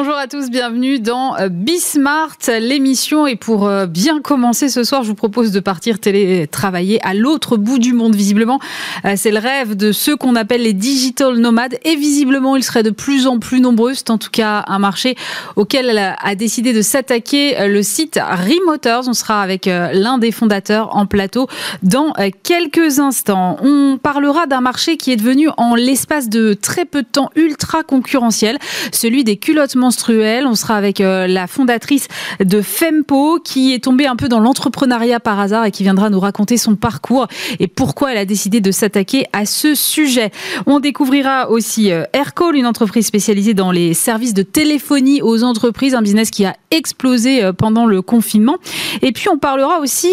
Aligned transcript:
Bonjour 0.00 0.14
à 0.14 0.28
tous, 0.28 0.48
bienvenue 0.48 1.00
dans 1.00 1.36
euh, 1.38 1.48
Bismart, 1.48 2.36
l'émission. 2.60 3.26
Et 3.26 3.34
pour 3.34 3.66
euh, 3.66 3.86
bien 3.86 4.20
commencer 4.20 4.68
ce 4.68 4.84
soir, 4.84 5.02
je 5.02 5.08
vous 5.08 5.16
propose 5.16 5.50
de 5.50 5.58
partir 5.58 5.98
télétravailler 5.98 7.04
à 7.04 7.14
l'autre 7.14 7.56
bout 7.56 7.80
du 7.80 7.94
monde. 7.94 8.14
Visiblement, 8.14 8.60
euh, 9.04 9.14
c'est 9.16 9.32
le 9.32 9.40
rêve 9.40 9.74
de 9.76 9.90
ceux 9.90 10.14
qu'on 10.14 10.36
appelle 10.36 10.62
les 10.62 10.72
digital 10.72 11.36
nomades. 11.38 11.80
Et 11.82 11.96
visiblement, 11.96 12.54
ils 12.54 12.62
seraient 12.62 12.84
de 12.84 12.92
plus 12.92 13.26
en 13.26 13.40
plus 13.40 13.60
nombreux. 13.60 13.94
C'est 13.94 14.10
en 14.10 14.18
tout 14.18 14.30
cas 14.30 14.64
un 14.68 14.78
marché 14.78 15.16
auquel 15.56 15.98
a 15.98 16.34
décidé 16.36 16.72
de 16.72 16.80
s'attaquer 16.80 17.66
le 17.66 17.82
site 17.82 18.20
Remoters. 18.22 19.08
On 19.08 19.14
sera 19.14 19.42
avec 19.42 19.66
l'un 19.66 20.18
des 20.18 20.30
fondateurs 20.30 20.94
en 20.94 21.06
plateau 21.06 21.48
dans 21.82 22.12
quelques 22.44 23.00
instants. 23.00 23.56
On 23.64 23.98
parlera 24.00 24.46
d'un 24.46 24.60
marché 24.60 24.96
qui 24.96 25.10
est 25.10 25.16
devenu 25.16 25.48
en 25.56 25.74
l'espace 25.74 26.28
de 26.28 26.54
très 26.54 26.84
peu 26.84 27.02
de 27.02 27.08
temps 27.08 27.30
ultra 27.34 27.82
concurrentiel, 27.82 28.58
celui 28.92 29.24
des 29.24 29.38
culottes 29.38 29.74
On 29.88 30.54
sera 30.54 30.76
avec 30.76 31.00
euh, 31.00 31.26
la 31.26 31.46
fondatrice 31.46 32.08
de 32.40 32.60
Fempo 32.60 33.38
qui 33.42 33.72
est 33.72 33.84
tombée 33.84 34.06
un 34.06 34.16
peu 34.16 34.28
dans 34.28 34.40
l'entrepreneuriat 34.40 35.20
par 35.20 35.40
hasard 35.40 35.64
et 35.64 35.70
qui 35.70 35.82
viendra 35.82 36.10
nous 36.10 36.20
raconter 36.20 36.56
son 36.56 36.76
parcours 36.76 37.26
et 37.58 37.68
pourquoi 37.68 38.12
elle 38.12 38.18
a 38.18 38.24
décidé 38.24 38.60
de 38.60 38.70
s'attaquer 38.70 39.24
à 39.32 39.46
ce 39.46 39.74
sujet. 39.74 40.30
On 40.66 40.80
découvrira 40.80 41.50
aussi 41.50 41.90
euh, 41.90 42.04
Aircall, 42.12 42.56
une 42.56 42.66
entreprise 42.66 43.06
spécialisée 43.06 43.54
dans 43.54 43.70
les 43.70 43.94
services 43.94 44.34
de 44.34 44.42
téléphonie 44.42 45.22
aux 45.22 45.42
entreprises, 45.42 45.94
un 45.94 46.02
business 46.02 46.30
qui 46.30 46.44
a 46.44 46.54
explosé 46.70 47.42
euh, 47.42 47.52
pendant 47.52 47.86
le 47.86 48.02
confinement. 48.02 48.56
Et 49.02 49.12
puis 49.12 49.28
on 49.28 49.38
parlera 49.38 49.80
aussi 49.80 50.08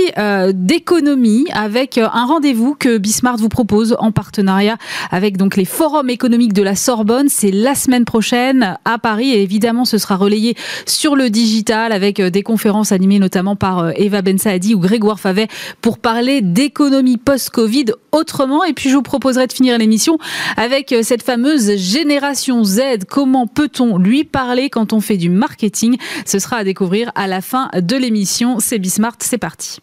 d'économie 0.54 1.46
avec 1.54 1.98
un 1.98 2.26
rendez-vous 2.26 2.76
que 2.76 2.98
Bismart 2.98 3.38
vous 3.38 3.50
propose 3.50 3.96
en 4.00 4.12
partenariat 4.12 4.78
avec 5.12 5.38
donc 5.38 5.56
les 5.56 5.66
forums 5.66 6.10
économiques 6.10 6.54
de 6.54 6.62
la 6.62 6.76
Sorbonne. 6.76 7.28
C'est 7.30 7.52
la 7.52 7.76
semaine 7.76 8.06
prochaine 8.06 8.78
à 8.86 8.98
Paris 8.98 9.32
et 9.32 9.42
évidemment, 9.42 9.65
ce 9.86 9.98
sera 9.98 10.16
relayé 10.16 10.56
sur 10.86 11.16
le 11.16 11.30
digital 11.30 11.92
avec 11.92 12.20
euh, 12.20 12.30
des 12.30 12.44
conférences 12.44 12.92
animées 12.92 13.20
notamment 13.20 13.56
par 13.56 13.80
euh, 13.80 13.92
Eva 13.96 14.22
Ben 14.22 14.38
Saadi 14.38 14.76
ou 14.76 14.80
Grégoire 14.80 15.20
Favet 15.20 15.48
pour 15.82 15.98
parler 15.98 16.42
d'économie 16.42 17.18
post-Covid 17.18 17.86
autrement. 18.12 18.64
Et 18.64 18.74
puis, 18.74 18.90
je 18.90 18.96
vous 18.96 19.02
proposerai 19.02 19.48
de 19.48 19.54
finir 19.54 19.78
l'émission 19.78 20.18
avec 20.56 20.92
euh, 20.92 21.02
cette 21.02 21.24
fameuse 21.24 21.78
génération 21.78 22.64
Z. 22.64 23.06
Comment 23.10 23.48
peut-on 23.48 23.98
lui 23.98 24.24
parler 24.24 24.70
quand 24.70 24.94
on 24.94 25.02
fait 25.02 25.18
du 25.18 25.30
marketing? 25.30 25.98
Ce 26.26 26.38
sera 26.38 26.58
à 26.58 26.64
découvrir 26.64 27.12
à 27.16 27.28
la 27.28 27.42
fin 27.42 27.70
de 27.76 27.96
l'émission. 27.96 28.60
C'est 28.60 28.78
Bismart, 28.78 29.18
c'est 29.20 29.40
parti. 29.40 29.80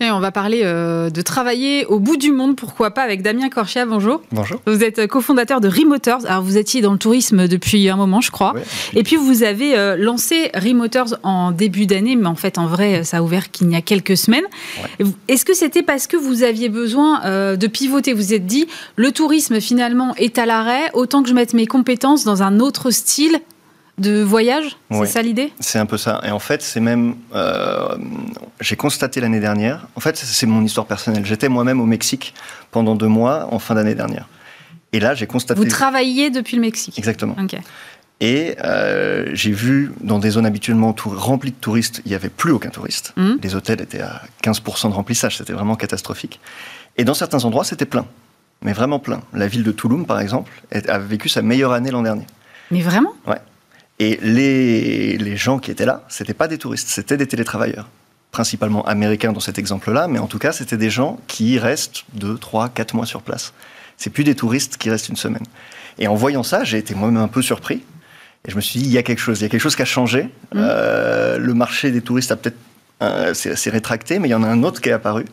On 0.00 0.20
va 0.20 0.32
parler 0.32 0.62
euh, 0.64 1.10
de 1.10 1.22
travailler 1.22 1.86
au 1.86 1.98
bout 1.98 2.16
du 2.16 2.32
monde, 2.32 2.56
pourquoi 2.56 2.90
pas, 2.90 3.02
avec 3.02 3.22
Damien 3.22 3.48
Corchia. 3.48 3.86
Bonjour. 3.86 4.20
Bonjour. 4.32 4.60
Vous 4.66 4.82
êtes 4.82 5.06
cofondateur 5.06 5.60
de 5.60 5.68
Remoters. 5.68 6.26
Alors, 6.26 6.42
vous 6.42 6.58
étiez 6.58 6.80
dans 6.80 6.92
le 6.92 6.98
tourisme 6.98 7.46
depuis 7.48 7.88
un 7.88 7.96
moment, 7.96 8.20
je 8.20 8.30
crois. 8.30 8.54
Et 8.94 9.02
puis, 9.02 9.16
vous 9.16 9.42
avez 9.42 9.76
euh, 9.76 9.96
lancé 9.96 10.50
Remoters 10.54 11.18
en 11.22 11.52
début 11.52 11.86
d'année, 11.86 12.16
mais 12.16 12.26
en 12.26 12.34
fait, 12.34 12.58
en 12.58 12.66
vrai, 12.66 13.04
ça 13.04 13.18
a 13.18 13.22
ouvert 13.22 13.50
qu'il 13.50 13.70
y 13.70 13.76
a 13.76 13.82
quelques 13.82 14.16
semaines. 14.16 14.44
Est-ce 15.28 15.44
que 15.44 15.54
c'était 15.54 15.82
parce 15.82 16.06
que 16.06 16.16
vous 16.16 16.42
aviez 16.42 16.68
besoin 16.68 17.24
euh, 17.24 17.56
de 17.56 17.66
pivoter? 17.66 18.12
Vous 18.12 18.24
vous 18.24 18.32
êtes 18.32 18.46
dit, 18.46 18.66
le 18.96 19.12
tourisme, 19.12 19.60
finalement, 19.60 20.14
est 20.16 20.38
à 20.38 20.46
l'arrêt, 20.46 20.90
autant 20.94 21.22
que 21.22 21.28
je 21.28 21.34
mette 21.34 21.52
mes 21.52 21.66
compétences 21.66 22.24
dans 22.24 22.42
un 22.42 22.58
autre 22.58 22.90
style 22.90 23.38
de 23.98 24.22
voyage 24.22 24.76
C'est 24.90 25.06
ça 25.06 25.22
l'idée? 25.22 25.52
C'est 25.60 25.78
un 25.78 25.86
peu 25.86 25.98
ça. 25.98 26.20
Et 26.24 26.30
en 26.30 26.38
fait, 26.38 26.62
c'est 26.62 26.80
même. 26.80 27.16
Euh, 27.34 27.96
j'ai 28.60 28.76
constaté 28.76 29.20
l'année 29.20 29.40
dernière. 29.40 29.86
En 29.94 30.00
fait, 30.00 30.16
c'est 30.16 30.46
mon 30.46 30.64
histoire 30.64 30.86
personnelle. 30.86 31.24
J'étais 31.24 31.48
moi-même 31.48 31.80
au 31.80 31.86
Mexique 31.86 32.34
pendant 32.70 32.94
deux 32.94 33.08
mois 33.08 33.48
en 33.52 33.58
fin 33.58 33.74
d'année 33.74 33.94
dernière. 33.94 34.28
Et 34.92 35.00
là, 35.00 35.14
j'ai 35.14 35.26
constaté. 35.26 35.60
Vous 35.60 35.68
travailliez 35.68 36.30
depuis 36.30 36.56
le 36.56 36.62
Mexique? 36.62 36.98
Exactement. 36.98 37.36
Et 38.20 38.56
euh, 38.62 39.30
j'ai 39.32 39.50
vu 39.50 39.92
dans 40.00 40.18
des 40.18 40.30
zones 40.30 40.46
habituellement 40.46 40.94
remplies 41.04 41.50
de 41.50 41.56
touristes, 41.56 42.00
il 42.04 42.10
n'y 42.10 42.14
avait 42.14 42.28
plus 42.28 42.52
aucun 42.52 42.70
touriste. 42.70 43.12
Mmh. 43.16 43.32
Les 43.42 43.54
hôtels 43.56 43.80
étaient 43.80 44.00
à 44.00 44.22
15% 44.44 44.90
de 44.90 44.94
remplissage, 44.94 45.36
c'était 45.36 45.52
vraiment 45.52 45.74
catastrophique. 45.74 46.40
Et 46.96 47.04
dans 47.04 47.14
certains 47.14 47.44
endroits, 47.44 47.64
c'était 47.64 47.86
plein, 47.86 48.06
mais 48.62 48.72
vraiment 48.72 49.00
plein. 49.00 49.20
La 49.32 49.48
ville 49.48 49.64
de 49.64 49.72
Toulouse, 49.72 50.06
par 50.06 50.20
exemple, 50.20 50.52
a 50.70 50.98
vécu 50.98 51.28
sa 51.28 51.42
meilleure 51.42 51.72
année 51.72 51.90
l'an 51.90 52.02
dernier. 52.02 52.26
Mais 52.70 52.82
vraiment? 52.82 53.12
Ouais. 53.26 53.40
Et 53.98 54.18
les, 54.22 55.16
les 55.16 55.36
gens 55.36 55.58
qui 55.58 55.70
étaient 55.70 55.86
là, 55.86 56.02
c'était 56.08 56.34
pas 56.34 56.48
des 56.48 56.58
touristes, 56.58 56.88
c'était 56.88 57.16
des 57.16 57.26
télétravailleurs. 57.26 57.88
Principalement 58.32 58.84
américains 58.86 59.32
dans 59.32 59.40
cet 59.40 59.58
exemple-là, 59.58 60.08
mais 60.08 60.18
en 60.18 60.26
tout 60.26 60.38
cas, 60.38 60.50
c'était 60.50 60.76
des 60.76 60.90
gens 60.90 61.20
qui 61.28 61.58
restent 61.58 62.04
2, 62.14 62.36
3, 62.36 62.70
4 62.70 62.94
mois 62.94 63.06
sur 63.06 63.22
place. 63.22 63.52
C'est 63.96 64.10
plus 64.10 64.24
des 64.24 64.34
touristes 64.34 64.76
qui 64.76 64.90
restent 64.90 65.08
une 65.08 65.16
semaine. 65.16 65.44
Et 65.98 66.08
en 66.08 66.16
voyant 66.16 66.42
ça, 66.42 66.64
j'ai 66.64 66.78
été 66.78 66.94
moi-même 66.94 67.22
un 67.22 67.28
peu 67.28 67.42
surpris. 67.42 67.84
Et 68.46 68.50
je 68.50 68.56
me 68.56 68.60
suis 68.60 68.80
dit, 68.80 68.86
il 68.86 68.92
y 68.92 68.98
a 68.98 69.04
quelque 69.04 69.20
chose, 69.20 69.40
il 69.40 69.42
y 69.42 69.46
a 69.46 69.48
quelque 69.48 69.60
chose 69.60 69.76
qui 69.76 69.82
a 69.82 69.86
changé. 69.86 70.24
Mmh. 70.24 70.28
Euh, 70.56 71.38
le 71.38 71.54
marché 71.54 71.92
des 71.92 72.00
touristes 72.00 72.32
a 72.32 72.36
peut-être 72.36 72.58
euh, 73.02 73.34
s'est 73.34 73.70
rétracté, 73.70 74.18
mais 74.18 74.28
il 74.28 74.30
y 74.30 74.34
en 74.34 74.42
a 74.42 74.48
un 74.48 74.62
autre 74.62 74.80
qui 74.80 74.88
est 74.88 74.92
apparu. 74.92 75.24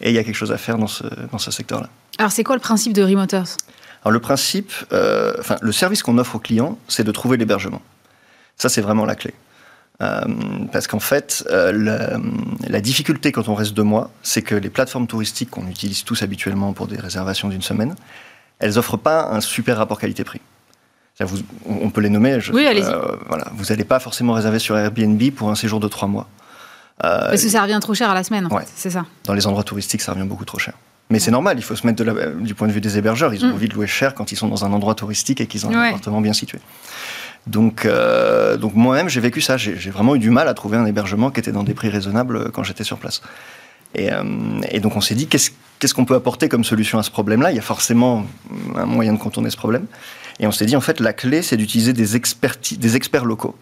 Et 0.00 0.10
il 0.10 0.14
y 0.14 0.18
a 0.18 0.24
quelque 0.24 0.36
chose 0.36 0.52
à 0.52 0.58
faire 0.58 0.78
dans 0.78 0.86
ce, 0.86 1.04
dans 1.32 1.38
ce 1.38 1.50
secteur-là. 1.50 1.88
Alors, 2.18 2.30
c'est 2.30 2.44
quoi 2.44 2.54
le 2.54 2.60
principe 2.60 2.92
de 2.92 3.02
Remoters? 3.02 3.56
Alors, 4.04 4.12
le 4.12 4.20
principe, 4.20 4.72
euh, 4.92 5.34
enfin, 5.38 5.56
le 5.60 5.72
service 5.72 6.02
qu'on 6.02 6.18
offre 6.18 6.36
aux 6.36 6.40
clients, 6.40 6.78
c'est 6.86 7.04
de 7.04 7.10
trouver 7.10 7.36
l'hébergement. 7.36 7.82
Ça, 8.58 8.68
c'est 8.68 8.80
vraiment 8.80 9.04
la 9.04 9.14
clé. 9.14 9.32
Euh, 10.00 10.20
parce 10.70 10.86
qu'en 10.86 11.00
fait, 11.00 11.44
euh, 11.50 12.18
la, 12.68 12.80
difficulté 12.80 13.32
quand 13.32 13.48
on 13.48 13.54
reste 13.54 13.74
deux 13.74 13.82
mois, 13.82 14.10
c'est 14.22 14.42
que 14.42 14.54
les 14.54 14.70
plateformes 14.70 15.08
touristiques 15.08 15.50
qu'on 15.50 15.66
utilise 15.66 16.04
tous 16.04 16.22
habituellement 16.22 16.72
pour 16.72 16.86
des 16.86 16.96
réservations 16.96 17.48
d'une 17.48 17.62
semaine, 17.62 17.96
elles 18.60 18.74
n'offrent 18.74 18.96
pas 18.96 19.28
un 19.30 19.40
super 19.40 19.76
rapport 19.76 19.98
qualité-prix. 19.98 20.40
on 21.66 21.90
peut 21.90 22.00
les 22.00 22.10
nommer. 22.10 22.38
oui, 22.52 22.66
allez-y. 22.66 22.84
Euh, 22.84 23.16
voilà, 23.26 23.46
vous 23.54 23.64
n'allez 23.66 23.84
pas 23.84 23.98
forcément 23.98 24.34
réserver 24.34 24.60
sur 24.60 24.78
Airbnb 24.78 25.20
pour 25.32 25.50
un 25.50 25.56
séjour 25.56 25.80
de 25.80 25.88
trois 25.88 26.06
mois. 26.06 26.28
parce 27.00 27.42
que 27.42 27.48
ça 27.48 27.62
revient 27.62 27.78
trop 27.80 27.94
cher 27.94 28.08
à 28.08 28.14
la 28.14 28.22
semaine, 28.22 28.46
en 28.46 28.60
c'est 28.76 28.90
ça. 28.90 29.04
Dans 29.24 29.34
les 29.34 29.48
endroits 29.48 29.64
touristiques, 29.64 30.02
ça 30.02 30.12
revient 30.12 30.26
beaucoup 30.26 30.44
trop 30.44 30.58
cher. 30.58 30.74
Mais 31.10 31.18
c'est 31.18 31.30
normal, 31.30 31.58
il 31.58 31.62
faut 31.62 31.74
se 31.74 31.86
mettre 31.86 32.04
du 32.40 32.54
point 32.54 32.68
de 32.68 32.72
vue 32.72 32.82
des 32.82 32.98
hébergeurs. 32.98 33.32
Ils 33.34 33.44
ont 33.44 33.48
mm. 33.48 33.54
envie 33.54 33.68
de 33.68 33.74
louer 33.74 33.86
cher 33.86 34.14
quand 34.14 34.30
ils 34.30 34.36
sont 34.36 34.46
dans 34.46 34.64
un 34.64 34.72
endroit 34.72 34.94
touristique 34.94 35.40
et 35.40 35.46
qu'ils 35.46 35.66
ont 35.66 35.70
un 35.70 35.88
appartement 35.88 36.20
bien 36.20 36.34
situé. 36.34 36.60
Donc, 37.48 37.86
euh, 37.86 38.56
donc 38.56 38.74
moi-même, 38.74 39.08
j'ai 39.08 39.20
vécu 39.20 39.40
ça. 39.40 39.56
J'ai 39.56 39.90
vraiment 39.90 40.14
eu 40.14 40.18
du 40.18 40.30
mal 40.30 40.48
à 40.48 40.54
trouver 40.54 40.76
un 40.76 40.86
hébergement 40.86 41.30
qui 41.30 41.40
était 41.40 41.52
dans 41.52 41.64
des 41.64 41.74
prix 41.74 41.88
raisonnables 41.88 42.50
quand 42.52 42.62
j'étais 42.62 42.84
sur 42.84 42.98
place. 42.98 43.22
Et, 43.94 44.12
euh, 44.12 44.22
donc 44.80 44.96
on 44.96 45.00
s'est 45.00 45.14
dit, 45.14 45.26
qu'est-ce 45.26 45.94
qu'on 45.94 46.04
peut 46.04 46.14
apporter 46.14 46.48
comme 46.48 46.62
solution 46.62 46.98
à 46.98 47.02
ce 47.02 47.10
problème-là? 47.10 47.50
Il 47.50 47.56
y 47.56 47.58
a 47.58 47.62
forcément 47.62 48.26
un 48.76 48.84
moyen 48.84 49.14
de 49.14 49.18
contourner 49.18 49.50
ce 49.50 49.56
problème. 49.56 49.86
Et 50.40 50.46
on 50.46 50.52
s'est 50.52 50.66
dit, 50.66 50.76
en 50.76 50.80
fait, 50.80 51.00
la 51.00 51.12
clé, 51.12 51.42
c'est 51.42 51.56
d'utiliser 51.56 51.92
des, 51.92 52.16
experts 52.16 53.24
locaux. 53.24 53.56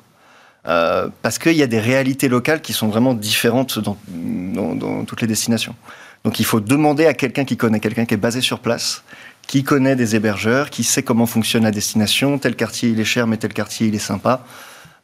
Euh, 0.66 1.08
parce 1.22 1.38
qu'il 1.38 1.52
y 1.52 1.62
a 1.62 1.68
des 1.68 1.78
réalités 1.78 2.28
locales 2.28 2.60
qui 2.60 2.72
sont 2.72 2.88
vraiment 2.88 3.14
différentes 3.14 3.78
dans, 3.78 3.96
dans 4.08 5.04
toutes 5.04 5.20
les 5.20 5.28
destinations. 5.28 5.76
Donc 6.24 6.40
il 6.40 6.44
faut 6.44 6.58
demander 6.58 7.06
à 7.06 7.14
quelqu'un 7.14 7.44
qui 7.44 7.56
connaît, 7.56 7.78
quelqu'un 7.78 8.04
qui 8.04 8.14
est 8.14 8.16
basé 8.16 8.40
sur 8.40 8.58
place, 8.58 9.04
qui 9.46 9.62
connaît 9.62 9.96
des 9.96 10.16
hébergeurs, 10.16 10.70
qui 10.70 10.84
sait 10.84 11.02
comment 11.02 11.26
fonctionne 11.26 11.62
la 11.62 11.70
destination, 11.70 12.38
tel 12.38 12.56
quartier 12.56 12.90
il 12.90 13.00
est 13.00 13.04
cher, 13.04 13.26
mais 13.26 13.36
tel 13.36 13.52
quartier 13.52 13.88
il 13.88 13.94
est 13.94 14.00
sympa. 14.00 14.44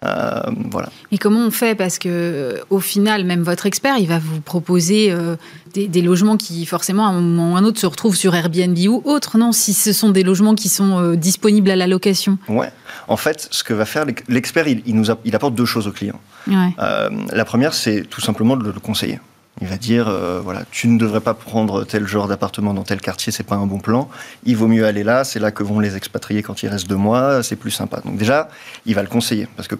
Euh, 0.05 0.41
voilà. 0.71 0.89
Mais 1.11 1.19
comment 1.19 1.47
on 1.47 1.51
fait? 1.51 1.75
Parce 1.75 1.99
que 1.99 2.09
euh, 2.11 2.59
au 2.71 2.81
final, 2.81 3.25
même 3.25 3.43
votre 3.43 3.67
expert, 3.67 3.99
il 3.99 4.09
va 4.09 4.19
vous 4.19 4.41
proposer 4.41 5.13
euh, 5.13 5.37
des, 5.75 6.03
logements 6.03 6.37
qui, 6.37 6.67
forcément, 6.67 7.07
à 7.07 7.11
un 7.11 7.21
moment 7.21 7.53
ou 7.53 7.57
à 7.57 7.61
un 7.61 7.65
autre, 7.65 7.79
se 7.79 7.87
retrouvent 7.87 8.17
sur 8.17 8.35
Airbnb 8.35 8.77
ou 8.89 9.03
autre, 9.05 9.39
non? 9.39 9.53
Si 9.53 9.73
ce 9.75 9.93
sont 9.93 10.11
des 10.11 10.25
logements 10.25 10.55
qui 10.55 10.69
sont 10.69 11.15
disponibles 11.15 11.71
à 11.71 11.77
la 11.77 11.87
location. 11.87 12.39
Ouais. 12.49 12.73
En 13.09 13.17
fait, 13.17 13.47
ce 13.51 13.63
que 13.63 13.75
va 13.75 13.85
faire 13.85 14.05
l'expert, 14.29 14.67
il, 14.67 14.83
nous 14.87 15.07
il 15.25 15.35
apporte 15.37 15.55
deux 15.55 15.67
choses 15.67 15.87
au 15.87 15.93
client. 15.93 16.21
la 16.47 17.45
première, 17.45 17.75
c'est 17.75 18.03
tout 18.03 18.21
simplement 18.21 18.57
de 18.57 18.65
le 18.65 18.81
conseiller. 18.81 19.21
Il 19.61 19.69
va 19.69 19.77
dire, 19.77 20.09
euh, 20.09 20.41
voilà, 20.43 20.63
tu 20.71 20.89
ne 20.89 20.99
devrais 20.99 21.21
pas 21.21 21.35
prendre 21.35 21.85
tel 21.85 22.07
genre 22.07 22.27
d'appartement 22.27 22.73
dans 22.73 22.85
tel 22.85 23.01
quartier, 23.01 23.33
c'est 23.33 23.43
pas 23.43 23.57
un 23.57 23.67
bon 23.67 23.79
plan. 23.79 24.09
Il 24.45 24.57
vaut 24.57 24.67
mieux 24.67 24.87
aller 24.87 25.05
là, 25.05 25.25
c'est 25.25 25.39
là 25.39 25.51
que 25.51 25.63
vont 25.63 25.79
les 25.79 25.95
expatriés 25.95 26.43
quand 26.43 26.63
ils 26.63 26.69
restent 26.69 26.89
deux 26.89 26.97
mois, 26.97 27.43
c'est 27.43 27.57
plus 27.57 27.71
sympa. 27.71 28.01
Donc 28.01 28.17
déjà, 28.17 28.49
il 28.87 28.95
va 28.95 29.03
le 29.03 29.09
conseiller, 29.09 29.47
parce 29.57 29.69
que 29.69 29.77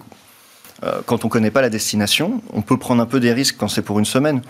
euh, 0.83 1.01
quand 1.05 1.25
on 1.25 1.29
connaît 1.29 1.51
pas 1.51 1.61
la 1.61 1.69
destination, 1.69 2.41
on 2.53 2.61
peut 2.61 2.77
prendre 2.77 3.01
un 3.01 3.05
peu 3.05 3.19
des 3.19 3.33
risques 3.33 3.55
quand 3.57 3.67
c'est 3.67 3.81
pour 3.81 3.99
une 3.99 4.05
semaine. 4.05 4.41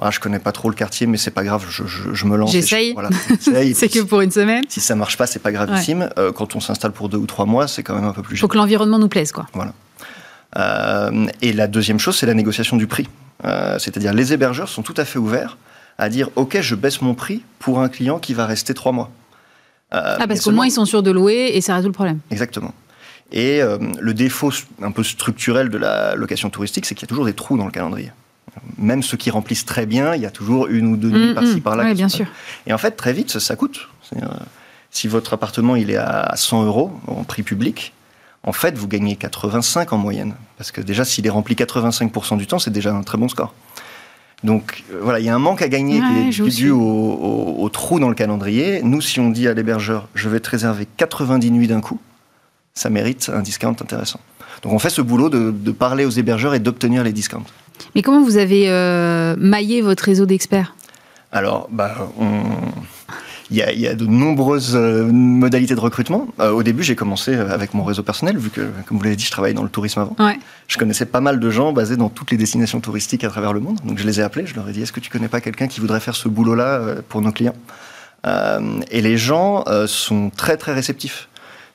Ah, 0.00 0.10
je 0.10 0.18
connais 0.18 0.40
pas 0.40 0.50
trop 0.50 0.68
le 0.70 0.74
quartier, 0.74 1.06
mais 1.06 1.16
c'est 1.16 1.30
pas 1.30 1.44
grave, 1.44 1.64
je, 1.68 2.26
me 2.26 2.36
lance. 2.36 2.50
J'essaye. 2.50 2.94
Voilà, 2.94 3.10
c'est 3.40 3.88
que 3.88 4.02
pour 4.02 4.22
une 4.22 4.32
semaine. 4.32 4.64
Si 4.68 4.80
ça 4.80 4.96
marche 4.96 5.16
pas, 5.16 5.28
c'est 5.28 5.38
pas 5.38 5.52
gravissime. 5.52 6.10
Euh, 6.18 6.32
quand 6.32 6.56
on 6.56 6.60
s'installe 6.60 6.90
pour 6.90 7.08
deux 7.08 7.18
ou 7.18 7.26
trois 7.26 7.46
mois, 7.46 7.68
c'est 7.68 7.84
quand 7.84 7.94
même 7.94 8.04
un 8.04 8.12
peu 8.12 8.22
plus. 8.22 8.34
Il 8.34 8.38
faut 8.38 8.48
que 8.48 8.56
l'environnement 8.56 8.98
nous 8.98 9.08
plaise, 9.08 9.30
quoi. 9.30 9.46
Voilà. 9.52 9.72
Et 10.56 11.52
la 11.52 11.66
deuxième 11.66 11.98
chose, 11.98 12.16
c'est 12.16 12.26
la 12.26 12.34
négociation 12.34 12.76
du 12.76 12.86
prix. 12.86 13.08
Euh, 13.44 13.78
c'est-à-dire 13.78 14.12
les 14.12 14.32
hébergeurs 14.32 14.68
sont 14.68 14.82
tout 14.82 14.94
à 14.96 15.04
fait 15.04 15.18
ouverts 15.18 15.58
à 15.98 16.08
dire 16.08 16.30
OK, 16.36 16.60
je 16.60 16.74
baisse 16.74 17.02
mon 17.02 17.14
prix 17.14 17.42
pour 17.58 17.80
un 17.80 17.88
client 17.88 18.18
qui 18.18 18.34
va 18.34 18.46
rester 18.46 18.74
trois 18.74 18.92
mois. 18.92 19.10
Euh, 19.92 20.16
ah, 20.18 20.26
parce 20.26 20.40
qu'au 20.40 20.50
moins 20.50 20.66
ils 20.66 20.72
sont 20.72 20.86
sûrs 20.86 21.02
de 21.02 21.10
louer 21.10 21.52
et 21.54 21.60
ça 21.60 21.74
résout 21.74 21.88
le 21.88 21.92
problème. 21.92 22.20
Exactement. 22.30 22.74
Et 23.32 23.60
euh, 23.62 23.78
le 24.00 24.14
défaut 24.14 24.52
un 24.82 24.90
peu 24.90 25.02
structurel 25.02 25.68
de 25.68 25.78
la 25.78 26.14
location 26.14 26.50
touristique, 26.50 26.86
c'est 26.86 26.94
qu'il 26.94 27.02
y 27.02 27.08
a 27.08 27.08
toujours 27.08 27.26
des 27.26 27.32
trous 27.32 27.56
dans 27.56 27.64
le 27.64 27.70
calendrier. 27.70 28.12
Même 28.78 29.02
ceux 29.02 29.16
qui 29.16 29.30
remplissent 29.30 29.66
très 29.66 29.86
bien, 29.86 30.14
il 30.14 30.22
y 30.22 30.26
a 30.26 30.30
toujours 30.30 30.68
une 30.68 30.86
ou 30.86 30.96
deux 30.96 31.10
nuits 31.10 31.30
mmh, 31.30 31.34
par-ci 31.34 31.56
mmh. 31.56 31.60
par-là. 31.60 31.84
Oui, 31.84 31.94
bien 31.94 32.08
sûr. 32.08 32.26
Et 32.66 32.72
en 32.72 32.78
fait, 32.78 32.92
très 32.92 33.12
vite, 33.12 33.38
ça, 33.38 33.56
coûte. 33.56 33.88
Si 34.90 35.08
votre 35.08 35.32
appartement 35.32 35.74
il 35.74 35.90
est 35.90 35.96
à 35.96 36.32
100 36.36 36.64
euros 36.64 36.92
en 37.08 37.24
prix 37.24 37.42
public, 37.42 37.92
en 38.44 38.52
fait, 38.52 38.76
vous 38.76 38.88
gagnez 38.88 39.16
85 39.16 39.92
en 39.92 39.98
moyenne. 39.98 40.34
Parce 40.58 40.70
que 40.70 40.80
déjà, 40.80 41.04
s'il 41.04 41.26
est 41.26 41.30
rempli 41.30 41.54
85% 41.54 42.36
du 42.36 42.46
temps, 42.46 42.58
c'est 42.58 42.70
déjà 42.70 42.94
un 42.94 43.02
très 43.02 43.18
bon 43.18 43.28
score. 43.28 43.54
Donc 44.44 44.84
euh, 44.92 45.00
voilà, 45.02 45.20
il 45.20 45.24
y 45.24 45.30
a 45.30 45.34
un 45.34 45.38
manque 45.38 45.62
à 45.62 45.68
gagner 45.68 46.00
qui 46.30 46.42
est 46.42 46.48
dû 46.50 46.70
au, 46.70 47.68
trou 47.72 47.98
dans 47.98 48.10
le 48.10 48.14
calendrier. 48.14 48.82
Nous, 48.82 49.00
si 49.00 49.18
on 49.18 49.30
dit 49.30 49.48
à 49.48 49.54
l'hébergeur, 49.54 50.08
je 50.14 50.28
vais 50.28 50.40
te 50.40 50.50
réserver 50.50 50.86
90 50.98 51.50
nuits 51.50 51.66
d'un 51.66 51.80
coup, 51.80 51.98
ça 52.74 52.90
mérite 52.90 53.30
un 53.34 53.40
discount 53.40 53.70
intéressant. 53.80 54.20
Donc 54.62 54.72
on 54.72 54.78
fait 54.78 54.90
ce 54.90 55.00
boulot 55.00 55.30
de, 55.30 55.72
parler 55.72 56.04
aux 56.04 56.10
hébergeurs 56.10 56.54
et 56.54 56.58
d'obtenir 56.58 57.02
les 57.02 57.12
discounts. 57.12 57.44
Mais 57.94 58.02
comment 58.02 58.22
vous 58.22 58.36
avez 58.36 58.70
euh, 58.70 59.34
maillé 59.38 59.80
votre 59.80 60.04
réseau 60.04 60.26
d'experts? 60.26 60.76
Alors, 61.32 61.68
bah, 61.72 62.12
on 62.20 62.42
il 63.50 63.56
y, 63.56 63.86
a, 63.86 63.94
de 63.94 64.06
nombreuses 64.06 64.74
euh, 64.74 65.04
modalités 65.04 65.74
de 65.74 65.80
recrutement. 65.80 66.28
Euh, 66.40 66.50
au 66.50 66.62
début, 66.62 66.82
j'ai 66.82 66.96
commencé 66.96 67.34
euh, 67.34 67.50
avec 67.50 67.74
mon 67.74 67.84
réseau 67.84 68.02
personnel, 68.02 68.38
vu 68.38 68.48
que, 68.48 68.62
comme 68.86 68.96
vous 68.96 69.04
l'avez 69.04 69.16
dit, 69.16 69.24
je 69.24 69.30
travaillais 69.30 69.54
dans 69.54 69.62
le 69.62 69.68
tourisme 69.68 70.00
avant. 70.00 70.16
Je 70.66 70.78
connaissais 70.78 71.04
pas 71.04 71.20
mal 71.20 71.38
de 71.38 71.50
gens 71.50 71.72
basés 71.72 71.96
dans 71.96 72.08
toutes 72.08 72.30
les 72.30 72.38
destinations 72.38 72.80
touristiques 72.80 73.22
à 73.22 73.28
travers 73.28 73.52
le 73.52 73.60
monde. 73.60 73.78
Donc 73.84 73.98
je 73.98 74.06
les 74.06 74.20
ai 74.20 74.22
appelés, 74.22 74.46
je 74.46 74.54
leur 74.54 74.68
ai 74.68 74.72
dit, 74.72 74.82
est-ce 74.82 74.92
que 74.92 75.00
tu 75.00 75.10
connais 75.10 75.28
pas 75.28 75.42
quelqu'un 75.42 75.66
qui 75.66 75.80
voudrait 75.80 76.00
faire 76.00 76.16
ce 76.16 76.28
boulot-là 76.28 76.96
pour 77.08 77.20
nos 77.20 77.32
clients? 77.32 77.54
Et 78.90 79.02
les 79.02 79.18
gens 79.18 79.64
sont 79.86 80.30
très 80.30 80.56
très 80.56 80.72
réceptifs. 80.72 81.28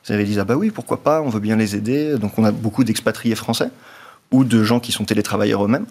Ils 0.07 0.13
avaient 0.13 0.23
dit, 0.23 0.39
ah 0.39 0.45
bah 0.45 0.55
oui, 0.55 0.71
pourquoi 0.71 1.03
pas, 1.03 1.21
on 1.21 1.29
veut 1.29 1.39
bien 1.39 1.55
les 1.55 1.75
aider. 1.75 2.17
Donc 2.17 2.39
on 2.39 2.43
a 2.45 2.51
beaucoup 2.51 2.83
d'expatriés 2.83 3.35
français 3.35 3.69
ou 4.31 4.43
de 4.43 4.63
gens 4.63 4.79
qui 4.79 4.91
sont 4.91 5.05
télétravailleurs 5.05 5.63
eux-mêmes. 5.63 5.85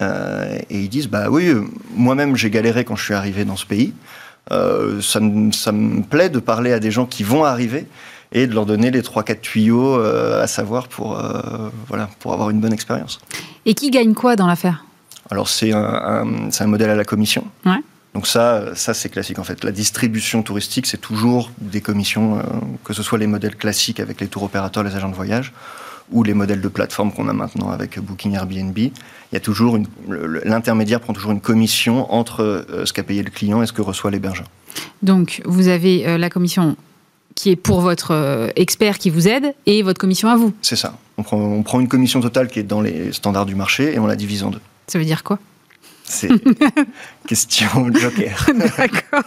et 0.00 0.80
ils 0.80 0.88
disent, 0.88 1.08
bah 1.08 1.28
oui, 1.28 1.52
moi-même 1.94 2.36
j'ai 2.36 2.48
galéré 2.48 2.84
quand 2.84 2.96
je 2.96 3.04
suis 3.04 3.14
arrivé 3.14 3.44
dans 3.44 3.56
ce 3.56 3.66
pays. 3.66 3.92
Euh, 4.50 5.00
ça, 5.00 5.20
me, 5.20 6.02
plaît 6.02 6.30
de 6.30 6.38
parler 6.38 6.72
à 6.72 6.80
des 6.80 6.90
gens 6.90 7.06
qui 7.06 7.22
vont 7.22 7.44
arriver 7.44 7.86
et 8.32 8.46
de 8.46 8.54
leur 8.54 8.66
donner 8.66 8.90
les 8.90 9.02
3-4 9.02 9.40
tuyaux 9.40 9.98
euh, 9.98 10.42
à 10.42 10.46
savoir 10.46 10.88
pour, 10.88 11.18
euh, 11.18 11.70
voilà, 11.88 12.08
pour 12.18 12.32
avoir 12.32 12.50
une 12.50 12.60
bonne 12.60 12.72
expérience. 12.72 13.20
Et 13.66 13.74
qui 13.74 13.90
gagne 13.90 14.14
quoi 14.14 14.36
dans 14.36 14.46
l'affaire? 14.46 14.84
Alors, 15.30 15.48
c'est 15.48 15.72
un, 15.72 16.26
un, 16.58 16.66
modèle 16.66 16.90
à 16.90 16.96
la 16.96 17.04
commission. 17.04 17.44
Donc 18.14 18.26
ça, 18.26 18.74
ça 18.74 18.94
c'est 18.94 19.10
classique 19.10 19.38
en 19.38 19.44
fait. 19.44 19.62
La 19.62 19.70
distribution 19.70 20.42
touristique, 20.42 20.86
c'est 20.86 21.00
toujours 21.00 21.50
des 21.58 21.82
commissions, 21.82 22.42
que 22.82 22.94
ce 22.94 23.02
soit 23.02 23.18
les 23.18 23.26
modèles 23.26 23.54
classiques 23.54 24.00
avec 24.00 24.20
les 24.22 24.28
tours 24.28 24.42
opérateurs, 24.42 24.82
les 24.82 24.96
agents 24.96 25.10
de 25.10 25.14
voyage, 25.14 25.52
ou 26.10 26.22
les 26.22 26.34
modèles 26.34 26.60
de 26.60 26.68
plateforme 26.68 27.12
qu'on 27.12 27.28
a 27.28 27.32
maintenant 27.32 27.70
avec 27.70 27.98
Booking 27.98 28.34
Airbnb, 28.34 28.76
il 28.78 28.90
y 29.32 29.36
a 29.36 29.40
toujours 29.40 29.78
l'intermédiaire 30.44 31.00
prend 31.00 31.12
toujours 31.12 31.32
une 31.32 31.40
commission 31.40 32.12
entre 32.12 32.42
euh, 32.42 32.86
ce 32.86 32.92
qu'a 32.92 33.02
payé 33.02 33.22
le 33.22 33.30
client 33.30 33.62
et 33.62 33.66
ce 33.66 33.72
que 33.72 33.82
reçoit 33.82 34.10
l'hébergeur. 34.10 34.46
Donc 35.02 35.42
vous 35.44 35.68
avez 35.68 36.06
euh, 36.06 36.18
la 36.18 36.30
commission 36.30 36.76
qui 37.34 37.50
est 37.50 37.56
pour 37.56 37.80
votre 37.80 38.12
euh, 38.12 38.48
expert 38.56 38.98
qui 38.98 39.10
vous 39.10 39.28
aide 39.28 39.54
et 39.66 39.82
votre 39.82 40.00
commission 40.00 40.28
à 40.28 40.36
vous. 40.36 40.52
C'est 40.62 40.76
ça. 40.76 40.96
On 41.18 41.22
prend, 41.22 41.38
on 41.38 41.62
prend, 41.62 41.80
une 41.80 41.88
commission 41.88 42.20
totale 42.20 42.48
qui 42.48 42.58
est 42.58 42.64
dans 42.64 42.80
les 42.80 43.12
standards 43.12 43.46
du 43.46 43.54
marché 43.54 43.94
et 43.94 43.98
on 43.98 44.06
la 44.06 44.16
divise 44.16 44.42
en 44.42 44.50
deux. 44.50 44.60
Ça 44.86 44.98
veut 44.98 45.04
dire 45.04 45.22
quoi? 45.22 45.38
C'est 46.04 46.30
question 47.28 47.92
joker. 47.92 48.46
D'accord. 48.78 49.24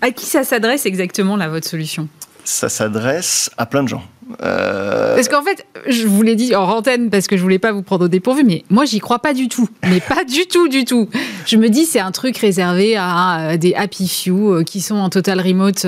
à 0.00 0.10
qui 0.10 0.26
ça 0.26 0.42
s'adresse 0.42 0.84
exactement, 0.84 1.36
là, 1.36 1.48
votre 1.48 1.68
solution? 1.68 2.08
Ça 2.44 2.68
s'adresse 2.68 3.50
à 3.56 3.64
plein 3.64 3.84
de 3.84 3.88
gens. 3.88 4.02
Euh, 4.42 5.14
parce 5.14 5.28
qu'en 5.28 5.42
fait, 5.42 5.66
je 5.86 6.06
vous 6.06 6.22
l'ai 6.22 6.36
dit 6.36 6.54
en 6.54 6.68
antenne 6.68 7.10
parce 7.10 7.26
que 7.26 7.36
je 7.36 7.42
voulais 7.42 7.58
pas 7.58 7.72
vous 7.72 7.82
prendre 7.82 8.06
au 8.06 8.08
dépourvu, 8.08 8.44
mais 8.44 8.64
moi 8.70 8.84
j'y 8.84 8.98
crois 8.98 9.18
pas 9.18 9.34
du 9.34 9.48
tout. 9.48 9.68
Mais 9.88 10.00
pas 10.00 10.24
du 10.24 10.46
tout, 10.46 10.68
du 10.68 10.84
tout. 10.84 11.08
Je 11.46 11.56
me 11.56 11.68
dis 11.68 11.84
c'est 11.84 12.00
un 12.00 12.12
truc 12.12 12.36
réservé 12.38 12.96
à 12.96 13.40
euh, 13.40 13.56
des 13.56 13.74
happy 13.74 14.08
few 14.08 14.52
euh, 14.52 14.62
qui 14.62 14.80
sont 14.80 14.96
en 14.96 15.10
total 15.10 15.40
remote. 15.40 15.86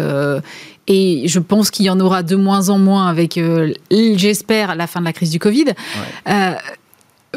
et 0.88 1.23
je 1.27 1.38
pense 1.38 1.71
qu'il 1.71 1.87
y 1.87 1.91
en 1.91 2.00
aura 2.00 2.23
de 2.23 2.37
moins 2.37 2.69
en 2.69 2.79
moins 2.79 3.09
avec, 3.09 3.41
j'espère, 3.91 4.75
la 4.75 4.87
fin 4.87 5.00
de 5.00 5.06
la 5.06 5.12
crise 5.12 5.31
du 5.31 5.38
Covid. 5.38 5.67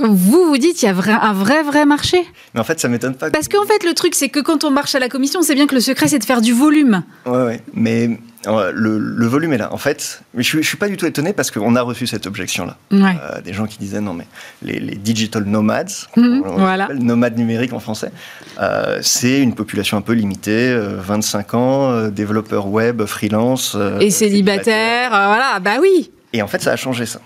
Vous 0.02 0.46
vous 0.46 0.58
dites 0.58 0.78
qu'il 0.78 0.88
y 0.88 0.92
a 0.92 1.24
un 1.24 1.34
vrai 1.34 1.64
vrai 1.64 1.86
marché 1.86 2.26
Mais 2.54 2.60
en 2.62 2.64
fait, 2.64 2.80
ça 2.80 2.88
m'étonne 2.88 3.16
pas. 3.16 3.30
Parce 3.32 3.48
qu'en 3.48 3.66
fait, 3.66 3.84
le 3.84 3.94
truc, 3.94 4.16
c'est 4.16 4.30
que 4.30 4.40
quand 4.40 4.64
on 4.64 4.72
marche 4.72 4.96
à 4.96 5.00
la 5.00 5.10
commission, 5.10 5.42
c'est 5.42 5.56
bien 5.56 5.68
que 5.68 5.76
le 5.76 5.82
secret, 5.82 6.08
c'est 6.08 6.20
de 6.20 6.24
faire 6.24 6.42
du 6.42 6.54
volume. 6.54 7.04
Ouais, 7.26 7.44
ouais. 7.44 7.62
Mais 7.74 8.18
le, 8.46 9.28
volume 9.28 9.54
est 9.54 9.58
là. 9.58 9.74
En 9.74 9.78
fait, 9.78 10.22
mais 10.34 10.44
je, 10.44 10.58
ne 10.58 10.62
suis 10.62 10.78
pas 10.78 10.88
du 10.88 10.98
tout 10.98 11.06
étonné 11.06 11.34
parce 11.34 11.52
qu'on 11.52 11.76
a 11.76 11.82
reçu 11.82 12.08
cette 12.08 12.26
objection-là. 12.28 12.78
Euh, 12.94 13.42
des 13.42 13.54
gens 13.54 13.66
qui 13.66 13.78
disaient 13.78 14.02
non, 14.02 14.14
mais 14.14 14.26
les, 14.62 14.96
digital 14.96 15.44
nomads, 15.44 16.08
mhm, 16.16 16.44
voilà. 16.46 16.90
nomades 16.94 17.38
numériques 17.38 17.74
en 17.74 17.80
français, 17.80 18.12
euh, 18.60 19.00
c'est 19.02 19.42
une 19.42 19.56
population 19.56 19.98
un 19.98 20.02
peu 20.02 20.14
limitée, 20.14 20.76
25 20.78 21.54
euh, 21.54 21.58
ans, 21.58 22.08
développeurs 22.10 22.68
web, 22.68 23.04
freelance. 23.06 23.78
Et 24.00 24.12
célibataire, 24.12 25.10
voilà, 25.10 25.60
bah 25.60 25.78
oui. 25.82 26.12
Et 26.34 26.42
en 26.42 26.48
fait, 26.48 26.62
ça 26.62 26.72
a 26.72 26.76
changé 26.76 27.06
ça. 27.06 27.20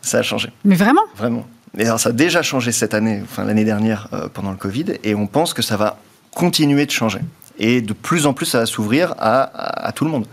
Ça 0.00 0.18
a 0.18 0.22
changé. 0.22 0.50
Mais 0.64 0.76
vraiment? 0.76 1.02
Vraiment. 1.16 1.46
Et 1.76 1.86
alors, 1.86 1.98
ça 1.98 2.10
a 2.10 2.12
déjà 2.12 2.42
changé 2.42 2.72
cette 2.72 2.94
année, 2.94 3.20
enfin 3.24 3.44
l'année 3.44 3.64
dernière, 3.64 4.08
pendant 4.32 4.50
le 4.50 4.56
Covid, 4.56 4.86
et 5.02 5.14
on 5.14 5.26
pense 5.26 5.54
que 5.54 5.62
ça 5.62 5.76
va 5.76 5.98
continuer 6.32 6.86
de 6.86 6.90
changer. 6.90 7.20
Et 7.58 7.80
de 7.80 7.92
plus 7.92 8.26
en 8.26 8.32
plus, 8.32 8.46
ça 8.46 8.60
va 8.60 8.66
s'ouvrir 8.66 9.14
à 9.18 9.92
tout 9.94 10.04
le 10.04 10.10
monde. 10.10 10.26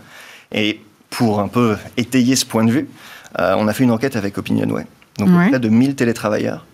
Et 0.52 0.80
pour 1.10 1.40
un 1.40 1.48
peu 1.48 1.76
étayer 1.96 2.36
ce 2.36 2.44
point 2.44 2.64
de 2.64 2.70
vue, 2.70 2.88
euh, 3.38 3.54
on 3.58 3.68
a 3.68 3.72
fait 3.72 3.84
une 3.84 3.90
enquête 3.90 4.16
avec 4.16 4.38
OpinionWay. 4.38 4.86
Donc, 5.18 5.28
ouais. 5.28 5.50
près 5.50 5.60
de 5.60 5.68
1000 5.68 5.94
télétravailleurs, 5.94 6.66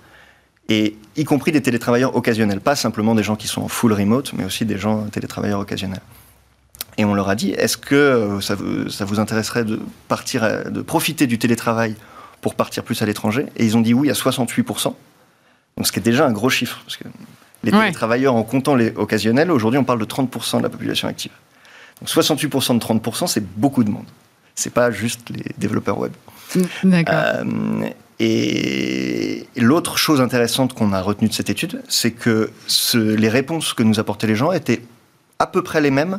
et 0.68 0.96
y 1.16 1.24
compris 1.24 1.50
des 1.50 1.62
télétravailleurs 1.62 2.14
occasionnels, 2.14 2.60
pas 2.60 2.76
simplement 2.76 3.14
des 3.14 3.22
gens 3.22 3.36
qui 3.36 3.48
sont 3.48 3.62
en 3.62 3.68
full 3.68 3.92
remote, 3.92 4.32
mais 4.34 4.44
aussi 4.44 4.64
des 4.64 4.78
gens 4.78 5.04
télétravailleurs 5.06 5.60
occasionnels. 5.60 6.02
Et 6.98 7.04
on 7.04 7.14
leur 7.14 7.28
a 7.28 7.34
dit, 7.34 7.50
est-ce 7.50 7.76
que 7.76 7.94
euh, 7.94 8.40
ça 8.40 8.54
vous, 8.54 8.88
ça 8.88 9.04
vous 9.04 9.18
intéresserait 9.20 9.64
de 9.64 9.80
partir, 10.08 10.70
de 10.70 10.82
profiter 10.82 11.26
du 11.26 11.38
télétravail 11.38 11.94
pour 12.40 12.54
partir 12.54 12.84
plus 12.84 13.00
à 13.02 13.06
l'étranger? 13.06 13.46
Et 13.56 13.64
ils 13.64 13.76
ont 13.76 13.80
dit 13.80 13.94
oui 13.94 14.10
à 14.10 14.14
68%. 14.14 14.94
Donc, 15.76 15.86
ce 15.86 15.92
qui 15.92 16.00
est 16.00 16.02
déjà 16.02 16.26
un 16.26 16.32
gros 16.32 16.50
chiffre. 16.50 16.80
Parce 16.84 16.96
que 16.96 17.04
les 17.64 17.70
télétravailleurs, 17.70 18.34
en 18.34 18.42
comptant 18.42 18.74
les 18.74 18.92
occasionnels, 18.96 19.50
aujourd'hui, 19.50 19.78
on 19.78 19.84
parle 19.84 20.00
de 20.00 20.04
30% 20.04 20.58
de 20.58 20.62
la 20.62 20.68
population 20.68 21.08
active. 21.08 21.32
68% 22.04 22.78
de 22.78 22.84
30%, 22.84 23.26
c'est 23.26 23.44
beaucoup 23.56 23.84
de 23.84 23.90
monde. 23.90 24.06
C'est 24.54 24.72
pas 24.72 24.90
juste 24.90 25.30
les 25.30 25.52
développeurs 25.58 25.98
web. 25.98 26.12
D'accord. 26.84 27.14
Euh, 27.14 27.90
et 28.18 29.46
l'autre 29.56 29.96
chose 29.96 30.20
intéressante 30.20 30.74
qu'on 30.74 30.92
a 30.92 31.00
retenue 31.00 31.28
de 31.28 31.34
cette 31.34 31.50
étude, 31.50 31.82
c'est 31.88 32.10
que 32.10 32.50
les 32.94 33.28
réponses 33.28 33.74
que 33.74 33.82
nous 33.82 34.00
apportaient 34.00 34.26
les 34.26 34.34
gens 34.34 34.50
étaient 34.50 34.82
à 35.38 35.46
peu 35.46 35.62
près 35.62 35.80
les 35.80 35.92
mêmes, 35.92 36.18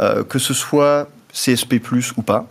euh, 0.00 0.22
que 0.24 0.38
ce 0.38 0.52
soit 0.52 1.08
CSP+, 1.32 1.80
ou 2.18 2.22
pas, 2.22 2.46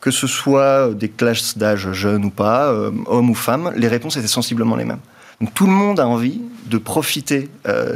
que 0.00 0.10
ce 0.10 0.26
soit 0.26 0.92
des 0.94 1.08
classes 1.08 1.56
d'âge 1.56 1.92
jeunes 1.92 2.24
ou 2.24 2.30
pas, 2.30 2.66
euh, 2.66 2.90
hommes 3.06 3.30
ou 3.30 3.34
femmes, 3.34 3.72
les 3.76 3.86
réponses 3.86 4.16
étaient 4.16 4.26
sensiblement 4.26 4.74
les 4.74 4.84
mêmes. 4.84 5.00
Donc 5.40 5.54
tout 5.54 5.66
le 5.66 5.72
monde 5.72 6.00
a 6.00 6.06
envie 6.08 6.40
de 6.66 6.78
profiter 6.78 7.48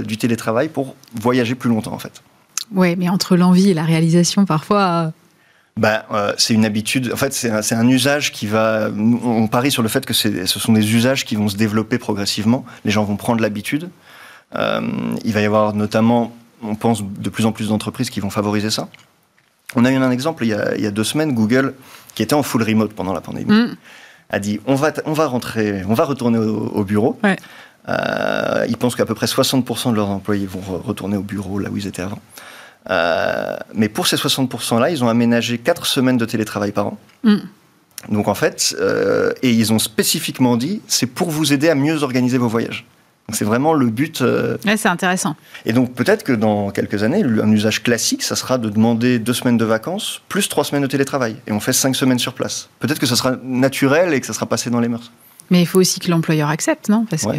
du 0.04 0.18
télétravail 0.18 0.68
pour 0.68 0.96
voyager 1.14 1.54
plus 1.54 1.70
longtemps, 1.70 1.92
en 1.92 1.98
fait. 1.98 2.22
Oui, 2.74 2.96
mais 2.96 3.08
entre 3.08 3.36
l'envie 3.36 3.70
et 3.70 3.74
la 3.74 3.84
réalisation, 3.84 4.44
parfois. 4.44 4.82
Euh, 4.82 5.10
bah, 5.76 6.06
euh, 6.12 6.32
c'est 6.38 6.54
une 6.54 6.64
habitude. 6.64 7.10
En 7.12 7.16
fait, 7.16 7.32
c'est 7.32 7.50
un, 7.50 7.78
un, 7.78 7.88
usage 7.88 8.32
qui 8.32 8.46
va. 8.46 8.88
On 8.96 9.46
parie 9.46 9.70
sur 9.70 9.82
le 9.82 9.88
fait 9.88 10.06
que 10.06 10.14
ce 10.14 10.44
sont 10.46 10.72
des 10.72 10.94
usages 10.94 11.24
qui 11.24 11.36
vont 11.36 11.48
se 11.48 11.56
développer 11.56 11.98
progressivement. 11.98 12.64
Les 12.84 12.90
gens 12.90 13.04
vont 13.04 13.16
prendre 13.16 13.40
l'habitude. 13.40 13.90
Euh, 14.54 14.80
il 15.24 15.32
va 15.32 15.40
y 15.40 15.44
avoir 15.44 15.74
notamment, 15.74 16.34
on 16.62 16.76
pense, 16.76 17.02
de 17.02 17.28
plus 17.28 17.46
en 17.46 17.52
plus 17.52 17.68
d'entreprises 17.68 18.10
qui 18.10 18.20
vont 18.20 18.30
favoriser 18.30 18.70
ça. 18.70 18.88
On 19.74 19.84
a 19.84 19.90
eu 19.90 19.96
un 19.96 20.10
exemple 20.10 20.44
il 20.44 20.48
y 20.48 20.54
a, 20.54 20.74
il 20.76 20.82
y 20.82 20.86
a, 20.86 20.90
deux 20.90 21.04
semaines. 21.04 21.34
Google, 21.34 21.74
qui 22.14 22.22
était 22.22 22.34
en 22.34 22.42
full 22.42 22.62
remote 22.62 22.94
pendant 22.94 23.12
la 23.12 23.20
pandémie, 23.20 23.52
mm. 23.52 23.76
a 24.30 24.38
dit 24.38 24.60
on 24.66 24.76
va, 24.76 24.92
on 25.04 25.12
va 25.12 25.26
rentrer, 25.26 25.82
on 25.86 25.94
va 25.94 26.04
retourner 26.04 26.38
au, 26.38 26.84
bureau. 26.84 27.18
Ouais. 27.22 27.36
ils 28.68 28.76
pensent 28.78 28.96
qu'à 28.96 29.04
peu 29.04 29.14
près 29.14 29.26
60% 29.26 29.90
de 29.90 29.96
leurs 29.96 30.08
employés 30.08 30.46
vont 30.46 30.60
retourner 30.78 31.18
au 31.18 31.22
bureau 31.22 31.58
là 31.58 31.68
où 31.68 31.76
ils 31.76 31.86
étaient 31.86 32.02
avant. 32.02 32.20
Euh, 32.90 33.56
mais 33.74 33.88
pour 33.88 34.06
ces 34.06 34.16
60%-là, 34.16 34.90
ils 34.90 35.02
ont 35.02 35.08
aménagé 35.08 35.58
4 35.58 35.86
semaines 35.86 36.16
de 36.16 36.24
télétravail 36.24 36.72
par 36.72 36.88
an. 36.88 36.98
Mm. 37.24 37.36
Donc 38.10 38.28
en 38.28 38.34
fait, 38.34 38.76
euh, 38.80 39.32
et 39.42 39.50
ils 39.50 39.72
ont 39.72 39.78
spécifiquement 39.78 40.56
dit, 40.56 40.80
c'est 40.86 41.06
pour 41.06 41.30
vous 41.30 41.52
aider 41.52 41.68
à 41.68 41.74
mieux 41.74 42.02
organiser 42.02 42.38
vos 42.38 42.48
voyages. 42.48 42.86
C'est 43.32 43.44
vraiment 43.44 43.72
le 43.72 43.86
but. 43.86 44.22
Euh, 44.22 44.56
c'est 44.76 44.86
intéressant. 44.86 45.34
Et 45.64 45.72
donc 45.72 45.94
peut-être 45.94 46.22
que 46.22 46.32
dans 46.32 46.70
quelques 46.70 47.02
années, 47.02 47.24
un 47.24 47.50
usage 47.50 47.82
classique, 47.82 48.22
ça 48.22 48.36
sera 48.36 48.56
de 48.56 48.68
demander 48.68 49.18
deux 49.18 49.32
semaines 49.32 49.56
de 49.56 49.64
vacances 49.64 50.20
plus 50.28 50.48
trois 50.48 50.62
semaines 50.62 50.82
de 50.82 50.86
télétravail. 50.86 51.36
Et 51.48 51.52
on 51.52 51.58
fait 51.58 51.72
cinq 51.72 51.96
semaines 51.96 52.20
sur 52.20 52.34
place. 52.34 52.68
Peut-être 52.78 53.00
que 53.00 53.06
ça 53.06 53.16
sera 53.16 53.34
naturel 53.42 54.14
et 54.14 54.20
que 54.20 54.26
ça 54.26 54.32
sera 54.32 54.46
passé 54.46 54.70
dans 54.70 54.78
les 54.78 54.86
mœurs. 54.86 55.10
Mais 55.50 55.60
il 55.60 55.66
faut 55.66 55.80
aussi 55.80 55.98
que 55.98 56.08
l'employeur 56.08 56.50
accepte, 56.50 56.88
non? 56.88 57.04
Parce 57.08 57.24
que 57.24 57.36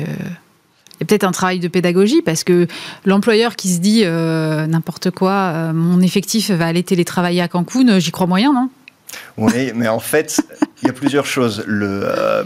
il 0.98 1.02
y 1.02 1.04
a 1.04 1.08
peut-être 1.08 1.24
un 1.24 1.32
travail 1.32 1.60
de 1.60 1.68
pédagogie 1.68 2.22
parce 2.22 2.44
que 2.44 2.68
l'employeur 3.06 3.56
qui 3.56 3.70
se 3.70 3.80
dit 3.80 4.02
euh, 4.04 4.66
n'importe 4.66 5.12
quoi, 5.12 5.32
euh, 5.32 5.74
mon 5.74 6.02
effectif 6.02 6.50
va 6.52 6.66
aller 6.66 6.84
télétravailler 6.84 7.42
à 7.42 7.48
Cancun, 7.48 8.00
j'y 8.00 8.12
crois 8.12 8.28
moyen, 8.28 8.54
non? 8.54 8.70
Oui, 9.38 9.72
mais 9.76 9.88
en 9.88 10.00
fait, 10.00 10.42
il 10.82 10.88
y 10.88 10.90
a 10.90 10.94
plusieurs 10.94 11.26
choses. 11.26 11.64
Le, 11.68 12.02
euh, 12.04 12.44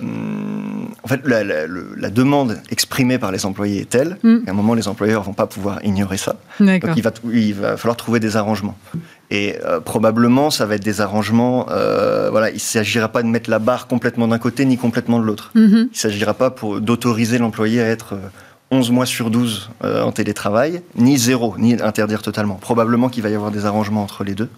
en 1.04 1.08
fait, 1.08 1.22
la, 1.26 2.10
demande 2.10 2.60
exprimée 2.70 3.18
par 3.18 3.32
les 3.32 3.46
employés 3.46 3.82
est 3.82 3.90
telle 3.90 4.18
mm. 4.24 4.44
qu'à 4.44 4.52
un 4.52 4.54
moment, 4.54 4.74
les 4.74 4.88
employeurs 4.88 5.24
vont 5.24 5.34
pas 5.34 5.48
pouvoir 5.48 5.84
ignorer 5.84 6.18
ça. 6.18 6.36
Donc, 6.60 6.84
il 6.96 7.04
va, 7.04 7.12
il 7.32 7.54
va 7.54 7.78
falloir 7.78 7.98
trouver 7.98 8.20
des 8.20 8.36
arrangements. 8.36 8.78
Et 9.30 9.56
euh, 9.66 9.80
probablement, 9.80 10.50
ça 10.50 10.66
va 10.66 10.76
être 10.76 10.84
des 10.84 11.00
arrangements. 11.00 11.68
Euh, 11.70 12.30
voilà, 12.30 12.50
il 12.50 12.56
ne 12.56 12.60
s'agira 12.60 13.08
pas 13.08 13.24
de 13.24 13.28
mettre 13.28 13.50
la 13.50 13.60
barre 13.60 13.88
complètement 13.88 14.28
d'un 14.28 14.40
côté 14.40 14.66
ni 14.66 14.78
complètement 14.78 15.20
de 15.20 15.26
l'autre. 15.26 15.52
Mm-hmm. 15.56 15.70
Il 15.70 15.84
ne 15.84 15.90
s'agira 15.94 16.34
pas 16.34 16.54
d'autoriser 16.82 17.38
l'employé 17.38 17.82
à 17.82 17.88
être 17.88 18.18
11 18.72 18.92
mois 18.92 19.06
sur 19.06 19.30
12 19.30 19.70
en 19.84 20.12
télétravail, 20.12 20.82
ni 20.96 21.18
zéro, 21.18 21.56
ni 21.58 21.82
interdire 21.82 22.22
totalement. 22.22 22.56
Probablement 22.56 23.10
qu'il 23.10 23.24
va 23.24 23.30
y 23.30 23.36
avoir 23.36 23.52
des 23.52 23.66
arrangements 23.66 24.04
entre 24.04 24.24
les 24.24 24.36
deux. 24.36 24.50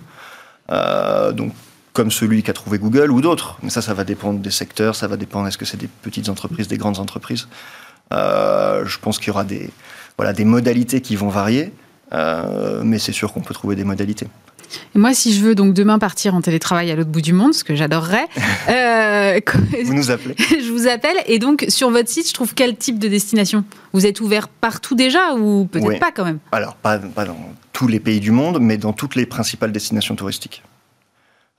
donc, 0.69 1.51
comme 1.93 2.11
celui 2.11 2.43
qu'a 2.43 2.53
trouvé 2.53 2.79
Google 2.79 3.11
ou 3.11 3.21
d'autres. 3.21 3.57
Mais 3.61 3.69
ça, 3.69 3.81
ça 3.81 3.93
va 3.93 4.03
dépendre 4.03 4.39
des 4.39 4.51
secteurs, 4.51 4.95
ça 4.95 5.07
va 5.07 5.15
dépendre 5.15 5.47
est-ce 5.47 5.57
que 5.57 5.65
c'est 5.65 5.77
des 5.77 5.89
petites 6.01 6.27
entreprises, 6.27 6.67
des 6.67 6.77
grandes 6.77 6.99
entreprises. 6.99 7.47
Euh, 8.11 8.85
je 8.85 8.97
pense 8.99 9.19
qu'il 9.19 9.27
y 9.27 9.31
aura 9.31 9.43
des, 9.43 9.69
voilà, 10.17 10.33
des 10.33 10.45
modalités 10.45 11.01
qui 11.01 11.15
vont 11.15 11.29
varier, 11.29 11.71
euh, 12.13 12.81
mais 12.83 12.99
c'est 12.99 13.11
sûr 13.11 13.31
qu'on 13.31 13.41
peut 13.41 13.53
trouver 13.53 13.75
des 13.75 13.83
modalités. 13.83 14.27
Et 14.95 14.99
moi, 14.99 15.13
si 15.13 15.33
je 15.33 15.43
veux 15.43 15.53
donc 15.53 15.75
demain 15.75 15.99
partir 15.99 16.33
en 16.33 16.41
télétravail 16.41 16.89
à 16.89 16.95
l'autre 16.95 17.11
bout 17.11 17.21
du 17.21 17.33
monde, 17.33 17.53
ce 17.53 17.63
que 17.63 17.75
j'adorerais, 17.75 18.25
euh, 18.69 19.39
vous 19.85 19.93
nous 19.93 20.09
appelez. 20.09 20.35
je 20.39 20.71
vous 20.71 20.87
appelle 20.87 21.17
et 21.27 21.37
donc 21.37 21.65
sur 21.69 21.91
votre 21.91 22.09
site, 22.09 22.27
je 22.27 22.33
trouve 22.33 22.55
quel 22.55 22.75
type 22.75 22.97
de 22.97 23.07
destination? 23.07 23.63
Vous 23.93 24.07
êtes 24.07 24.19
ouvert 24.19 24.47
partout 24.47 24.95
déjà 24.95 25.35
ou 25.35 25.65
peut-être 25.65 25.99
pas 25.99 26.11
quand 26.11 26.25
même? 26.25 26.39
Alors 26.51 26.75
pas, 26.75 26.97
pas 26.97 27.25
dans 27.25 27.37
tous 27.71 27.87
les 27.87 27.99
pays 27.99 28.19
du 28.19 28.31
monde, 28.31 28.57
mais 28.59 28.77
dans 28.77 28.93
toutes 28.93 29.15
les 29.15 29.27
principales 29.27 29.71
destinations 29.71 30.15
touristiques. 30.15 30.63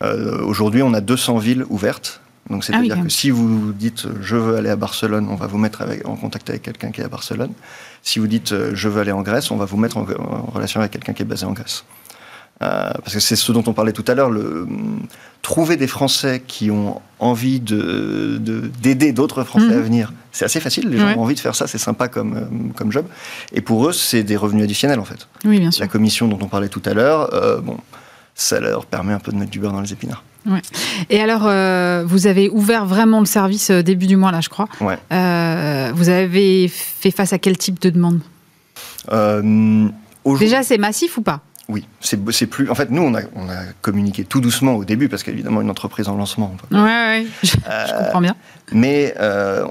Euh, 0.02 0.42
aujourd'hui, 0.42 0.82
on 0.82 0.94
a 0.94 1.00
200 1.00 1.38
villes 1.38 1.64
ouvertes. 1.68 2.20
Donc, 2.50 2.62
ah 2.64 2.66
c'est-à-dire 2.66 3.02
que 3.02 3.08
si 3.08 3.30
vous 3.30 3.72
dites 3.72 4.06
je 4.20 4.36
veux 4.36 4.56
aller 4.56 4.68
à 4.68 4.76
Barcelone, 4.76 5.28
on 5.30 5.34
va 5.34 5.46
vous 5.46 5.56
mettre 5.56 5.82
en 6.04 6.16
contact 6.16 6.50
avec 6.50 6.62
quelqu'un 6.62 6.90
qui 6.90 7.00
est 7.00 7.04
à 7.04 7.08
Barcelone. 7.08 7.52
Si 8.02 8.18
vous 8.18 8.26
dites 8.26 8.52
euh, 8.52 8.72
je 8.74 8.88
veux 8.88 9.00
aller 9.00 9.12
en 9.12 9.22
Grèce, 9.22 9.50
on 9.50 9.56
va 9.56 9.64
vous 9.64 9.78
mettre 9.78 9.96
en, 9.96 10.04
relation 10.52 10.80
avec 10.80 10.92
quelqu'un 10.92 11.14
qui 11.14 11.22
est 11.22 11.26
basé 11.26 11.46
en 11.46 11.52
Grèce. 11.52 11.84
Euh, 12.62 12.92
parce 13.02 13.14
que 13.14 13.20
c'est 13.20 13.34
ce 13.34 13.50
dont 13.50 13.64
on 13.66 13.72
parlait 13.72 13.92
tout 13.92 14.04
à 14.06 14.14
l'heure, 14.14 14.30
le, 14.30 14.68
trouver 15.40 15.76
des 15.76 15.86
Français 15.86 16.42
qui 16.46 16.70
ont 16.70 17.00
envie 17.18 17.60
d'aider 17.60 18.38
de, 18.38 18.70
d'aider 18.80 19.12
d'autres 19.12 19.42
Français 19.42 19.68
mhm. 19.68 19.78
à 19.78 19.80
venir, 19.80 20.12
c'est 20.30 20.44
assez 20.44 20.60
facile. 20.60 20.88
Les 20.88 20.98
gens 20.98 21.16
ont 21.16 21.22
envie 21.22 21.34
de 21.34 21.40
faire 21.40 21.54
ça, 21.54 21.66
c'est 21.66 21.78
sympa 21.78 22.08
comme, 22.08 22.72
comme 22.76 22.92
job. 22.92 23.06
Et 23.54 23.62
pour 23.62 23.88
eux, 23.88 23.92
c'est 23.92 24.22
des 24.22 24.36
revenus 24.36 24.64
additionnels 24.64 25.00
en 25.00 25.04
fait. 25.04 25.28
Oui, 25.46 25.60
bien 25.60 25.70
sûr. 25.70 25.80
La 25.80 25.88
commission 25.88 26.28
dont 26.28 26.38
on 26.42 26.48
parlait 26.48 26.68
tout 26.68 26.82
à 26.84 26.92
l'heure, 26.92 27.30
bon, 27.62 27.78
ça 28.34 28.60
leur 28.60 28.86
permet 28.86 29.12
un 29.12 29.18
peu 29.18 29.32
de 29.32 29.36
mettre 29.36 29.50
du 29.50 29.60
beurre 29.60 29.72
dans 29.72 29.80
les 29.80 29.92
épinards. 29.92 30.24
Et 31.08 31.20
alors, 31.20 31.46
euh, 31.46 32.04
vous 32.06 32.26
avez 32.26 32.50
ouvert 32.50 32.84
vraiment 32.84 33.20
le 33.20 33.26
service 33.26 33.70
euh, 33.70 33.82
début 33.82 34.06
du 34.06 34.16
mois, 34.16 34.30
là, 34.30 34.40
je 34.40 34.48
crois. 34.48 34.68
Euh, 35.12 35.90
vous 35.94 36.08
avez 36.08 36.68
fait 36.68 37.10
face 37.10 37.32
à 37.32 37.38
quel 37.38 37.56
type 37.56 37.80
de 37.80 37.90
demande? 37.90 38.20
Déjà, 40.38 40.62
c'est 40.62 40.78
massif 40.78 41.16
ou 41.16 41.22
pas? 41.22 41.40
Oui, 41.68 41.86
c'est 42.00 42.46
plus. 42.46 42.68
En 42.68 42.74
fait, 42.74 42.90
nous, 42.90 43.00
on 43.00 43.14
a, 43.14 43.22
on 43.34 43.48
a, 43.48 43.64
communiqué 43.80 44.24
tout 44.24 44.42
doucement 44.42 44.74
au 44.74 44.84
début 44.84 45.08
parce 45.08 45.22
qu'évidemment, 45.22 45.62
une 45.62 45.70
entreprise 45.70 46.08
en 46.08 46.16
lancement. 46.16 46.54
Oui, 46.70 46.78
ouais, 46.78 47.26
je, 47.42 47.48
je, 47.48 48.04
comprends 48.04 48.20
bien. 48.20 48.36
Mais 48.72 49.14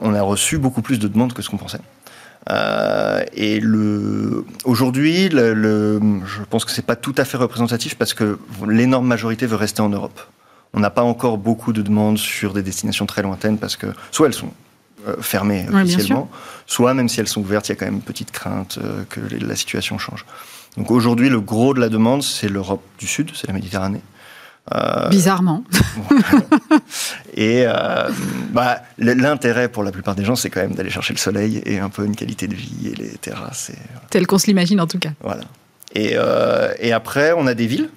on 0.01 0.13
a 0.15 0.21
reçu 0.23 0.57
beaucoup 0.57 0.81
plus 0.81 0.97
de 0.97 1.07
demandes 1.07 1.33
que 1.33 1.43
ce 1.43 1.51
qu'on 1.51 1.57
pensait. 1.57 1.81
Euh, 2.49 3.23
et 3.33 3.59
le, 3.59 4.45
aujourd'hui, 4.65 5.29
le, 5.29 5.99
je 6.25 6.43
pense 6.49 6.65
que 6.65 6.71
c'est 6.71 6.85
pas 6.85 6.95
tout 6.95 7.15
à 7.17 7.25
fait 7.25 7.37
représentatif 7.37 7.95
parce 7.95 8.13
que 8.13 8.37
l'énorme 8.67 9.07
majorité 9.07 9.45
veut 9.45 9.55
rester 9.55 9.81
en 9.81 9.89
Europe. 9.89 10.19
On 10.73 10.79
n'a 10.79 10.89
pas 10.89 11.03
encore 11.03 11.37
beaucoup 11.37 11.71
de 11.71 11.81
demandes 11.81 12.17
sur 12.17 12.53
des 12.53 12.63
destinations 12.63 13.05
très 13.05 13.21
lointaines 13.21 13.57
parce 13.57 13.75
que 13.75 13.87
soit 14.11 14.27
elles 14.27 14.33
sont 14.33 14.51
euh, 15.07 15.15
fermées 15.21 15.67
officiellement, 15.71 16.29
soit 16.65 16.93
même 16.93 17.09
si 17.09 17.19
elles 17.19 17.27
sont 17.27 17.41
ouvertes, 17.41 17.69
il 17.69 17.73
y 17.73 17.73
a 17.73 17.75
quand 17.75 17.85
même 17.85 17.95
une 17.95 18.01
petite 18.01 18.31
crainte 18.31 18.79
euh, 18.83 19.03
que 19.09 19.19
la 19.19 19.55
situation 19.55 19.97
change. 19.97 20.25
Donc 20.77 20.89
aujourd'hui, 20.89 21.29
le 21.29 21.39
gros 21.39 21.73
de 21.73 21.79
la 21.79 21.89
demande, 21.89 22.23
c'est 22.23 22.49
l'Europe 22.49 22.81
du 22.97 23.05
Sud, 23.05 23.31
c'est 23.35 23.47
la 23.47 23.53
Méditerranée. 23.53 24.01
Euh, 24.71 25.09
Bizarrement. 25.09 25.63
et 27.33 27.65
euh, 27.67 28.09
bah, 28.51 28.81
l'intérêt 28.97 29.67
pour 29.67 29.83
la 29.83 29.91
plupart 29.91 30.15
des 30.15 30.23
gens, 30.23 30.35
c'est 30.35 30.49
quand 30.49 30.61
même 30.61 30.73
d'aller 30.73 30.89
chercher 30.89 31.13
le 31.13 31.19
soleil 31.19 31.61
et 31.65 31.79
un 31.79 31.89
peu 31.89 32.05
une 32.05 32.15
qualité 32.15 32.47
de 32.47 32.55
vie 32.55 32.87
et 32.87 32.95
les 32.95 33.09
terrasses. 33.09 33.71
Et, 33.71 33.77
Tel 34.09 34.25
qu'on 34.25 34.37
se 34.37 34.47
l'imagine 34.47 34.79
en 34.79 34.87
tout 34.87 34.99
cas. 34.99 35.11
Voilà. 35.21 35.43
Et, 35.93 36.13
euh, 36.15 36.73
et, 36.79 36.93
après, 36.93 37.33
on 37.33 37.45
a 37.45 37.53
des 37.53 37.67
villes. 37.67 37.89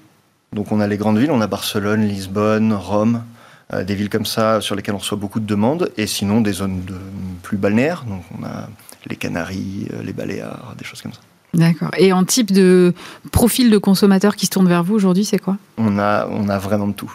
Donc 0.52 0.72
on 0.72 0.80
a 0.80 0.86
les 0.86 0.96
grandes 0.96 1.18
villes, 1.18 1.30
on 1.30 1.40
a 1.40 1.46
Barcelone, 1.46 2.06
Lisbonne, 2.06 2.72
Rome, 2.72 3.22
des 3.84 3.94
villes 3.94 4.08
comme 4.08 4.26
ça 4.26 4.60
sur 4.60 4.74
lesquelles 4.76 4.94
on 4.94 4.98
reçoit 4.98 5.18
beaucoup 5.18 5.40
de 5.40 5.46
demandes. 5.46 5.90
Et 5.96 6.06
sinon, 6.06 6.40
des 6.40 6.52
zones 6.52 6.84
de, 6.84 6.94
plus 7.42 7.58
balnéaires. 7.58 8.04
Donc 8.04 8.22
on 8.38 8.44
a 8.44 8.68
les 9.06 9.16
Canaries, 9.16 9.88
les 10.02 10.12
Baléares, 10.12 10.74
des 10.78 10.84
choses 10.84 11.02
comme 11.02 11.12
ça. 11.12 11.20
D'accord. 11.54 11.90
Et 11.96 12.12
en 12.12 12.24
type 12.24 12.52
de 12.52 12.92
profil 13.32 13.70
de 13.70 13.78
consommateur 13.78 14.36
qui 14.36 14.46
se 14.46 14.50
tourne 14.50 14.68
vers 14.68 14.82
vous 14.82 14.94
aujourd'hui, 14.94 15.24
c'est 15.24 15.38
quoi? 15.38 15.56
On 15.78 15.98
a, 15.98 16.26
on 16.30 16.48
a 16.48 16.58
vraiment 16.58 16.88
de 16.88 16.92
tout. 16.92 17.12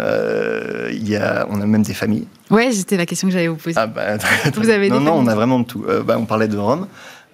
Euh, 0.00 0.90
y 0.92 1.16
a, 1.16 1.46
on 1.50 1.60
a 1.60 1.66
même 1.66 1.82
des 1.82 1.94
familles. 1.94 2.26
Ouais, 2.50 2.70
c'était 2.72 2.96
la 2.96 3.06
question 3.06 3.28
que 3.28 3.32
j'allais 3.32 3.48
vous 3.48 3.56
poser. 3.56 3.76
Ah 3.76 3.86
bah, 3.86 4.16
vous 4.54 4.70
avez 4.70 4.88
non, 4.88 5.00
non, 5.00 5.14
on 5.14 5.26
a 5.26 5.34
vraiment 5.34 5.60
de 5.60 5.64
tout. 5.64 5.84
Euh, 5.88 6.02
bah, 6.02 6.16
on 6.18 6.24
parlait 6.24 6.48
de 6.48 6.56
Rome. 6.56 6.86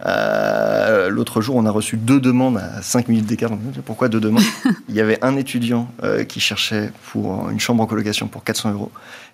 Euh, 0.07 1.09
l'autre 1.09 1.41
jour, 1.41 1.57
on 1.57 1.67
a 1.67 1.71
reçu 1.71 1.97
deux 1.97 2.21
demandes 2.21 2.59
à 2.59 2.83
5 2.83 3.09
minutes 3.09 3.27
d'écart. 3.27 3.51
Pourquoi 3.85 4.09
deux 4.09 4.21
demandes? 4.21 4.43
Il 4.89 4.95
y 4.95 5.01
avait 5.01 5.23
un 5.23 5.37
étudiant 5.37 5.89
euh, 6.03 6.25
qui 6.25 6.41
cherchait 6.41 6.91
pour 7.13 7.49
une 7.51 7.61
chambre 7.61 7.83
en 7.83 7.87
colocation 7.87 8.27
pour 8.29 8.45
400 8.45 8.73
euros 8.73 8.91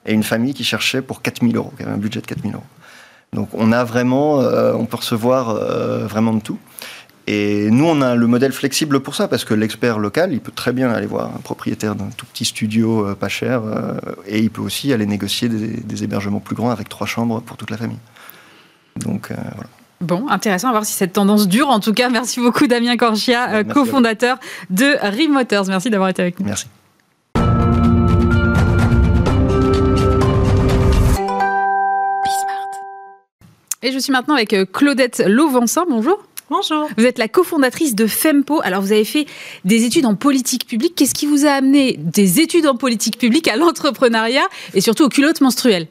et 0.06 0.12
une 0.12 0.22
famille 0.22 0.54
qui 0.54 0.64
cherchait 0.64 1.02
pour 1.02 1.22
4000 1.22 1.56
euros, 1.56 1.72
qui 1.76 1.82
avait 1.82 1.92
un 1.92 1.98
budget 1.98 2.20
de 2.20 2.26
4000 2.26 2.54
euros. 2.54 2.64
Donc 3.32 3.48
on 3.54 3.70
a 3.70 3.84
vraiment, 3.84 4.38
on 4.38 4.86
peut 4.86 4.96
recevoir 4.96 5.54
vraiment 6.08 6.34
de 6.34 6.40
tout. 6.40 6.58
Et 7.32 7.70
nous, 7.70 7.84
on 7.84 8.02
a 8.02 8.16
le 8.16 8.26
modèle 8.26 8.50
flexible 8.50 8.98
pour 8.98 9.14
ça, 9.14 9.28
parce 9.28 9.44
que 9.44 9.54
l'expert 9.54 10.00
local, 10.00 10.32
il 10.32 10.40
peut 10.40 10.50
très 10.50 10.72
bien 10.72 10.90
aller 10.90 11.06
voir 11.06 11.26
un 11.26 11.38
propriétaire 11.38 11.94
d'un 11.94 12.08
tout 12.16 12.26
petit 12.26 12.44
studio 12.44 13.06
euh, 13.06 13.14
pas 13.14 13.28
cher, 13.28 13.62
euh, 13.64 14.00
et 14.26 14.40
il 14.40 14.50
peut 14.50 14.62
aussi 14.62 14.92
aller 14.92 15.06
négocier 15.06 15.48
des, 15.48 16.02
hébergements 16.02 16.40
plus 16.40 16.56
grands 16.56 16.70
avec 16.70 16.88
trois 16.88 17.06
chambres 17.06 17.40
pour 17.40 17.56
toute 17.56 17.70
la 17.70 17.76
famille. 17.76 18.00
Donc 18.96 19.30
euh, 19.30 19.36
voilà. 19.54 19.70
Bon, 20.00 20.28
intéressant 20.28 20.70
à 20.70 20.72
voir 20.72 20.84
si 20.84 20.92
cette 20.92 21.12
tendance 21.12 21.46
dure. 21.46 21.68
En 21.68 21.78
tout 21.78 21.92
cas, 21.92 22.08
merci 22.08 22.40
beaucoup 22.40 22.66
Damien 22.66 22.96
Corchia, 22.96 23.62
cofondateur 23.62 24.40
de 24.68 24.96
Remoters. 25.00 25.66
Merci 25.68 25.88
d'avoir 25.88 26.08
été 26.08 26.22
avec 26.22 26.40
nous. 26.40 26.46
Merci. 26.46 26.66
Et 33.82 33.92
je 33.92 33.98
suis 33.98 34.12
maintenant 34.12 34.34
avec 34.34 34.56
Claudette 34.72 35.22
Lauvencin. 35.24 35.84
Bonjour. 35.88 36.18
Bonjour. 36.50 36.88
Vous 36.98 37.06
êtes 37.06 37.18
la 37.18 37.28
cofondatrice 37.28 37.94
de 37.94 38.08
FEMPO. 38.08 38.60
Alors, 38.64 38.82
vous 38.82 38.90
avez 38.90 39.04
fait 39.04 39.24
des 39.64 39.84
études 39.84 40.04
en 40.04 40.16
politique 40.16 40.66
publique. 40.66 40.96
Qu'est-ce 40.96 41.14
qui 41.14 41.26
vous 41.26 41.46
a 41.46 41.50
amené 41.50 41.94
des 41.96 42.40
études 42.40 42.66
en 42.66 42.74
politique 42.74 43.18
publique 43.18 43.46
à 43.46 43.54
l'entrepreneuriat 43.54 44.42
et 44.74 44.80
surtout 44.80 45.04
aux 45.04 45.08
culottes 45.08 45.40
menstruelles 45.42 45.86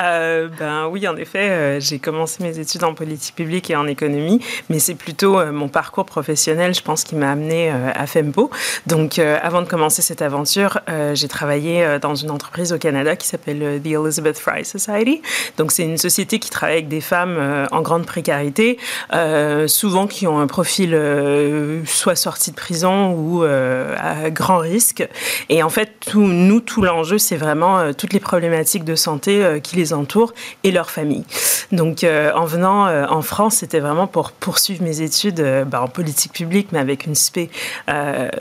euh, 0.00 0.48
Ben 0.58 0.88
oui, 0.88 1.06
en 1.06 1.14
effet, 1.14 1.50
euh, 1.50 1.80
j'ai 1.80 2.00
commencé 2.00 2.42
mes 2.42 2.58
études 2.58 2.82
en 2.82 2.92
politique 2.92 3.36
publique 3.36 3.70
et 3.70 3.76
en 3.76 3.86
économie, 3.86 4.40
mais 4.68 4.80
c'est 4.80 4.96
plutôt 4.96 5.38
euh, 5.38 5.52
mon 5.52 5.68
parcours 5.68 6.06
professionnel, 6.06 6.74
je 6.74 6.82
pense, 6.82 7.04
qui 7.04 7.14
m'a 7.14 7.30
amené 7.30 7.70
à 7.70 8.04
FEMPO. 8.08 8.50
Donc, 8.88 9.20
avant 9.20 9.62
de 9.62 9.68
commencer 9.68 10.02
cette 10.02 10.22
aventure, 10.22 10.80
j'ai 11.14 11.28
travaillé 11.28 11.98
dans 12.02 12.16
une 12.16 12.32
entreprise 12.32 12.72
au 12.72 12.78
Canada 12.78 13.14
qui 13.14 13.28
s'appelle 13.28 13.80
The 13.80 13.86
Elizabeth 13.86 14.40
Fry 14.40 14.64
Society. 14.64 15.22
Donc, 15.56 15.70
c'est 15.70 15.84
une 15.84 15.98
société 15.98 16.40
qui 16.40 16.50
travaille 16.50 16.78
avec 16.78 16.88
des 16.88 17.00
femmes 17.00 17.68
en 17.70 17.80
grande 17.82 18.06
précarité, 18.06 18.78
souvent 19.66 19.99
qui 20.06 20.26
ont 20.26 20.38
un 20.38 20.46
profil 20.46 20.94
euh, 20.94 21.84
soit 21.84 22.14
sorti 22.14 22.50
de 22.50 22.56
prison 22.56 23.12
ou 23.12 23.44
euh, 23.44 23.94
à 23.98 24.30
grand 24.30 24.58
risque. 24.58 25.06
Et 25.48 25.62
en 25.62 25.68
fait, 25.68 26.10
nous, 26.14 26.60
tout 26.60 26.82
l'enjeu, 26.82 27.18
c'est 27.18 27.36
vraiment 27.36 27.78
euh, 27.78 27.92
toutes 27.92 28.12
les 28.12 28.20
problématiques 28.20 28.84
de 28.84 28.94
santé 28.94 29.60
qui 29.62 29.76
les 29.76 29.92
entourent 29.92 30.32
et 30.64 30.70
leur 30.70 30.90
famille. 30.90 31.24
Donc, 31.72 32.04
en 32.04 32.44
venant 32.44 32.86
en 33.10 33.22
France, 33.22 33.56
c'était 33.56 33.80
vraiment 33.80 34.06
pour 34.06 34.32
poursuivre 34.32 34.82
mes 34.82 35.02
études 35.02 35.64
bah, 35.66 35.82
en 35.82 35.88
politique 35.88 36.32
publique, 36.32 36.68
mais 36.72 36.78
avec 36.78 37.06
une 37.06 37.14
spé 37.14 37.50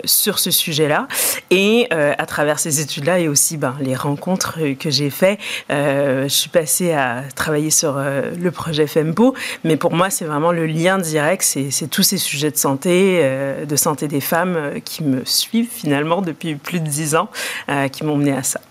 sur 0.03 0.39
ce 0.39 0.51
sujet-là. 0.51 1.07
Et 1.51 1.87
à 1.91 2.25
travers 2.25 2.59
ces 2.59 2.81
études-là 2.81 3.19
et 3.19 3.27
aussi 3.27 3.57
ben, 3.57 3.75
les 3.79 3.95
rencontres 3.95 4.59
que 4.79 4.89
j'ai 4.89 5.09
faites, 5.09 5.39
je 5.69 6.27
suis 6.27 6.49
passée 6.49 6.93
à 6.93 7.23
travailler 7.35 7.71
sur 7.71 7.97
le 7.99 8.51
projet 8.51 8.87
FEMPO. 8.87 9.35
Mais 9.63 9.77
pour 9.77 9.93
moi, 9.93 10.09
c'est 10.09 10.25
vraiment 10.25 10.51
le 10.51 10.65
lien 10.65 10.97
direct 10.97 11.43
c'est 11.49 11.87
tous 11.87 12.03
ces 12.03 12.17
sujets 12.17 12.51
de 12.51 12.57
santé, 12.57 13.19
euh, 13.21 13.65
de 13.65 13.75
santé 13.75 14.07
des 14.07 14.21
femmes 14.21 14.55
euh, 14.55 14.79
qui 14.79 15.03
me 15.03 15.25
suivent 15.25 15.69
finalement 15.71 16.21
depuis 16.21 16.55
plus 16.55 16.79
de 16.79 16.87
dix 16.87 17.15
ans, 17.15 17.29
euh, 17.69 17.87
qui 17.87 18.03
m'ont 18.03 18.17
mené 18.17 18.33
à 18.33 18.43
ça. 18.43 18.61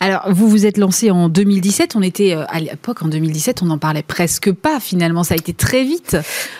Alors, 0.00 0.22
vous 0.30 0.48
vous 0.48 0.66
êtes 0.66 0.78
lancé 0.78 1.10
en 1.10 1.28
2017. 1.28 1.96
On 1.96 2.02
était 2.02 2.32
à 2.32 2.60
l'époque, 2.60 3.02
en 3.02 3.08
2017, 3.08 3.62
on 3.62 3.66
n'en 3.66 3.78
parlait 3.78 4.02
presque 4.02 4.52
pas 4.52 4.80
finalement. 4.80 5.24
Ça 5.24 5.34
a 5.34 5.36
été 5.36 5.52
très 5.52 5.84
vite. 5.84 6.16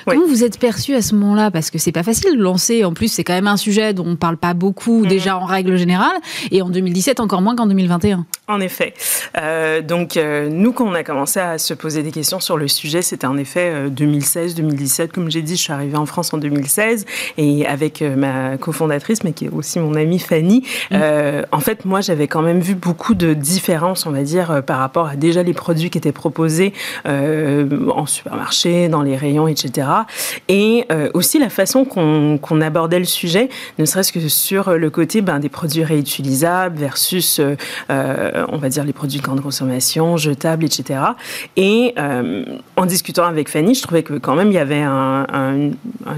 Comment 0.07 0.27
vous 0.27 0.45
êtes 0.45 0.59
perçu 0.59 0.95
à 0.95 1.03
ce 1.03 1.15
moment-là? 1.15 1.51
Parce 1.51 1.71
que 1.71 1.79
c'est 1.79 1.93
pas 1.93 2.03
facile 2.03 2.37
de 2.37 2.43
lancer. 2.43 2.85
En 2.85 2.93
plus, 2.93 3.09
c'est 3.09 3.25
quand 3.25 3.35
même 3.35 3.47
un 3.47 3.57
sujet 3.57 3.95
dont 3.95 4.07
on 4.07 4.17
parle 4.17 4.37
pas 4.37 4.55
beaucoup 4.55 5.01
mhm. 5.01 5.09
déjà 5.09 5.37
en 5.37 5.45
règle 5.45 5.77
générale. 5.77 6.17
Et 6.51 6.63
en 6.63 6.71
2017, 6.71 7.21
encore 7.21 7.43
moins 7.43 7.57
qu'en 7.57 7.67
2021. 7.67 8.27
En 8.49 8.61
effet. 8.61 8.95
Euh, 9.37 9.83
donc, 9.83 10.17
euh, 10.17 10.49
nous, 10.49 10.73
quand 10.73 10.87
on 10.87 10.95
a 10.95 11.03
commencé 11.03 11.41
à 11.41 11.59
se 11.59 11.75
poser 11.75 12.03
des 12.03 12.13
questions 12.13 12.39
sur 12.39 12.57
le 12.57 12.69
sujet, 12.69 13.03
c'était 13.03 13.27
en 13.27 13.37
effet 13.37 13.89
2016-2017. 13.89 15.03
Euh, 15.03 15.07
Comme 15.13 15.31
j'ai 15.31 15.43
dit, 15.43 15.57
je 15.57 15.63
suis 15.63 15.73
arrivée 15.73 15.97
en 15.97 16.07
France 16.07 16.33
en 16.33 16.39
2016 16.39 17.07
et 17.39 17.67
avec 17.67 18.03
ma 18.03 18.57
cofondatrice, 18.57 19.25
mais 19.25 19.33
qui 19.33 19.47
est 19.47 19.51
aussi 19.51 19.81
mon 19.81 19.95
amie 19.95 20.19
Fanny. 20.19 20.65
Mm. 20.91 20.97
en 21.51 21.61
fait, 21.61 21.85
moi, 21.85 22.01
j'avais 22.01 22.29
quand 22.29 22.43
même 22.43 22.61
vu 22.61 22.75
beaucoup 22.75 23.06
de 23.15 23.35
différences, 23.35 24.07
on 24.07 24.11
va 24.11 24.23
dire, 24.23 24.63
par 24.65 24.79
rapport 24.79 25.09
à 25.09 25.17
déjà 25.17 25.43
les 25.43 25.55
produits 25.55 25.91
qui 25.91 25.99
étaient 25.99 26.13
proposés 26.13 26.73
en 27.05 28.07
supermarché, 28.07 28.89
dans 28.89 29.03
les 29.03 29.17
rayons, 29.17 29.49
etc. 29.49 29.89
Et 30.49 30.87
aussi 31.15 31.39
la 31.39 31.49
façon 31.49 31.85
qu'on 31.85 32.61
abordait 32.61 32.99
le 32.99 33.05
sujet, 33.05 33.49
ne 33.79 33.85
serait-ce 33.85 34.13
que 34.13 34.29
sur 34.29 34.73
le 34.73 34.91
côté 34.91 35.21
ben, 35.21 35.39
des 35.39 35.49
produits 35.49 35.85
réutilisables 35.85 36.79
versus 36.79 37.41
euh, 37.91 38.45
on 38.49 38.59
va 38.59 38.69
dire, 38.69 38.85
les 38.85 38.93
produits 38.93 39.19
de 39.19 39.25
grande 39.25 39.43
consommation, 39.43 40.17
jetables, 40.17 40.65
etc. 40.65 41.01
Et 41.57 41.95
euh, 41.99 42.45
en 42.77 42.87
discutant 42.87 43.25
avec 43.25 43.49
Fanny, 43.49 43.75
je 43.75 43.83
trouvais 43.83 44.03
que 44.03 44.15
quand 44.15 44.35
même 44.35 44.49
il 44.49 44.55
y 44.55 44.59
avait 44.59 44.83
un, 44.83 45.27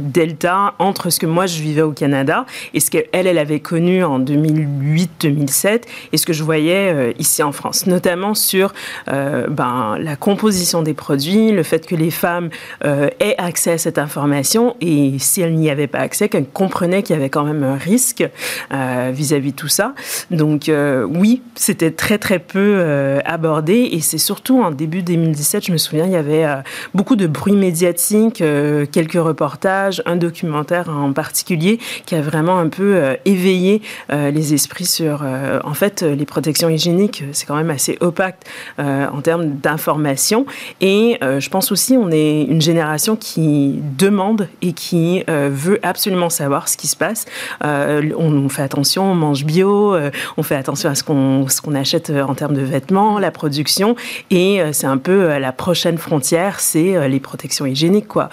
delta 0.01 0.75
entre 0.79 1.11
ce 1.11 1.19
que 1.19 1.27
moi 1.27 1.47
je 1.47 1.61
vivais 1.61 1.83
au 1.83 1.93
Canada 1.93 2.47
et 2.75 2.81
ce 2.81 2.91
qu'elle, 2.91 3.09
elle 3.13 3.39
avait 3.39 3.61
connu 3.61 4.05
en 4.05 4.21
2008-2007 4.21 5.83
et 6.13 6.17
ce 6.17 6.27
que 6.27 6.33
je 6.33 6.43
voyais 6.43 6.78
euh, 6.79 7.13
ici 7.19 7.43
en 7.43 7.53
France, 7.53 7.87
notamment 7.87 8.35
sur 8.35 8.73
ben, 9.07 9.97
la 9.99 10.17
composition 10.17 10.83
des 10.83 10.95
produits, 10.95 11.53
le 11.53 11.63
fait 11.63 11.87
que 11.87 11.95
les 11.95 12.11
femmes 12.11 12.51
aient 12.85 13.35
accès 13.39 13.73
à 13.73 13.79
cette 13.79 13.99
information 13.99 14.77
et 14.81 15.19
si 15.19 15.41
elles 15.41 15.55
n'y 15.55 15.71
avaient 15.71 15.87
pas 15.87 15.99
accès, 15.99 16.29
qu'elles 16.29 16.49
comprenaient 16.49 17.03
qu'il 17.03 17.17
y 17.17 17.19
avait 17.19 17.31
quand 17.31 17.45
même 17.45 17.63
un 17.63 17.77
risque 17.77 18.29
vis-à-vis 18.71 19.51
-vis 19.51 19.53
de 19.53 19.57
tout 19.57 19.69
ça. 19.69 19.95
Donc 20.31 20.71
oui, 20.71 21.43
c'était 21.55 21.91
très 21.91 22.19
très 22.19 22.39
peu 22.39 22.77
euh, 22.79 23.21
abordé 23.25 23.89
et 23.93 24.01
c'est 24.01 24.19
surtout 24.19 24.63
en 24.63 24.71
début 24.71 25.03
2017, 25.03 25.67
je 25.67 25.73
me 25.73 25.79
souviens, 25.79 26.07
il 26.07 26.13
y 26.13 26.17
avait 26.17 26.45
euh, 26.45 26.57
beaucoup 26.95 27.17
de 27.17 27.27
bruit 27.27 27.57
médiatique, 27.57 28.41
euh, 28.41 28.87
quelques 28.91 29.13
reportages, 29.15 30.03
un 30.07 30.17
documentaire 30.17 30.89
en 30.89 31.13
particulier 31.13 31.79
qui 32.07 32.15
a 32.15 32.21
vraiment 32.21 32.59
un 32.59 32.69
peu 32.69 33.17
éveillé 33.25 33.83
les 34.11 34.55
esprits 34.55 34.87
sur 34.87 35.25
en 35.65 35.75
fait 35.75 36.03
les 36.03 36.25
protections 36.25 36.58
hygiéniques, 36.69 37.25
c'est 37.33 37.47
quand 37.47 37.57
même 37.57 37.71
assez 37.71 37.99
opaque 38.01 38.39
en 38.79 39.21
termes 39.23 39.51
d'information 39.51 40.47
et 40.81 41.19
je 41.21 41.49
pense 41.49 41.71
aussi 41.73 41.97
on 41.97 42.11
est 42.11 42.43
une 42.43 42.61
génération 42.61 43.17
qui 43.17 43.81
demande 43.99 44.49
et 44.63 44.73
qui 44.73 45.23
veut 45.27 45.79
absolument 45.83 46.31
savoir 46.31 46.69
ce 46.69 46.77
qui 46.77 46.87
se 46.87 46.97
passe. 46.97 47.27
on, 47.63 48.49
fait 48.49 48.63
attention, 48.63 49.13
on 49.13 49.15
mange 49.15 49.45
bio, 49.45 49.97
on 50.37 50.43
fait 50.43 50.57
attention 50.57 50.89
à 50.91 50.95
ce 50.95 51.05
qu'on 51.05 51.47
qu'on 51.61 51.75
achète 51.75 52.11
euh, 52.11 52.23
en 52.23 52.35
termes 52.35 52.55
de 52.55 52.63
vêtements, 52.63 53.19
la 53.19 53.31
production, 53.31 53.97
et 54.31 54.61
euh, 54.61 54.73
c'est 54.73 54.87
un 54.87 54.99
peu 54.99 55.31
euh, 55.31 55.39
la 55.39 55.53
prochaine 55.53 55.99
frontière, 55.99 56.61
c'est 56.61 57.09
les 57.09 57.21
protections 57.21 57.67
hygiéniques, 57.67 58.09
quoi. 58.09 58.29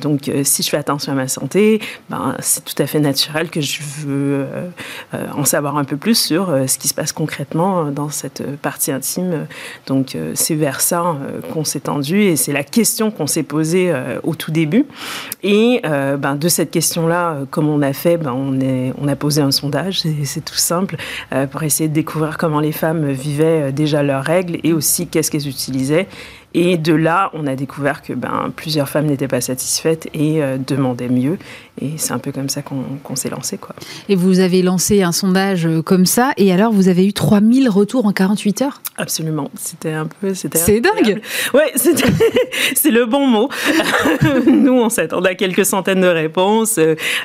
donc, 0.00 0.30
si 0.44 0.62
je 0.62 0.68
fais 0.68 0.76
attention 0.76 1.12
à 1.12 1.14
ma 1.14 1.28
santé, 1.28 1.80
ben, 2.08 2.36
c'est 2.40 2.64
tout 2.64 2.80
à 2.82 2.86
fait 2.86 3.00
naturel 3.00 3.50
que 3.50 3.60
je 3.60 3.80
veux 3.82 4.46
en 5.12 5.44
savoir 5.44 5.76
un 5.76 5.84
peu 5.84 5.96
plus 5.96 6.14
sur 6.14 6.46
ce 6.66 6.78
qui 6.78 6.88
se 6.88 6.94
passe 6.94 7.12
concrètement 7.12 7.39
dans 7.54 8.10
cette 8.10 8.56
partie 8.56 8.92
intime. 8.92 9.46
Donc, 9.86 10.16
c'est 10.34 10.54
vers 10.54 10.80
ça 10.80 11.16
qu'on 11.52 11.64
s'est 11.64 11.80
tendu, 11.80 12.22
et 12.22 12.36
c'est 12.36 12.52
la 12.52 12.64
question 12.64 13.10
qu'on 13.10 13.26
s'est 13.26 13.42
posée 13.42 13.92
au 14.22 14.34
tout 14.34 14.50
début. 14.50 14.86
Et 15.42 15.80
ben, 15.82 16.36
de 16.36 16.48
cette 16.48 16.70
question-là, 16.70 17.38
comme 17.50 17.68
on 17.68 17.82
a 17.82 17.92
fait, 17.92 18.16
ben, 18.16 18.32
on, 18.32 19.08
a 19.08 19.16
posé 19.16 19.42
un 19.42 19.50
sondage, 19.50 20.02
c'est 20.24 20.44
tout 20.44 20.54
simple, 20.54 20.96
pour 21.50 21.62
essayer 21.62 21.88
de 21.88 21.94
découvrir 21.94 22.38
comment 22.38 22.60
les 22.60 22.72
femmes 22.72 23.10
vivaient 23.10 23.60
euh, 23.62 23.72
déjà 23.72 24.02
leurs 24.02 24.24
règles 24.24 24.58
et 24.64 24.72
aussi 24.72 25.06
qu'est-ce 25.06 25.30
qu'elles 25.30 25.48
utilisaient. 25.48 26.08
Et 26.52 26.76
de 26.76 26.94
là, 26.94 27.30
on 27.32 27.46
a 27.46 27.54
découvert 27.54 28.02
que 28.02 28.12
ben, 28.12 28.52
plusieurs 28.54 28.88
femmes 28.88 29.06
n'étaient 29.06 29.28
pas 29.28 29.40
satisfaites 29.40 30.08
et 30.14 30.42
euh, 30.42 30.58
demandaient 30.58 31.08
mieux. 31.08 31.38
Et 31.80 31.92
c'est 31.96 32.12
un 32.12 32.18
peu 32.18 32.32
comme 32.32 32.48
ça 32.48 32.60
qu'on 32.62 33.16
s'est 33.16 33.30
lancé. 33.30 33.56
Quoi. 33.56 33.74
Et 34.08 34.16
vous 34.16 34.40
avez 34.40 34.60
lancé 34.60 35.02
un 35.02 35.12
sondage 35.12 35.64
euh, 35.64 35.80
comme 35.80 36.06
ça, 36.06 36.32
et 36.36 36.52
alors 36.52 36.72
vous 36.72 36.88
avez 36.88 37.06
eu 37.06 37.12
3000 37.12 37.68
retours 37.68 38.04
en 38.04 38.12
48 38.12 38.62
heures? 38.62 38.82
Absolument. 38.96 39.50
C'était 39.54 39.92
un 39.92 40.06
peu. 40.06 40.34
C'est 40.34 40.80
dingue 40.80 41.22
Ouais, 41.54 41.72
c'est 42.74 42.90
le 42.90 43.06
bon 43.06 43.26
mot. 43.26 43.48
Nous, 44.46 44.72
on 44.72 44.88
s'attendait 44.88 45.30
à 45.30 45.34
quelques 45.34 45.64
centaines 45.64 46.00
de 46.00 46.06
réponses 46.06 46.78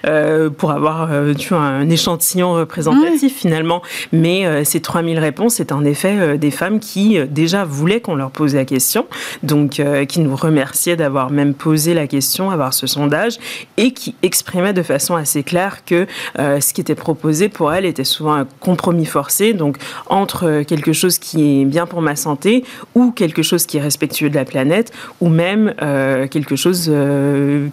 euh, 0.05 0.49
pour 0.51 0.71
avoir 0.71 1.09
tu 1.37 1.49
vois, 1.49 1.59
un 1.59 1.89
échantillon 1.89 2.53
représentatif 2.53 3.35
finalement. 3.35 3.81
Mais 4.13 4.63
ces 4.63 4.79
3000 4.79 5.19
réponses, 5.19 5.55
c'est 5.55 5.71
en 5.71 5.83
effet 5.83 6.37
des 6.37 6.51
femmes 6.51 6.79
qui 6.79 7.19
déjà 7.27 7.65
voulaient 7.65 8.01
qu'on 8.01 8.15
leur 8.15 8.31
pose 8.31 8.55
la 8.55 8.65
question 8.65 9.05
donc 9.43 9.79
euh, 9.79 10.05
qui 10.05 10.19
nous 10.19 10.35
remerciait 10.35 10.95
d'avoir 10.95 11.29
même 11.29 11.53
posé 11.53 11.93
la 11.93 12.07
question, 12.07 12.51
avoir 12.51 12.73
ce 12.73 12.87
sondage, 12.87 13.37
et 13.77 13.91
qui 13.91 14.15
exprimait 14.23 14.73
de 14.73 14.83
façon 14.83 15.15
assez 15.15 15.43
claire 15.43 15.85
que 15.85 16.07
euh, 16.39 16.59
ce 16.59 16.73
qui 16.73 16.81
était 16.81 16.95
proposé 16.95 17.49
pour 17.49 17.73
elle 17.73 17.85
était 17.85 18.03
souvent 18.03 18.33
un 18.33 18.47
compromis 18.59 19.05
forcé, 19.05 19.53
donc 19.53 19.77
entre 20.07 20.63
quelque 20.63 20.93
chose 20.93 21.19
qui 21.19 21.61
est 21.61 21.65
bien 21.65 21.85
pour 21.85 22.01
ma 22.01 22.15
santé 22.15 22.63
ou 22.93 23.11
quelque 23.11 23.41
chose 23.41 23.65
qui 23.65 23.77
est 23.77 23.81
respectueux 23.81 24.29
de 24.29 24.35
la 24.35 24.45
planète, 24.45 24.91
ou 25.21 25.29
même 25.29 25.73
euh, 25.81 26.27
quelque 26.27 26.55
chose 26.55 26.91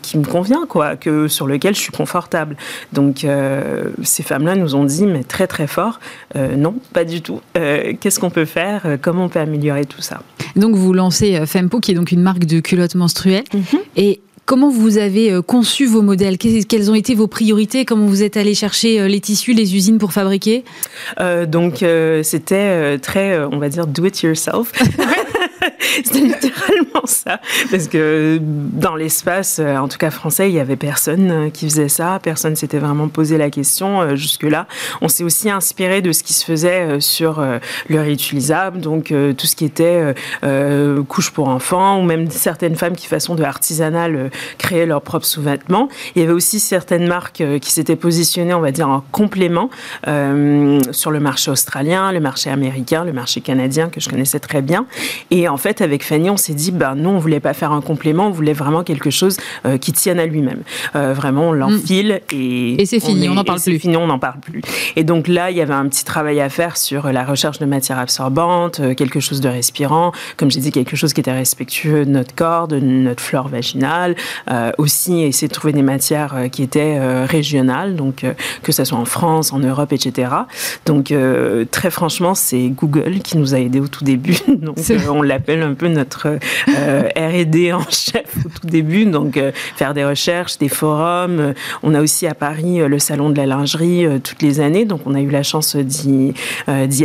qui 0.02 0.18
me 0.18 0.24
convient, 0.24 0.66
quoi, 0.68 0.96
que 0.96 1.28
sur 1.28 1.46
lequel 1.46 1.74
je 1.74 1.81
suis 1.81 1.92
confortable. 1.92 2.57
Donc 2.92 3.26
ces 4.02 4.22
femmes-là 4.22 4.57
nous 4.57 4.74
ont 4.74 4.85
dit, 4.85 5.07
mais 5.07 5.24
très 5.24 5.46
très 5.46 5.66
fort, 5.66 6.00
non, 6.35 6.74
pas 6.92 7.05
du 7.05 7.20
tout. 7.22 7.40
Qu'est-ce 7.55 8.20
qu'on 8.20 8.31
peut 8.31 8.44
faire? 8.44 8.98
Comment 9.00 9.24
on 9.24 9.28
peut 9.28 9.40
améliorer 9.40 9.85
tout 9.85 10.00
ça? 10.00 10.20
Donc 10.57 10.74
vous 10.74 10.92
lancez 10.92 11.32
euh, 11.37 11.47
Fempo, 11.47 11.81
qui 11.81 11.92
est 11.92 11.95
donc 11.95 12.12
une 12.12 12.23
marque 12.23 12.45
de 12.45 12.61
culottes 12.61 12.95
menstruelles. 12.95 13.45
Mhm. 13.55 13.81
Et 13.97 14.21
Comment 14.45 14.71
vous 14.71 14.99
avez 14.99 15.31
euh, 15.31 15.40
conçu 15.40 15.87
vos 15.87 16.03
modèles? 16.03 16.37
Quelles 16.37 16.90
ont 16.90 16.97
été 16.97 17.14
vos 17.14 17.29
priorités? 17.29 17.85
Comment 17.85 18.07
vous 18.07 18.25
êtes 18.25 18.37
allé 18.37 18.55
chercher 18.55 19.01
euh, 19.01 19.07
les 19.07 19.21
tissus, 19.21 19.53
les 19.53 19.77
usines 19.77 19.99
pour 19.99 20.12
fabriquer? 20.12 20.64
Donc, 21.47 21.85
c'était 22.25 22.99
très, 22.99 23.38
on 23.45 23.59
va 23.59 23.68
dire, 23.68 23.87
do 23.87 24.05
it 24.05 24.21
yourself. 24.21 24.73
C'était 26.05 26.20
littéralement 26.20 27.05
ça. 27.05 27.40
Parce 27.70 27.88
que 27.88 28.38
dans 28.40 28.94
l'espace, 28.94 29.59
euh, 29.59 29.76
en 29.76 29.88
tout 29.88 29.98
cas 29.98 30.11
français, 30.11 30.48
il 30.48 30.55
n'y 30.55 30.61
avait 30.61 30.76
personne 30.76 31.31
euh, 31.31 31.50
qui 31.50 31.66
faisait 31.66 31.88
ça. 31.88 32.18
Personne 32.22 32.57
s'était 32.57 32.78
vraiment 32.78 33.09
posé 33.09 33.37
la 33.37 33.50
question 33.50 34.00
euh, 34.00 34.16
jusque-là. 34.16 34.66
On 35.00 35.09
s'est 35.09 35.24
aussi 35.24 35.50
inspiré 35.50 36.00
de 36.00 36.12
ce 36.12 36.22
qui 36.22 36.33
se 36.33 36.44
faisait 36.44 37.00
sur 37.00 37.44
le 37.88 38.00
réutilisable, 38.00 38.81
donc 38.81 39.12
tout 39.37 39.46
ce 39.46 39.57
qui 39.57 39.64
était 39.64 40.14
couche 41.09 41.31
pour 41.31 41.48
enfants, 41.48 41.98
ou 41.98 42.02
même 42.02 42.31
certaines 42.31 42.76
femmes 42.76 42.94
qui, 42.94 43.07
façon 43.07 43.35
de 43.35 43.42
artisanal, 43.42 44.31
créaient 44.59 44.87
leurs 44.87 45.02
propres 45.02 45.26
sous-vêtements. 45.26 45.88
Il 46.14 46.22
y 46.22 46.24
avait 46.24 46.33
aussi 46.33 46.61
certaines 46.61 47.07
marques 47.07 47.42
qui 47.61 47.70
s'étaient 47.70 47.96
positionnées, 47.96 48.55
on 48.55 48.61
va 48.61 48.70
dire, 48.70 48.88
en 48.88 49.02
complément 49.12 49.70
sur 50.92 51.11
le 51.11 51.20
marché 51.20 51.50
australien, 51.50 52.12
le 52.12 52.20
marché 52.20 52.50
américain, 52.50 53.05
le 53.05 53.12
marché 53.12 53.40
canadien, 53.40 53.88
que 53.88 54.00
je 54.00 54.09
connaissais 54.09 54.40
très 54.40 54.62
bien. 54.62 54.87
Et 55.31 55.48
en 55.48 55.57
fait, 55.57 55.82
avec 55.83 56.05
Fanny, 56.05 56.31
on 56.31 56.37
s'est 56.37 56.55
dit, 56.55 56.71
ben, 56.71 56.95
nous, 56.95 57.11
on 57.11 57.18
voulait 57.18 57.40
pas 57.40 57.55
faire 57.55 57.73
un 57.73 57.81
complément, 57.81 58.29
on 58.29 58.31
voulait 58.31 58.53
vraiment 58.53 58.83
quelque 58.83 59.11
chose 59.11 59.37
euh, 59.66 59.79
qui 59.79 59.92
tienne 59.92 60.18
à 60.18 60.27
lui-même. 60.27 60.62
Euh, 60.97 61.12
vraiment, 61.12 61.51
on 61.51 61.53
l'enfile 61.53 62.21
mm. 62.31 62.35
et. 62.35 62.83
Et 62.83 62.87
c'est 62.87 63.01
fini, 63.01 63.29
on 63.29 63.35
n'en 63.35 63.45
parle 63.45 63.61
plus. 63.61 63.73
C'est 63.73 63.79
fini, 63.79 63.97
on 63.97 64.07
n'en 64.07 64.18
parle 64.18 64.40
plus. 64.40 64.62
Et 64.97 65.05
donc 65.05 65.29
là, 65.29 65.51
il 65.51 65.57
y 65.57 65.61
avait 65.61 65.75
un 65.75 65.87
petit 65.88 66.05
travail 66.05 66.40
à 66.40 66.49
faire 66.49 66.77
sur 66.77 67.12
la 67.12 67.25
recherche 67.25 67.59
de 67.59 67.66
matières 67.66 67.99
absorbantes, 67.99 68.81
euh, 68.81 68.95
quelque 68.95 69.21
chose 69.21 69.40
de 69.40 69.49
respirant, 69.49 70.12
comme 70.37 70.51
j'ai 70.51 70.61
dit, 70.61 70.73
quelque 70.73 70.97
chose 70.97 71.12
qui 71.12 71.21
était 71.21 71.33
respectueux 71.33 72.05
de 72.05 72.11
notre 72.11 72.35
corps, 72.35 72.68
de 72.68 72.79
notre 72.79 73.23
flore 73.23 73.49
vaginale. 73.49 74.16
aussi, 74.79 75.23
essayer 75.23 75.49
de 75.49 75.53
trouver 75.53 75.73
des 75.73 75.83
matières 75.83 76.47
qui 76.51 76.62
étaient 76.62 76.99
régionales, 77.25 77.97
donc 77.97 78.25
que 78.62 78.73
ce 78.73 78.85
soit 78.85 78.99
en 78.99 79.05
France, 79.05 79.53
en 79.53 79.59
Europe, 79.59 79.92
etc. 79.92 80.33
Donc, 80.87 81.12
très 81.71 81.90
franchement, 81.90 82.35
c'est 82.35 82.68
Google 82.68 83.21
qui 83.21 83.38
nous 83.38 83.55
a 83.55 83.59
aidés 83.59 83.81
au 83.81 83.88
tout 83.88 84.05
début. 84.05 84.37
Donc, 84.49 84.77
on 85.11 85.23
l'appelle 85.23 85.62
un 85.62 85.75
peu 85.75 85.88
notre 85.88 86.38
R&D 86.68 87.72
en 87.72 87.83
chef 87.90 88.25
au 88.44 88.48
tout 88.48 88.66
début, 88.66 89.07
donc 89.07 89.38
faire 89.77 89.94
des 89.94 90.05
recherches, 90.05 90.59
des 90.59 90.68
forums. 90.68 91.55
On 91.83 91.94
a 91.94 92.01
aussi 92.01 92.27
à 92.27 92.35
Paris 92.35 92.79
le 92.87 92.98
salon 92.98 93.31
de 93.31 93.37
la 93.37 93.46
lingerie 93.46 94.07
toutes 94.22 94.42
les 94.42 94.61
années, 94.61 94.85
donc 94.85 95.01
on 95.07 95.14
a 95.14 95.20
eu 95.20 95.31
la 95.31 95.42
chance 95.42 95.77
d'y 95.77 96.35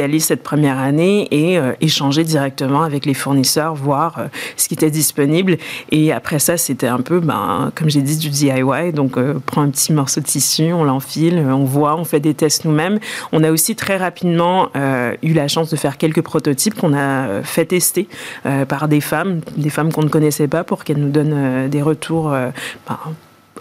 aller 0.01 0.19
cette 0.19 0.43
première 0.43 0.77
année 0.77 1.27
et 1.31 1.59
échanger 1.81 2.23
directement 2.23 2.83
avec 2.83 3.05
les 3.05 3.13
fournisseurs, 3.13 3.75
voir 3.75 4.27
ce 4.55 4.67
qui 4.67 4.73
était 4.73 4.91
disponible. 4.91 5.57
Et 5.91 6.11
après 6.11 6.39
ça, 6.39 6.57
c'était 6.57 6.87
un 6.87 7.01
peu, 7.01 7.19
ben, 7.19 7.71
comme 7.75 7.89
j'ai 7.89 8.01
dit, 8.01 8.17
du 8.17 8.29
DIY. 8.29 8.93
Donc, 8.93 9.17
on 9.17 9.39
prend 9.39 9.61
un 9.61 9.69
petit 9.69 9.93
morceau 9.93 10.21
de 10.21 10.25
tissu, 10.25 10.73
on 10.73 10.83
l'enfile, 10.83 11.43
on 11.47 11.63
voit, 11.63 11.95
on 11.95 12.05
fait 12.05 12.19
des 12.19 12.33
tests 12.33 12.65
nous-mêmes. 12.65 12.99
On 13.31 13.43
a 13.43 13.51
aussi 13.51 13.75
très 13.75 13.97
rapidement 13.97 14.69
euh, 14.75 15.15
eu 15.23 15.33
la 15.33 15.47
chance 15.47 15.69
de 15.69 15.75
faire 15.75 15.97
quelques 15.97 16.21
prototypes 16.21 16.75
qu'on 16.75 16.93
a 16.93 17.27
euh, 17.27 17.43
fait 17.43 17.65
tester 17.65 18.07
euh, 18.45 18.46
par 18.67 18.87
des 18.87 19.01
femmes, 19.01 19.41
des 19.55 19.69
femmes 19.69 19.91
qu'on 19.91 20.03
ne 20.03 20.09
connaissait 20.09 20.47
pas 20.47 20.63
pour 20.63 20.83
qu'elles 20.83 20.99
nous 20.99 21.09
donnent 21.09 21.69
des 21.69 21.81
retours 21.81 22.29
ben, 22.29 22.99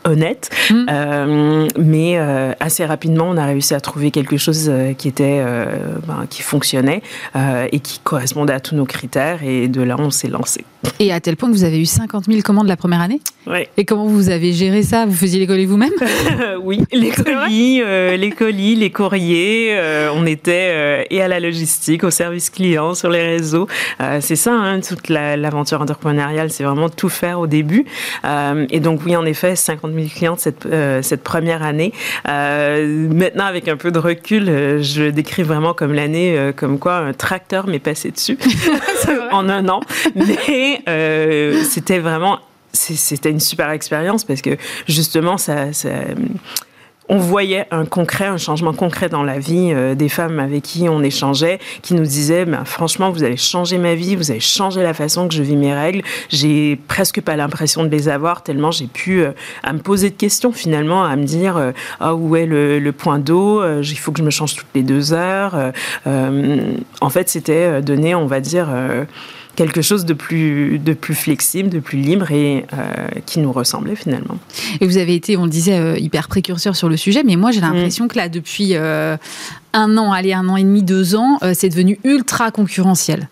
honnête. 0.07 0.51
Mm. 0.71 1.67
mais 1.79 2.19
assez 2.61 2.85
rapidement, 2.85 3.29
on 3.29 3.37
a 3.37 3.47
réussi 3.47 3.75
à 3.75 3.81
trouver 3.81 4.11
quelque 4.11 4.37
chose 4.37 4.71
qui 4.99 5.09
était, 5.09 5.45
ben, 6.07 6.27
qui 6.29 6.43
fonctionnait 6.43 7.03
et 7.35 7.81
qui 7.81 8.01
correspondait 8.01 8.53
à 8.53 8.61
tous 8.61 8.75
nos 8.75 8.87
critères. 8.87 9.43
Et 9.43 9.69
de 9.69 9.83
là, 9.83 9.97
on 9.99 10.11
s'est 10.11 10.29
lancé. 10.29 10.65
Et 10.99 11.13
à 11.13 11.21
tel 11.21 11.37
point 11.37 11.51
que 11.51 11.55
vous 11.55 11.65
avez 11.65 11.81
eu 11.81 11.87
50 11.87 12.25
000 12.27 12.41
commandes 12.43 12.69
la 12.69 12.77
première 12.77 13.01
année? 13.01 13.21
Oui. 13.47 13.67
Et 13.77 13.85
comment 13.85 14.07
vous 14.07 14.31
avez 14.31 14.53
géré 14.53 14.83
ça? 14.83 15.07
Vous 15.07 15.15
faisiez 15.15 15.39
les 15.39 15.47
colis 15.47 15.67
vous-même? 15.67 15.93
Oui, 16.63 16.83
les 16.93 17.11
colis, 17.11 17.81
euh, 17.85 18.17
les 18.17 18.31
colis, 18.31 18.75
les 18.75 18.91
courriers. 18.91 19.69
Euh, 19.73 20.11
on 20.15 20.27
était 20.27 20.71
euh, 20.73 21.05
et 21.11 21.23
à 21.23 21.29
la 21.29 21.39
logistique, 21.39 22.03
au 22.03 22.11
service 22.11 22.51
client, 22.51 22.95
sur 22.95 23.09
les 23.09 23.23
réseaux. 23.23 23.69
c'est 24.21 24.37
ça, 24.37 24.53
hein, 24.53 24.81
toute 24.81 25.09
l'aventure 25.09 25.81
entrepreneuriale, 25.81 26.51
c'est 26.51 26.65
vraiment 26.65 26.89
tout 26.89 27.09
faire 27.09 27.39
au 27.39 27.47
début. 27.47 27.85
et 28.71 28.81
donc 28.81 29.01
oui, 29.05 29.17
en 29.17 29.25
effet, 29.25 29.55
50 29.55 29.93
000 29.93 29.96
clients 30.05 30.37
cette, 30.37 30.69
cette 31.03 31.23
première 31.23 31.63
année. 31.63 31.93
maintenant, 32.25 33.45
avec 33.45 33.69
un 33.69 33.77
peu 33.77 33.91
de 33.91 33.99
recul, 33.99 34.47
je 34.83 35.03
le 35.03 35.13
décris 35.13 35.43
vraiment 35.43 35.75
comme 35.75 35.93
l'année, 35.93 36.53
comme 36.57 36.79
quoi 36.79 36.97
un 36.99 37.13
tracteur 37.13 37.67
m'est 37.67 37.79
passé 37.79 38.11
dessus 38.11 38.39
en 39.33 39.49
un 39.49 39.69
an. 39.69 39.81
Mais 40.15 40.83
euh, 40.89 41.63
c'était 41.63 41.99
vraiment 41.99 42.41
c'était 42.73 43.31
une 43.31 43.41
super 43.41 43.71
expérience 43.71 44.25
parce 44.25 44.43
que 44.43 44.59
justement 44.87 45.39
ça, 45.39 45.67
on 47.09 47.19
voyait 47.19 47.67
un 47.71 47.85
concret, 47.85 48.27
un 48.27 48.37
changement 48.37 48.73
concret 48.73 49.09
dans 49.09 49.23
la 49.23 49.39
vie 49.39 49.73
euh, 49.73 49.95
des 49.95 50.09
femmes 50.09 50.41
avec 50.41 50.63
qui 50.63 50.89
on 50.89 51.03
échangeait, 51.03 51.59
qui 51.83 51.95
nous 51.95 52.05
disaient 52.05 52.45
ben, 52.45 52.65
franchement, 52.65 53.11
vous 53.11 53.23
avez 53.23 53.37
changé 53.37 53.79
ma 53.79 53.95
vie, 53.95 54.17
vous 54.17 54.31
avez 54.31 54.41
changé 54.41 54.83
la 54.83 54.95
façon 54.95 55.29
que 55.29 55.35
je 55.35 55.43
vis 55.43 55.57
mes 55.57 55.75
règles. 55.75 56.03
J'ai 56.29 56.77
presque 56.89 57.21
pas 57.21 57.37
l'impression 57.37 57.85
de 57.85 57.89
les 57.89 58.09
avoir, 58.09 58.43
tellement 58.43 58.71
j'ai 58.71 58.87
pu 58.87 59.21
euh, 59.21 59.33
à 59.63 59.73
me 59.73 59.79
poser 59.79 60.11
de 60.11 60.17
questions 60.17 60.53
finalement, 60.53 61.05
à 61.05 61.17
me 61.17 61.25
dire 61.25 61.73
ah, 62.01 62.15
où 62.15 62.37
est 62.37 62.47
le, 62.47 62.93
point 62.93 63.19
d'eau, 63.19 63.63
il 63.83 63.99
faut 63.99 64.13
que 64.13 64.19
je 64.19 64.25
me 64.25 64.31
change 64.31 64.55
toutes 64.55 64.67
les 64.75 64.83
deux 64.83 65.13
heures. 65.13 65.73
en 66.07 67.11
fait, 67.11 67.29
c'était 67.29 67.83
donné, 67.83 68.15
on 68.15 68.27
va 68.27 68.41
dire, 68.41 68.69
quelque 69.57 69.83
chose 69.83 70.05
de 70.05 70.15
plus, 70.15 70.79
de 70.79 70.93
plus 70.93 71.15
flexible, 71.15 71.69
de 71.71 71.81
plus 71.81 71.99
libre 71.99 72.31
et 72.31 72.67
euh, 72.73 73.09
qui 73.25 73.41
nous 73.41 73.51
ressemblait 73.51 73.97
finalement. 73.97 74.39
Et 74.81 74.87
vous 74.87 74.99
avez 74.99 75.15
été, 75.15 75.37
on 75.37 75.45
le 75.45 75.51
disait, 75.51 75.79
euh, 75.79 75.99
hyper 75.99 76.29
précurseur 76.29 76.77
sur 76.77 76.89
le 76.89 76.97
sujet, 76.97 77.25
mais 77.25 77.37
moi 77.37 77.51
j'ai 77.51 77.61
l'impression 77.61 78.05
mm. 78.05 78.09
que 78.09 78.17
là, 78.17 78.29
depuis 78.29 78.77
euh, 78.77 79.17
un 79.77 79.99
an, 79.99 80.13
allez, 80.13 80.33
un 80.33 80.49
an 80.49 80.57
et 80.57 80.63
demi, 80.63 80.83
deux 80.83 81.15
ans, 81.15 81.39
euh, 81.43 81.53
c'est 81.55 81.69
devenu 81.69 81.99
ultra 82.03 82.51
concurrentiel 82.51 83.29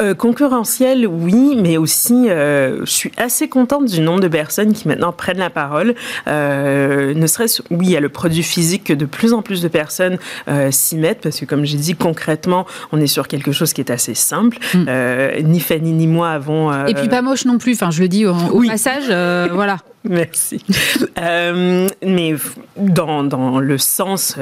euh, 0.00 0.14
Concurrentiel, 0.14 1.06
oui, 1.06 1.56
mais 1.60 1.76
aussi, 1.76 2.30
euh, 2.30 2.84
je 2.84 2.90
suis 2.90 3.12
assez 3.16 3.48
contente 3.48 3.86
du 3.86 4.00
nombre 4.00 4.20
de 4.20 4.28
personnes 4.28 4.72
qui 4.72 4.86
maintenant 4.86 5.12
prennent 5.12 5.38
la 5.38 5.50
parole. 5.50 5.94
ne 6.26 7.26
serait-ce, 7.26 7.62
oui, 7.70 7.86
il 7.86 7.90
y 7.90 7.96
a 7.96 8.00
le 8.00 8.08
produit 8.08 8.42
physique 8.42 8.84
que 8.84 8.92
de 8.92 9.04
plus 9.04 9.32
en 9.32 9.42
plus 9.42 9.62
de 9.62 9.68
personnes 9.68 10.18
s'y 10.70 10.96
mettent, 10.96 11.20
parce 11.22 11.40
que 11.40 11.44
comme 11.44 11.64
j'ai 11.64 11.76
dit, 11.76 11.94
concrètement, 11.94 12.66
on 12.92 13.00
est 13.00 13.08
sur 13.08 13.26
quelque 13.26 13.52
chose 13.52 13.72
qui 13.72 13.80
est 13.80 13.90
assez 13.90 14.14
simple. 14.14 14.58
Mm. 14.74 15.42
ni 15.42 15.60
Fanny 15.60 15.92
ni 15.92 16.06
moi 16.06 16.30
avons... 16.30 16.86
Et 16.86 16.94
puis 16.94 17.08
pas 17.08 17.22
moche 17.22 17.44
non 17.44 17.58
plus, 17.58 17.72
enfin, 17.72 17.90
je 17.90 18.00
le 18.02 18.08
dis 18.08 18.26
au, 18.26 18.34
au 18.34 18.62
passage, 18.62 19.06
voilà. 19.52 19.78
Merci. 20.04 20.64
Mais 22.02 22.34
dans, 22.76 23.24
dans, 23.24 23.58
le 23.58 23.78
sens, 23.78 24.36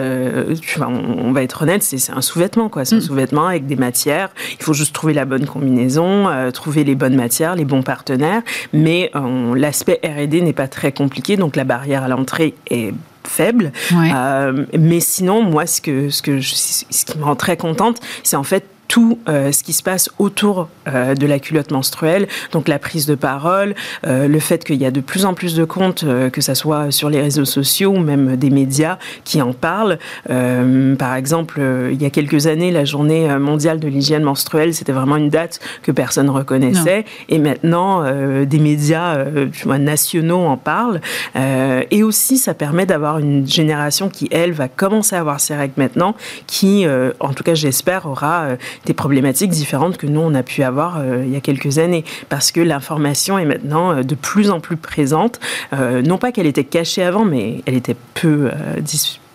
tu 0.60 0.78
vois, 0.78 0.88
on, 0.88 1.32
va 1.32 1.37
être 1.42 1.62
honnête, 1.62 1.82
c'est 1.82 2.12
un 2.12 2.20
sous-vêtement, 2.20 2.68
quoi. 2.68 2.84
C'est 2.84 2.96
un 2.96 2.98
mm. 2.98 3.02
sous-vêtement 3.02 3.46
avec 3.46 3.66
des 3.66 3.76
matières. 3.76 4.30
Il 4.58 4.62
faut 4.62 4.74
juste 4.74 4.94
trouver 4.94 5.14
la 5.14 5.24
bonne 5.24 5.46
combinaison, 5.46 6.28
euh, 6.28 6.50
trouver 6.50 6.84
les 6.84 6.94
bonnes 6.94 7.16
matières, 7.16 7.54
les 7.54 7.64
bons 7.64 7.82
partenaires. 7.82 8.42
Mais 8.72 9.10
l'aspect 9.54 10.00
R&D 10.04 10.40
n'est 10.40 10.52
pas 10.52 10.68
très 10.68 10.92
compliqué, 10.92 11.36
donc 11.36 11.56
la 11.56 11.64
barrière 11.64 12.02
à 12.02 12.08
l'entrée 12.08 12.54
est 12.70 12.92
faible. 13.24 13.72
mais 13.92 15.00
sinon, 15.00 15.42
moi, 15.42 15.66
ce, 15.66 15.80
que, 15.80 16.10
ce, 16.10 16.22
que 16.22 16.40
ce 16.40 17.04
qui 17.04 17.18
me 17.18 17.24
rend 17.24 17.36
très 17.36 17.56
contente, 17.56 18.00
c'est 18.22 18.36
en 18.36 18.42
fait 18.42 18.64
tout 18.88 19.18
euh, 19.28 19.52
ce 19.52 19.62
qui 19.62 19.74
se 19.74 19.82
passe 19.82 20.10
autour 20.18 20.68
euh, 20.88 21.14
de 21.14 21.26
la 21.26 21.38
culotte 21.38 21.70
menstruelle, 21.70 22.26
donc 22.52 22.68
la 22.68 22.78
prise 22.78 23.06
de 23.06 23.14
parole, 23.14 23.74
euh, 24.06 24.26
le 24.26 24.40
fait 24.40 24.64
qu'il 24.64 24.76
y 24.76 24.86
a 24.86 24.90
de 24.90 25.00
plus 25.00 25.26
en 25.26 25.34
plus 25.34 25.54
de 25.54 25.64
comptes, 25.64 26.04
que 26.32 26.40
ce 26.40 26.54
soit 26.54 26.90
sur 26.90 27.10
les 27.10 27.20
réseaux 27.20 27.44
sociaux 27.44 27.90
ou 27.90 28.00
même 28.00 28.36
des 28.36 28.48
médias 28.48 28.98
qui 29.24 29.42
en 29.42 29.52
parlent. 29.52 29.98
par 30.26 31.14
exemple, 31.14 31.60
il 31.92 32.00
y 32.00 32.06
a 32.06 32.10
quelques 32.10 32.46
années, 32.46 32.70
la 32.70 32.86
journée 32.86 33.28
mondiale 33.38 33.78
de 33.78 33.88
l'hygiène 33.88 34.22
menstruelle, 34.22 34.72
c'était 34.72 34.92
vraiment 34.92 35.16
une 35.16 35.28
date 35.28 35.60
que 35.82 35.92
personne 35.92 36.30
reconnaissait. 36.30 37.04
Et 37.28 37.38
maintenant, 37.38 38.04
des 38.44 38.58
médias 38.58 39.24
nationaux 39.66 40.46
en 40.46 40.56
parlent. 40.56 41.00
et 41.36 42.02
aussi, 42.02 42.38
ça 42.38 42.54
permet 42.54 42.86
d'avoir 42.86 43.18
une 43.18 43.46
génération 43.46 44.08
qui, 44.08 44.28
elle, 44.30 44.52
va 44.52 44.68
commencer 44.68 45.14
à 45.16 45.20
avoir 45.20 45.40
ses 45.40 45.54
règles 45.54 45.74
maintenant, 45.76 46.14
qui, 46.46 46.86
en 47.20 47.32
tout 47.34 47.44
cas, 47.44 47.54
j'espère, 47.54 48.06
aura 48.06 48.56
des 48.86 48.94
problématiques 48.94 49.50
différentes 49.50 49.96
que 49.96 50.06
nous, 50.06 50.20
on 50.20 50.34
a 50.34 50.42
pu 50.42 50.62
avoir 50.62 50.98
euh, 50.98 51.22
il 51.24 51.32
y 51.32 51.36
a 51.36 51.40
quelques 51.40 51.78
années. 51.78 52.04
Parce 52.28 52.52
que 52.52 52.60
l'information 52.60 53.38
est 53.38 53.44
maintenant 53.44 53.92
euh, 53.92 54.02
de 54.02 54.14
plus 54.14 54.50
en 54.50 54.60
plus 54.60 54.76
présente. 54.76 55.40
Euh, 55.72 56.02
non 56.02 56.18
pas 56.18 56.32
qu'elle 56.32 56.46
était 56.46 56.64
cachée 56.64 57.02
avant, 57.02 57.24
mais 57.24 57.62
elle 57.66 57.74
était 57.74 57.96
peu 58.14 58.50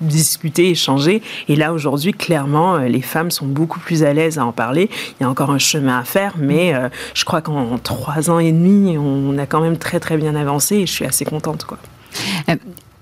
discutée, 0.02 0.70
échangée. 0.70 1.22
Et 1.48 1.56
là, 1.56 1.74
aujourd'hui, 1.74 2.14
clairement, 2.14 2.78
les 2.78 3.02
femmes 3.02 3.32
sont 3.32 3.46
beaucoup 3.46 3.80
plus 3.80 4.04
à 4.04 4.14
l'aise 4.14 4.38
à 4.38 4.46
en 4.46 4.52
parler. 4.52 4.90
Il 5.20 5.24
y 5.24 5.26
a 5.26 5.30
encore 5.30 5.52
un 5.52 5.60
chemin 5.60 6.00
à 6.00 6.04
faire, 6.04 6.34
mais 6.38 6.74
je 7.14 7.24
crois 7.24 7.42
qu'en 7.42 7.78
trois 7.78 8.30
ans 8.30 8.40
et 8.40 8.52
demi, 8.52 8.98
on 8.98 9.38
a 9.38 9.46
quand 9.46 9.62
même 9.62 9.78
très, 9.78 10.00
très 10.00 10.18
bien 10.18 10.36
avancé 10.36 10.78
et 10.78 10.86
je 10.86 10.92
suis 10.92 11.06
assez 11.06 11.26
contente. 11.26 11.64
Quoi. 11.64 11.78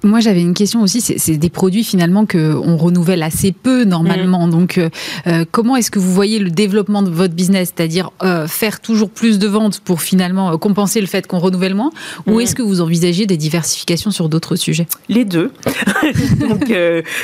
Moi, 0.04 0.20
j'avais 0.20 0.42
une 0.42 0.56
question 0.56 0.82
aussi. 0.82 1.02
C'est 1.02 1.38
des 1.38 1.50
produits 1.50 1.84
finalement 1.84 2.26
que 2.26 2.56
on 2.56 2.76
renouvelle 2.78 3.22
assez 3.22 3.52
peu 3.52 3.84
normalement. 3.84 4.48
Mm. 4.48 4.50
Donc, 4.50 4.78
euh, 4.78 4.90
euh, 5.28 5.46
comment 5.50 5.76
est-ce 5.76 5.92
que 5.92 6.00
vous 6.00 6.12
voyez 6.12 6.40
le 6.40 6.50
développement 6.50 7.04
de 7.04 7.10
votre 7.10 7.36
business, 7.36 7.72
c'est-à-dire 7.76 8.12
euh, 8.24 8.48
faire 8.48 8.80
toujours 8.80 9.12
plus 9.12 9.38
de 9.38 9.48
ventes 9.48 9.80
pour 9.80 10.02
finalement 10.02 10.58
compenser 10.58 11.02
le 11.02 11.08
fait 11.08 11.28
qu'on 11.28 11.38
renouvelle 11.38 11.76
moins, 11.76 11.92
ou 12.26 12.38
mm. 12.38 12.42
est-ce 12.42 12.56
que 12.56 12.64
vous 12.64 12.82
envisagez 12.82 13.28
des 13.28 13.38
diversifications 13.38 14.10
sur 14.10 14.28
d'autres 14.28 14.56
sujets? 14.56 14.88
Les 15.08 15.24
deux. 15.24 15.52
donc, 16.40 16.74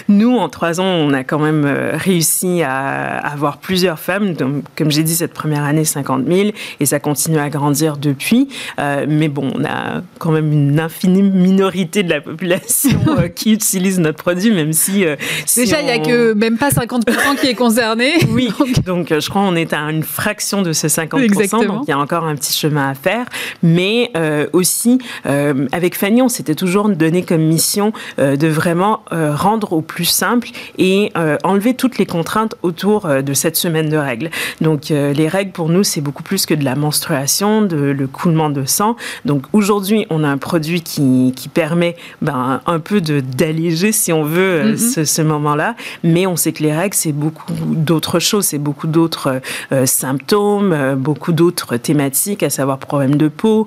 nous, 0.07 0.37
en 0.37 0.49
trois 0.49 0.79
ans, 0.79 0.85
on 0.85 1.13
a 1.13 1.23
quand 1.23 1.39
même 1.39 1.65
réussi 1.93 2.61
à 2.61 3.17
avoir 3.17 3.57
plusieurs 3.57 3.99
femmes. 3.99 4.33
Donc, 4.33 4.63
comme 4.75 4.91
j'ai 4.91 5.03
dit, 5.03 5.15
cette 5.15 5.33
première 5.33 5.63
année, 5.63 5.83
50 5.85 6.27
000, 6.27 6.49
et 6.79 6.85
ça 6.85 6.99
continue 6.99 7.39
à 7.39 7.49
grandir 7.49 7.97
depuis. 7.97 8.49
mais 8.77 9.29
bon, 9.29 9.51
on 9.55 9.65
a 9.65 10.01
quand 10.19 10.31
même 10.31 10.51
une 10.51 10.79
infinie 10.79 11.23
minorité 11.23 12.03
de 12.03 12.09
la 12.09 12.21
population 12.21 12.66
euh, 13.07 13.27
qui 13.27 13.53
utilise 13.53 13.99
notre 13.99 14.17
produit, 14.17 14.51
même 14.51 14.73
si... 14.73 15.05
Euh, 15.05 15.15
Déjà, 15.55 15.79
il 15.81 15.85
n'y 15.85 15.91
a 15.91 15.99
que 15.99 16.33
même 16.33 16.57
pas 16.57 16.69
50% 16.69 17.39
qui 17.39 17.47
est 17.47 17.55
concerné. 17.55 18.13
Oui, 18.29 18.51
donc, 18.85 19.11
euh, 19.11 19.19
je 19.19 19.29
crois 19.29 19.41
qu'on 19.43 19.55
est 19.55 19.73
à 19.73 19.79
une 19.79 20.03
fraction 20.03 20.61
de 20.61 20.73
ces 20.73 20.89
50%, 20.89 21.23
Exactement. 21.23 21.77
donc 21.77 21.83
il 21.87 21.89
y 21.89 21.93
a 21.93 21.97
encore 21.97 22.25
un 22.25 22.35
petit 22.35 22.53
chemin 22.53 22.89
à 22.89 22.93
faire. 22.93 23.25
Mais 23.63 24.11
aussi, 24.53 24.99
avec 25.23 25.95
Fanny, 25.95 26.21
on 26.21 26.29
s'était 26.29 26.55
toujours 26.55 26.89
donné 26.89 27.23
comme 27.23 27.41
mission 27.41 27.93
de 28.17 28.47
vraiment 28.47 29.01
rendre 29.11 29.73
au 29.73 29.81
plus 29.81 30.05
simple 30.05 30.49
et 30.77 31.11
enlever 31.43 31.73
toutes 31.73 31.97
les 31.97 32.05
contraintes 32.05 32.55
autour 32.61 33.07
de 33.07 33.33
cette 33.33 33.55
semaine 33.55 33.89
de 33.89 33.97
règles. 33.97 34.29
Donc 34.61 34.89
les 34.89 35.27
règles, 35.27 35.51
pour 35.51 35.69
nous, 35.69 35.83
c'est 35.83 36.01
beaucoup 36.01 36.23
plus 36.23 36.45
que 36.45 36.53
de 36.53 36.63
la 36.63 36.75
menstruation, 36.75 37.61
de 37.61 37.77
le 37.77 38.07
coulement 38.07 38.49
de 38.49 38.65
sang. 38.65 38.95
Donc 39.25 39.43
aujourd'hui, 39.53 40.05
on 40.09 40.23
a 40.23 40.27
un 40.27 40.37
produit 40.37 40.81
qui, 40.81 41.33
qui 41.35 41.49
permet 41.49 41.95
ben, 42.21 42.56
un, 42.65 42.73
un 42.73 42.79
peu 42.79 43.01
d'alléger, 43.01 43.91
si 43.91 44.11
on 44.13 44.23
veut, 44.23 44.73
mm-hmm. 44.73 45.05
ce, 45.05 45.21
moment-là. 45.21 45.75
Mais 46.03 46.27
on 46.27 46.35
sait 46.35 46.51
que 46.51 46.63
les 46.63 46.73
règles, 46.73 46.95
c'est 46.95 47.11
beaucoup 47.11 47.51
d'autres 47.53 48.19
choses, 48.19 48.45
c'est 48.45 48.57
beaucoup 48.57 48.87
d'autres 48.87 49.41
symptômes, 49.85 50.95
beaucoup 50.95 51.31
d'autres 51.31 51.77
thématiques, 51.77 52.43
à 52.43 52.49
savoir 52.49 52.77
problèmes 52.77 53.15
de 53.15 53.27
peau, 53.27 53.65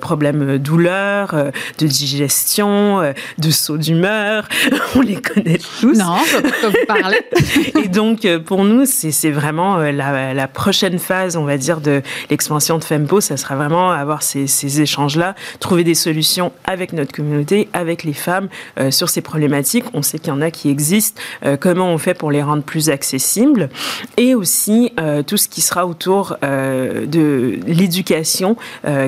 problèmes 0.00 0.58
douleurs, 0.58 1.34
de 1.78 1.86
digestion, 1.86 3.12
de 3.38 3.50
saut 3.50 3.78
d'humeur. 3.78 4.48
on 4.96 5.00
les 5.00 5.16
connaît 5.16 5.58
tous. 5.80 5.96
Non, 5.98 6.16
vous 6.62 6.86
parler. 6.86 7.20
Et 7.82 7.88
donc, 7.88 8.26
pour 8.46 8.64
nous, 8.64 8.84
c'est 8.86 9.30
vraiment 9.30 9.78
la, 9.78 10.34
la 10.34 10.48
prochaine 10.48 10.98
phase, 10.98 11.36
on 11.36 11.44
va 11.44 11.56
dire, 11.56 11.80
de 11.80 12.02
l'expansion 12.30 12.78
de 12.78 12.84
Fempo. 12.84 13.20
Ça 13.20 13.36
sera 13.36 13.56
vraiment 13.56 13.90
avoir 13.90 14.22
ces, 14.22 14.46
ces 14.46 14.80
échanges-là, 14.80 15.34
trouver 15.58 15.84
des 15.84 15.94
solutions 15.94 16.52
avec 16.64 16.92
notre 16.92 17.12
communauté, 17.12 17.68
avec 17.72 18.04
les 18.04 18.12
femmes 18.12 18.29
euh, 18.78 18.90
sur 18.90 19.08
ces 19.08 19.20
problématiques. 19.20 19.84
On 19.94 20.02
sait 20.02 20.18
qu'il 20.18 20.28
y 20.28 20.36
en 20.36 20.40
a 20.40 20.50
qui 20.50 20.70
existent. 20.70 21.20
Euh, 21.44 21.56
comment 21.58 21.88
on 21.88 21.98
fait 21.98 22.14
pour 22.14 22.30
les 22.30 22.42
rendre 22.42 22.62
plus 22.62 22.90
accessibles 22.90 23.68
Et 24.16 24.34
aussi 24.34 24.92
euh, 24.98 25.22
tout 25.22 25.36
ce 25.36 25.48
qui 25.48 25.60
sera 25.60 25.86
autour 25.86 26.36
de 26.40 27.58
l'éducation, 27.66 28.56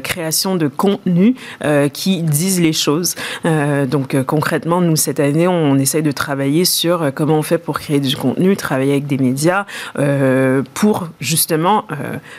création 0.02 0.56
de 0.56 0.68
contenus 0.68 1.34
qui 1.92 2.22
disent 2.22 2.60
les 2.60 2.72
choses. 2.72 3.14
donc 3.44 4.20
concrètement, 4.24 4.80
nous 4.80 4.96
cette 4.96 5.20
année, 5.20 5.48
on, 5.48 5.76
essaye 5.76 6.02
de 6.02 6.12
travailler 6.12 6.64
sur 6.64 7.12
comment 7.14 7.38
on 7.38 7.42
fait 7.42 7.58
pour 7.58 7.78
créer 7.78 8.00
du 8.00 8.16
contenu, 8.16 8.56
travailler 8.56 8.92
avec 8.92 9.06
des 9.06 9.18
médias 9.18 9.66
pour 10.74 11.08
justement 11.20 11.84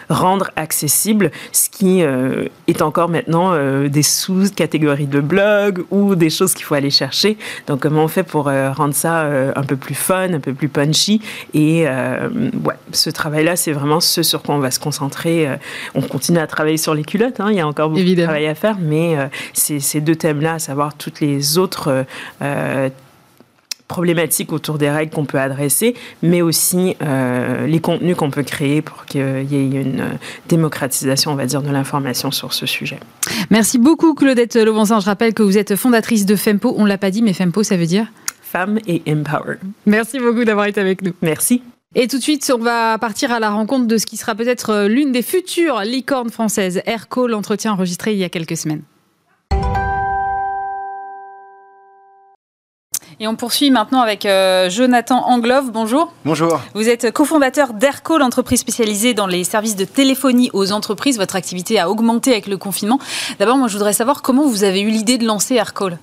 rendre 0.10 0.52
accessible 0.56 1.32
ce 1.52 1.70
qui 1.70 2.02
est 2.02 2.82
encore 2.82 3.10
maintenant 3.10 3.54
des 3.88 4.04
sous-catégories 4.04 5.08
de 5.08 5.20
blogs 5.20 5.84
ou 5.92 6.16
des 6.16 6.30
choses 6.30 6.54
qu'il 6.54 6.66
faut 6.66 6.73
aller 6.74 6.90
chercher. 6.90 7.38
Donc, 7.68 7.82
comment 7.82 8.04
on 8.04 8.08
fait 8.08 8.24
pour 8.24 8.48
euh, 8.48 8.72
rendre 8.72 8.94
ça 8.94 9.24
euh, 9.24 9.52
un 9.56 9.64
peu 9.64 9.76
plus 9.76 9.96
fun, 9.96 10.34
un 10.34 10.40
peu 10.40 10.54
plus 10.54 10.70
punchy? 10.70 11.22
Et 11.54 11.84
euh, 11.88 12.30
ouais, 12.64 12.76
ce 12.92 13.10
travail-là, 13.10 13.56
c'est 13.56 13.72
vraiment 13.72 14.00
ce 14.00 14.24
sur 14.24 14.42
quoi 14.42 14.56
on 14.56 14.60
va 14.60 14.72
se 14.72 14.80
concentrer. 14.80 15.48
On 15.96 16.02
continue 16.02 16.40
à 16.40 16.48
travailler 16.48 16.78
sur 16.78 16.94
les 16.94 17.04
culottes, 17.04 17.40
hein. 17.40 17.48
il 17.50 17.58
y 17.58 17.60
a 17.60 17.68
encore 17.68 17.90
beaucoup 17.90 18.04
de 18.04 18.24
travail 18.24 18.48
à 18.48 18.56
faire, 18.56 18.78
mais 18.80 19.18
ces 19.54 20.02
deux 20.02 20.16
thèmes-là, 20.16 20.54
à 20.56 20.60
savoir 20.60 20.96
toutes 20.96 21.20
les 21.20 21.58
autres 21.58 22.06
problématiques 23.94 24.52
autour 24.52 24.80
des 24.80 24.90
règles 24.90 25.14
qu'on 25.14 25.26
peut 25.26 25.38
adresser, 25.38 25.94
mais 26.24 26.42
aussi 26.42 26.96
euh, 27.04 27.68
les 27.68 27.80
contenus 27.80 28.16
qu'on 28.16 28.32
peut 28.32 28.42
créer 28.42 28.82
pour 28.82 29.06
qu'il 29.06 29.22
y 29.22 29.56
ait 29.56 29.82
une 29.82 30.02
euh, 30.02 30.50
démocratisation, 30.50 31.32
on 31.32 31.36
va 31.36 31.46
dire, 31.46 31.62
de 31.62 31.70
l'information 31.70 32.32
sur 32.32 32.54
ce 32.54 32.66
sujet. 32.66 33.00
Merci 33.52 33.78
beaucoup, 33.78 34.16
Claudette 34.16 34.56
Levancin. 34.56 35.00
Je 35.00 35.06
rappelle 35.06 35.36
que 35.36 35.44
vous 35.44 35.60
êtes 35.60 35.76
fondatrice 35.76 36.26
de 36.26 36.36
FEMPO. 36.36 36.74
On 36.76 36.86
ne 36.86 36.90
l'a 36.90 36.98
pas 36.98 37.12
dit, 37.12 37.22
mais 37.22 37.34
FEMPO, 37.34 37.62
ça 37.62 37.78
veut 37.78 37.86
dire 37.86 38.08
Femme 38.42 38.80
et 38.88 39.04
Empower. 39.08 39.58
Merci 39.86 40.18
beaucoup 40.18 40.44
d'avoir 40.44 40.66
été 40.66 40.82
avec 40.82 41.04
nous. 41.04 41.14
Merci. 41.22 41.62
Et 41.94 42.08
tout 42.08 42.18
de 42.18 42.24
suite, 42.24 42.52
on 42.52 42.58
va 42.58 42.98
partir 42.98 43.32
à 43.32 43.40
la 43.40 43.52
rencontre 43.52 43.86
de 43.86 43.98
ce 44.00 44.08
qui 44.08 44.18
sera 44.18 44.34
peut-être 44.34 44.72
euh, 44.72 44.88
l'une 44.88 45.12
des 45.12 45.22
futures 45.22 45.82
licornes 45.82 46.32
françaises, 46.32 46.82
Airco, 46.88 47.28
l'entretien 47.28 47.74
enregistré 47.74 48.14
il 48.14 48.18
y 48.18 48.24
a 48.24 48.30
quelques 48.30 48.58
semaines. 48.58 48.82
Et 53.24 53.28
on 53.28 53.38
poursuit 53.38 53.72
maintenant 53.72 54.02
avec 54.02 54.26
euh, 54.26 54.70
Jonathan 54.70 55.26
Anglove. 55.26 55.72
Bonjour. 55.72 56.12
Bonjour. 56.26 56.60
Vous 56.74 56.90
êtes 56.90 57.10
cofondateur 57.14 57.72
d'Airco, 57.74 58.18
l'entreprise 58.18 58.60
spécialisée 58.60 59.14
dans 59.14 59.28
les 59.28 59.46
services 59.46 59.78
de 59.78 59.86
téléphonie 59.86 60.50
aux 60.52 60.74
entreprises. 60.74 61.18
Votre 61.18 61.38
activité 61.38 61.80
a 61.80 61.90
augmenté 61.90 62.34
avec 62.34 62.48
le 62.48 62.58
confinement. 62.58 63.00
D'abord, 63.40 63.56
moi, 63.56 63.70
je 63.70 63.76
voudrais 63.76 63.94
savoir 63.94 64.24
comment 64.24 64.46
vous 64.46 64.66
avez 64.66 64.82
eu 64.82 64.90
l'idée 64.90 65.18
de 65.18 65.26
lancer 65.26 65.56
Aircall. 65.56 66.00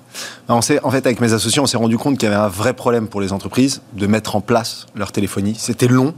En 0.48 0.62
fait, 0.62 0.80
avec 0.80 1.20
mes 1.20 1.34
associés, 1.34 1.60
on 1.60 1.66
s'est 1.66 1.76
rendu 1.76 1.98
compte 1.98 2.16
qu'il 2.16 2.26
y 2.26 2.32
avait 2.32 2.40
un 2.40 2.48
vrai 2.48 2.72
problème 2.72 3.06
pour 3.06 3.20
les 3.20 3.34
entreprises 3.34 3.82
de 3.92 4.06
mettre 4.06 4.34
en 4.34 4.40
place 4.40 4.86
leur 4.94 5.12
téléphonie. 5.12 5.56
C'était 5.58 5.88
long. 5.88 6.14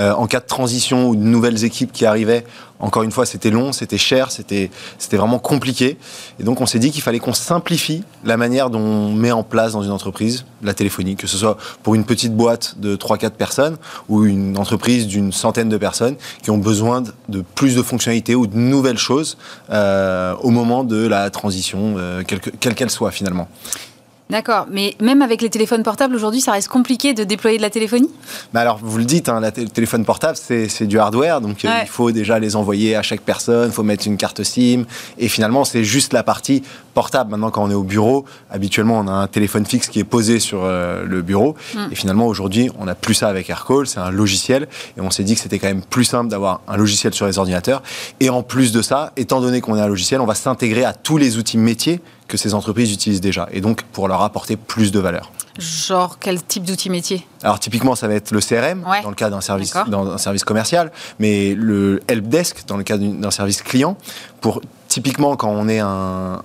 Euh, 0.00 0.12
en 0.12 0.26
cas 0.26 0.40
de 0.40 0.46
transition 0.46 1.08
ou 1.08 1.16
de 1.16 1.22
nouvelles 1.22 1.64
équipes 1.64 1.92
qui 1.92 2.06
arrivaient, 2.06 2.44
encore 2.80 3.02
une 3.02 3.10
fois, 3.10 3.26
c'était 3.26 3.50
long, 3.50 3.72
c'était 3.72 3.98
cher, 3.98 4.30
c'était 4.30 4.70
vraiment 5.12 5.38
compliqué. 5.38 5.98
Et 6.38 6.42
donc, 6.42 6.62
on 6.62 6.66
s'est 6.66 6.78
dit 6.78 6.90
qu'il 6.90 7.02
fallait 7.02 7.18
qu'on 7.18 7.34
simplifie 7.34 8.02
la 8.24 8.38
manière 8.38 8.70
dont 8.70 8.80
on 8.80 9.12
met 9.12 9.32
en 9.32 9.42
place 9.42 9.72
dans 9.72 9.82
une 9.82 9.90
entreprise 9.90 10.46
la 10.62 10.72
téléphonie, 10.74 11.16
que 11.16 11.26
ce 11.26 11.36
soit 11.36 11.58
pour 11.82 11.94
une 11.94 12.04
petite 12.04 12.34
boîte 12.34 12.76
de 12.78 12.96
3-4 12.96 13.30
personnes 13.32 13.76
ou 14.08 14.24
une 14.24 14.56
entreprise 14.56 15.06
d'une 15.06 15.32
centaine 15.32 15.68
de 15.68 15.76
personnes 15.76 16.16
qui 16.42 16.50
ont 16.50 16.58
besoin 16.58 17.02
de 17.28 17.44
plus 17.54 17.74
de 17.74 17.82
fonctionnalités 17.82 18.34
ou 18.34 18.46
de 18.46 18.56
nouvelles 18.56 18.98
choses 18.98 19.36
euh, 19.70 20.34
au 20.40 20.50
moment 20.50 20.84
de 20.84 21.06
la 21.06 21.28
transition, 21.30 21.96
euh, 21.98 22.22
quelle 22.24 22.74
qu'elle 22.74 22.90
soit 22.90 23.10
finalement. 23.10 23.48
D'accord, 24.30 24.66
mais 24.70 24.94
même 25.00 25.22
avec 25.22 25.42
les 25.42 25.50
téléphones 25.50 25.82
portables, 25.82 26.14
aujourd'hui, 26.14 26.40
ça 26.40 26.52
reste 26.52 26.68
compliqué 26.68 27.14
de 27.14 27.24
déployer 27.24 27.56
de 27.56 27.62
la 27.62 27.70
téléphonie? 27.70 28.10
Bah 28.54 28.60
Alors, 28.60 28.78
vous 28.80 28.98
le 28.98 29.04
dites, 29.04 29.28
hein, 29.28 29.40
le 29.40 29.68
téléphone 29.68 30.04
portable, 30.04 30.36
c'est 30.36 30.86
du 30.86 30.98
hardware, 30.98 31.40
donc 31.40 31.64
euh, 31.64 31.68
il 31.82 31.88
faut 31.88 32.12
déjà 32.12 32.38
les 32.38 32.54
envoyer 32.54 32.94
à 32.94 33.02
chaque 33.02 33.22
personne, 33.22 33.70
il 33.70 33.72
faut 33.72 33.82
mettre 33.82 34.06
une 34.06 34.16
carte 34.16 34.44
SIM, 34.44 34.84
et 35.18 35.28
finalement, 35.28 35.64
c'est 35.64 35.82
juste 35.82 36.12
la 36.12 36.22
partie 36.22 36.62
portable. 36.94 37.30
Maintenant, 37.30 37.50
quand 37.50 37.64
on 37.64 37.70
est 37.70 37.74
au 37.74 37.82
bureau, 37.82 38.24
habituellement, 38.50 38.98
on 38.98 39.08
a 39.08 39.12
un 39.12 39.26
téléphone 39.26 39.66
fixe 39.66 39.88
qui 39.88 39.98
est 39.98 40.04
posé 40.04 40.38
sur 40.38 40.60
euh, 40.62 41.04
le 41.04 41.22
bureau, 41.22 41.56
mm. 41.74 41.88
et 41.90 41.94
finalement, 41.96 42.26
aujourd'hui, 42.26 42.70
on 42.78 42.84
n'a 42.84 42.94
plus 42.94 43.14
ça 43.14 43.28
avec 43.28 43.50
AirCall, 43.50 43.88
c'est 43.88 44.00
un 44.00 44.10
logiciel, 44.10 44.68
et 44.96 45.00
on 45.00 45.10
s'est 45.10 45.24
dit 45.24 45.34
que 45.34 45.40
c'était 45.40 45.58
quand 45.58 45.68
même 45.68 45.82
plus 45.82 46.04
simple 46.04 46.30
d'avoir 46.30 46.60
un 46.68 46.76
logiciel 46.76 47.12
sur 47.14 47.26
les 47.26 47.38
ordinateurs, 47.38 47.82
et 48.20 48.30
en 48.30 48.44
plus 48.44 48.70
de 48.70 48.80
ça, 48.80 49.12
étant 49.16 49.40
donné 49.40 49.60
qu'on 49.60 49.76
est 49.76 49.80
un 49.80 49.88
logiciel, 49.88 50.20
on 50.20 50.26
va 50.26 50.36
s'intégrer 50.36 50.84
à 50.84 50.92
tous 50.92 51.16
les 51.16 51.36
outils 51.36 51.58
métiers 51.58 52.00
que 52.30 52.36
ces 52.36 52.54
entreprises 52.54 52.92
utilisent 52.92 53.20
déjà, 53.20 53.48
et 53.52 53.60
donc 53.60 53.82
pour 53.82 54.08
leur 54.08 54.22
apporter 54.22 54.56
plus 54.56 54.92
de 54.92 55.00
valeur. 55.00 55.30
Genre 55.58 56.18
quel 56.18 56.42
type 56.42 56.64
d'outils 56.64 56.88
métier 56.88 57.26
Alors 57.42 57.58
typiquement 57.58 57.94
ça 57.94 58.08
va 58.08 58.14
être 58.14 58.30
le 58.30 58.40
CRM 58.40 58.84
dans 59.02 59.10
le 59.10 59.14
cas 59.14 59.28
d'un 59.28 59.40
service, 59.40 59.74
service 60.16 60.44
commercial, 60.44 60.92
mais 61.18 61.54
le 61.54 62.00
helpdesk 62.08 62.66
dans 62.66 62.76
le 62.76 62.84
cas 62.84 62.96
d'un 62.96 63.30
service 63.30 63.60
client. 63.60 63.96
Pour 64.40 64.62
typiquement 64.88 65.36
quand 65.36 65.50
on 65.50 65.68
est 65.68 65.80
un, 65.80 66.40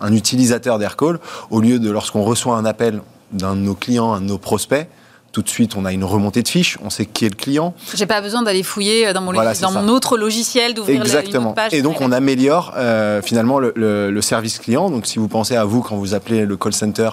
un 0.00 0.12
utilisateur 0.12 0.78
d'Aircall, 0.78 1.18
au 1.50 1.60
lieu 1.60 1.78
de 1.78 1.90
lorsqu'on 1.90 2.22
reçoit 2.22 2.56
un 2.56 2.64
appel 2.64 3.02
d'un 3.32 3.56
de 3.56 3.60
nos 3.60 3.74
clients, 3.74 4.12
un 4.12 4.20
de 4.20 4.26
nos 4.26 4.38
prospects, 4.38 4.88
tout 5.34 5.42
de 5.42 5.48
suite, 5.48 5.76
on 5.76 5.84
a 5.84 5.92
une 5.92 6.04
remontée 6.04 6.44
de 6.44 6.48
fiches, 6.48 6.78
on 6.82 6.90
sait 6.90 7.06
qui 7.06 7.26
est 7.26 7.28
le 7.28 7.34
client. 7.34 7.74
J'ai 7.92 8.06
pas 8.06 8.20
besoin 8.20 8.42
d'aller 8.42 8.62
fouiller 8.62 9.12
dans 9.12 9.20
mon, 9.20 9.32
dans 9.32 9.72
mon 9.72 9.88
autre 9.88 10.16
logiciel, 10.16 10.74
d'ouvrir 10.74 11.02
Exactement. 11.02 11.48
Une 11.50 11.54
page. 11.56 11.74
Et 11.74 11.82
donc, 11.82 12.00
on 12.00 12.12
améliore 12.12 12.72
euh, 12.76 13.20
finalement 13.20 13.58
le, 13.58 13.72
le, 13.74 14.22
service 14.22 14.60
client. 14.60 14.90
Donc, 14.90 15.06
si 15.06 15.18
vous 15.18 15.26
pensez 15.26 15.56
à 15.56 15.64
vous 15.64 15.82
quand 15.82 15.96
vous 15.96 16.14
appelez 16.14 16.46
le 16.46 16.56
call 16.56 16.72
center 16.72 17.10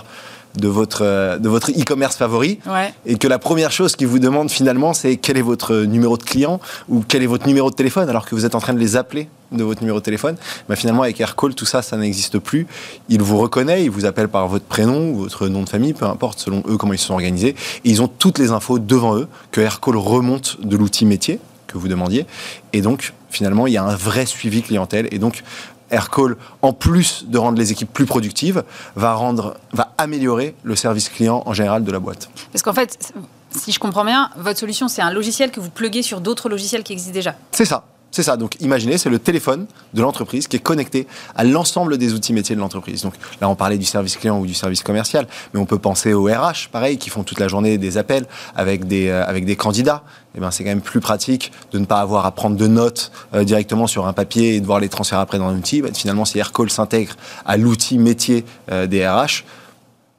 de 0.55 0.67
votre 0.67 1.01
euh, 1.03 1.37
de 1.37 1.49
votre 1.49 1.71
e-commerce 1.71 2.15
favori. 2.15 2.59
Et 3.05 3.15
que 3.17 3.27
la 3.27 3.39
première 3.39 3.71
chose 3.71 3.95
qu'ils 3.95 4.07
vous 4.07 4.19
demandent 4.19 4.51
finalement 4.51 4.93
c'est 4.93 5.17
quel 5.17 5.37
est 5.37 5.41
votre 5.41 5.75
numéro 5.83 6.17
de 6.17 6.23
client 6.23 6.59
ou 6.89 7.03
quel 7.07 7.23
est 7.23 7.27
votre 7.27 7.47
numéro 7.47 7.69
de 7.69 7.75
téléphone 7.75 8.09
alors 8.09 8.25
que 8.25 8.35
vous 8.35 8.45
êtes 8.45 8.55
en 8.55 8.59
train 8.59 8.73
de 8.73 8.79
les 8.79 8.95
appeler 8.95 9.29
de 9.51 9.63
votre 9.63 9.81
numéro 9.81 9.99
de 9.99 10.03
téléphone. 10.03 10.35
Bah 10.69 10.75
finalement 10.75 11.03
avec 11.03 11.19
AirCall 11.19 11.53
tout 11.55 11.65
ça 11.65 11.81
ça 11.81 11.97
n'existe 11.97 12.39
plus. 12.39 12.67
Ils 13.09 13.21
vous 13.21 13.37
reconnaissent 13.37 13.83
ils 13.83 13.91
vous 13.91 14.05
appellent 14.05 14.29
par 14.29 14.47
votre 14.47 14.65
prénom 14.65 15.11
ou 15.11 15.15
votre 15.17 15.47
nom 15.47 15.63
de 15.63 15.69
famille 15.69 15.93
peu 15.93 16.05
importe 16.05 16.39
selon 16.39 16.63
eux 16.67 16.77
comment 16.77 16.93
ils 16.93 16.99
se 16.99 17.07
sont 17.07 17.13
organisés. 17.13 17.55
Et 17.85 17.89
ils 17.89 18.01
ont 18.01 18.07
toutes 18.07 18.39
les 18.39 18.51
infos 18.51 18.79
devant 18.79 19.15
eux 19.17 19.27
que 19.51 19.61
AirCall 19.61 19.97
remonte 19.97 20.57
de 20.61 20.77
l'outil 20.77 21.05
métier 21.05 21.39
que 21.67 21.77
vous 21.77 21.87
demandiez. 21.87 22.25
Et 22.73 22.81
donc 22.81 23.13
finalement 23.29 23.67
il 23.67 23.73
y 23.73 23.77
a 23.77 23.83
un 23.83 23.95
vrai 23.95 24.25
suivi 24.25 24.61
clientèle. 24.61 25.07
Et 25.11 25.19
donc 25.19 25.43
Aircall, 25.91 26.37
en 26.61 26.73
plus 26.73 27.25
de 27.27 27.37
rendre 27.37 27.57
les 27.57 27.71
équipes 27.71 27.91
plus 27.91 28.05
productives, 28.05 28.63
va, 28.95 29.13
rendre, 29.13 29.57
va 29.73 29.93
améliorer 29.97 30.55
le 30.63 30.75
service 30.75 31.09
client 31.09 31.43
en 31.45 31.53
général 31.53 31.83
de 31.83 31.91
la 31.91 31.99
boîte. 31.99 32.29
Parce 32.51 32.63
qu'en 32.63 32.73
fait, 32.73 33.13
si 33.51 33.71
je 33.71 33.79
comprends 33.79 34.05
bien, 34.05 34.29
votre 34.37 34.59
solution, 34.59 34.87
c'est 34.87 35.01
un 35.01 35.11
logiciel 35.11 35.51
que 35.51 35.59
vous 35.59 35.69
pluguez 35.69 36.01
sur 36.01 36.21
d'autres 36.21 36.49
logiciels 36.49 36.83
qui 36.83 36.93
existent 36.93 37.13
déjà. 37.13 37.35
C'est 37.51 37.65
ça. 37.65 37.83
C'est 38.11 38.23
ça. 38.23 38.35
Donc, 38.35 38.55
imaginez, 38.59 38.97
c'est 38.97 39.09
le 39.09 39.19
téléphone 39.19 39.67
de 39.93 40.01
l'entreprise 40.01 40.47
qui 40.47 40.57
est 40.57 40.59
connecté 40.59 41.07
à 41.35 41.45
l'ensemble 41.45 41.97
des 41.97 42.13
outils 42.13 42.33
métiers 42.33 42.55
de 42.55 42.59
l'entreprise. 42.59 43.03
Donc, 43.03 43.13
là, 43.39 43.47
on 43.47 43.55
parlait 43.55 43.77
du 43.77 43.85
service 43.85 44.17
client 44.17 44.37
ou 44.37 44.45
du 44.45 44.53
service 44.53 44.83
commercial, 44.83 45.27
mais 45.53 45.59
on 45.61 45.65
peut 45.65 45.79
penser 45.79 46.13
aux 46.13 46.25
RH, 46.25 46.69
pareil, 46.71 46.97
qui 46.97 47.09
font 47.09 47.23
toute 47.23 47.39
la 47.39 47.47
journée 47.47 47.77
des 47.77 47.97
appels 47.97 48.25
avec 48.55 48.85
des, 48.85 49.07
euh, 49.07 49.25
avec 49.25 49.45
des 49.45 49.55
candidats. 49.55 50.03
Eh 50.35 50.39
ben, 50.39 50.51
c'est 50.51 50.63
quand 50.63 50.69
même 50.69 50.81
plus 50.81 50.99
pratique 50.99 51.51
de 51.71 51.79
ne 51.79 51.85
pas 51.85 51.99
avoir 51.99 52.25
à 52.25 52.31
prendre 52.31 52.57
de 52.57 52.67
notes 52.67 53.11
euh, 53.33 53.43
directement 53.43 53.87
sur 53.87 54.05
un 54.07 54.13
papier 54.13 54.55
et 54.55 54.61
devoir 54.61 54.79
les 54.79 54.89
transférer 54.89 55.21
après 55.21 55.37
dans 55.37 55.47
un 55.47 55.55
outil. 55.55 55.81
Ben, 55.81 55.93
finalement, 55.93 56.25
si 56.25 56.37
Aircall 56.37 56.69
s'intègre 56.69 57.15
à 57.45 57.55
l'outil 57.55 57.97
métier 57.97 58.45
euh, 58.71 58.87
des 58.87 59.07
RH, 59.07 59.43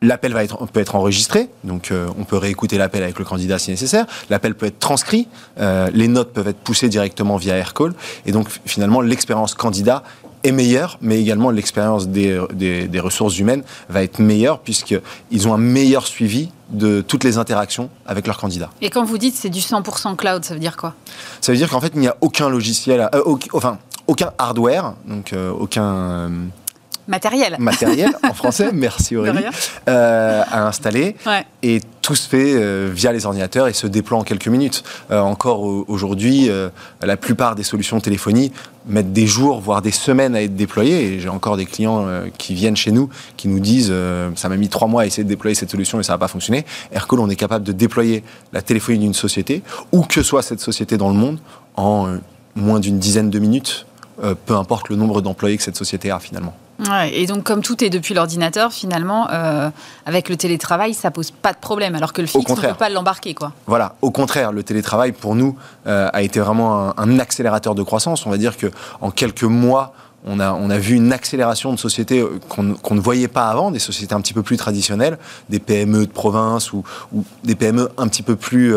L'appel 0.03 0.33
va 0.33 0.43
être, 0.43 0.67
peut 0.67 0.81
être 0.81 0.97
enregistré, 0.97 1.49
donc 1.63 1.91
euh, 1.91 2.09
on 2.19 2.25
peut 2.25 2.37
réécouter 2.37 2.77
l'appel 2.77 3.05
avec 3.05 3.19
le 3.21 3.25
candidat 3.25 3.59
si 3.61 3.71
nécessaire. 3.71 4.05
L'appel 4.31 4.57
peut 4.57 4.67
être 4.67 4.81
transcrit, 4.81 5.29
euh, 5.61 5.89
les 5.95 6.09
notes 6.09 6.33
peuvent 6.33 6.49
être 6.49 6.59
poussées 6.59 6.89
directement 6.89 7.37
via 7.37 7.57
AirCall, 7.57 7.95
et 8.27 8.33
donc 8.33 8.49
finalement 8.67 9.01
l'expérience 9.01 9.55
candidat 9.55 10.03
est 10.43 10.51
meilleure, 10.51 10.99
mais 11.01 11.21
également 11.21 11.51
l'expérience 11.51 12.09
des, 12.09 12.37
des, 12.53 13.01
ressources 13.01 13.39
humaines 13.39 13.63
va 13.89 14.03
être 14.03 14.19
meilleure 14.19 14.59
puisqu'ils 14.59 15.47
ont 15.47 15.55
un 15.55 15.59
meilleur 15.59 16.09
suivi 16.09 16.51
de 16.71 17.01
toutes 17.01 17.23
les 17.23 17.39
interactions 17.39 17.89
avec 18.07 18.27
leurs 18.27 18.39
candidats. 18.39 18.71
Et 18.81 18.91
quand 18.91 19.05
vous 19.05 19.19
dites 19.19 19.37
c'est 19.37 19.51
du 19.51 19.61
100% 19.61 20.17
cloud, 20.17 20.45
ça 20.45 20.55
veut 20.55 20.61
dire 20.61 20.77
quoi? 20.77 20.95
Ça 21.41 21.53
veut 21.53 21.59
dire 21.59 21.71
qu'en 21.71 21.81
fait 21.81 21.93
il 21.95 22.01
n'y 22.01 22.09
a 22.09 22.17
aucun 22.21 22.49
logiciel, 22.49 23.09
euh, 23.15 23.37
enfin 23.53 23.79
aucun 24.09 24.33
hardware, 24.37 24.95
donc 25.07 25.33
aucun 25.61 26.29
matériel. 27.09 27.57
Matériel, 27.59 28.13
en 28.23 28.35
français, 28.35 28.71
merci 28.73 29.17
Aurélie, 29.17 29.45
euh, 29.89 30.43
à 30.51 30.67
installer. 30.67 31.17
Et 31.63 31.81
tout 32.01 32.15
se 32.15 32.29
fait 32.29 32.55
euh, 32.55 32.91
via 32.93 33.13
les 33.13 33.27
ordinateurs 33.27 33.69
et 33.69 33.73
se 33.73 33.87
déploie 33.87 34.19
en 34.19 34.25
quelques 34.25 34.49
minutes. 34.49 34.83
Euh, 35.11 35.21
encore 35.21 35.63
aujourd'hui, 35.63 36.51
la 37.01 37.17
plupart 37.17 37.55
des 37.55 37.63
solutions 37.63 37.99
de 37.99 38.03
téléphonie 38.03 38.53
mettent 38.87 39.13
des 39.13 39.27
jours, 39.27 39.61
voire 39.61 39.83
des 39.83 39.91
semaines 39.91 40.35
à 40.35 40.43
être 40.43 40.57
déployées. 40.57 41.15
Et 41.15 41.21
j'ai 41.21 41.29
encore 41.29 41.57
des 41.57 41.67
clients 41.67 42.07
qui 42.39 42.55
viennent 42.55 42.77
chez 42.77 42.93
nous, 42.93 43.09
qui 43.37 43.49
nous 43.49 43.61
disent 43.61 43.93
ça 44.37 44.49
m'a 44.49 44.57
mis 44.57 44.69
trois 44.69 44.89
mois 44.89 45.03
à 45.03 45.07
essayer 45.07 45.25
de 45.25 45.29
déployer 45.29 45.55
cette 45.55 45.71
solution 45.71 46.01
et 46.01 46.03
ça 46.03 46.15
n'a 46.15 46.19
pas 46.19 46.29
fonctionné. 46.29 46.65
Aircall, 46.93 47.21
on 47.21 47.29
est 47.29 47.37
capable 47.37 47.65
de 47.65 47.73
déployer 47.73 48.23
la 48.53 48.63
téléphonie 48.63 48.99
d'une 48.99 49.15
société, 49.15 49.63
où 49.93 50.03
que 50.03 50.23
soit 50.23 50.43
cette 50.43 50.61
société 50.61 50.97
dans 50.97 51.09
le 51.09 51.15
monde, 51.15 51.39
en 51.77 52.17
moins 52.55 52.81
d'une 52.81 52.99
dizaine 52.99 53.31
de 53.31 53.39
minutes, 53.39 53.87
peu 54.47 54.57
importe 54.57 54.89
le 54.89 54.97
nombre 54.97 55.21
d'employés 55.21 55.57
que 55.57 55.63
cette 55.63 55.77
société 55.77 56.11
a 56.11 56.19
finalement 56.19 56.55
et 57.13 57.27
donc, 57.27 57.45
comme 57.45 57.63
tout 57.63 57.83
est 57.85 57.91
depuis 57.91 58.15
l'ordinateur, 58.15 58.73
finalement, 58.73 59.29
euh, 59.31 59.71
avec 60.07 60.29
le 60.29 60.37
télétravail, 60.37 60.95
ça 60.95 61.11
pose 61.11 61.31
pas 61.31 61.53
de 61.53 61.59
problème, 61.59 61.95
alors 61.95 62.13
que 62.13 62.21
le 62.21 62.27
fixe, 62.27 62.51
on 62.51 62.57
ne 62.57 62.61
peut 62.61 62.75
pas 62.75 62.89
l'embarquer. 62.89 63.35
Quoi. 63.35 63.53
Voilà, 63.67 63.95
au 64.03 64.11
contraire, 64.11 64.53
le 64.53 64.63
télétravail, 64.63 65.13
pour 65.13 65.35
nous, 65.35 65.57
euh, 65.87 66.09
a 66.13 66.23
été 66.23 66.41
vraiment 66.41 66.99
un, 66.99 67.19
accélérateur 67.19 67.75
de 67.75 67.83
croissance. 67.83 68.27
On 68.27 68.31
va 68.31 68.39
dire 68.39 68.55
qu'en 68.57 69.11
quelques 69.11 69.45
mois, 69.45 69.95
on 70.25 70.41
a, 70.41 70.53
on 70.53 70.71
a 70.71 70.79
vu 70.79 70.95
une 70.95 71.13
accélération 71.13 71.73
de 71.73 71.79
sociétés 71.79 72.21
euh, 72.21 72.39
qu'on 72.49 72.95
ne 72.95 73.01
voyait 73.01 73.29
pas 73.29 73.49
avant, 73.49 73.71
des 73.71 73.79
sociétés 73.79 74.15
un 74.15 74.21
petit 74.21 74.35
peu 74.35 74.43
plus 74.43 74.57
traditionnelles, 74.57 75.19
des 75.51 75.59
PME 75.59 76.07
de 76.07 76.13
province 76.13 76.73
ou, 76.73 76.85
ou 77.13 77.25
des 77.45 77.55
PME 77.55 77.91
un 77.97 78.09
petit 78.09 78.23
peu 78.23 78.37
plus 78.37 78.75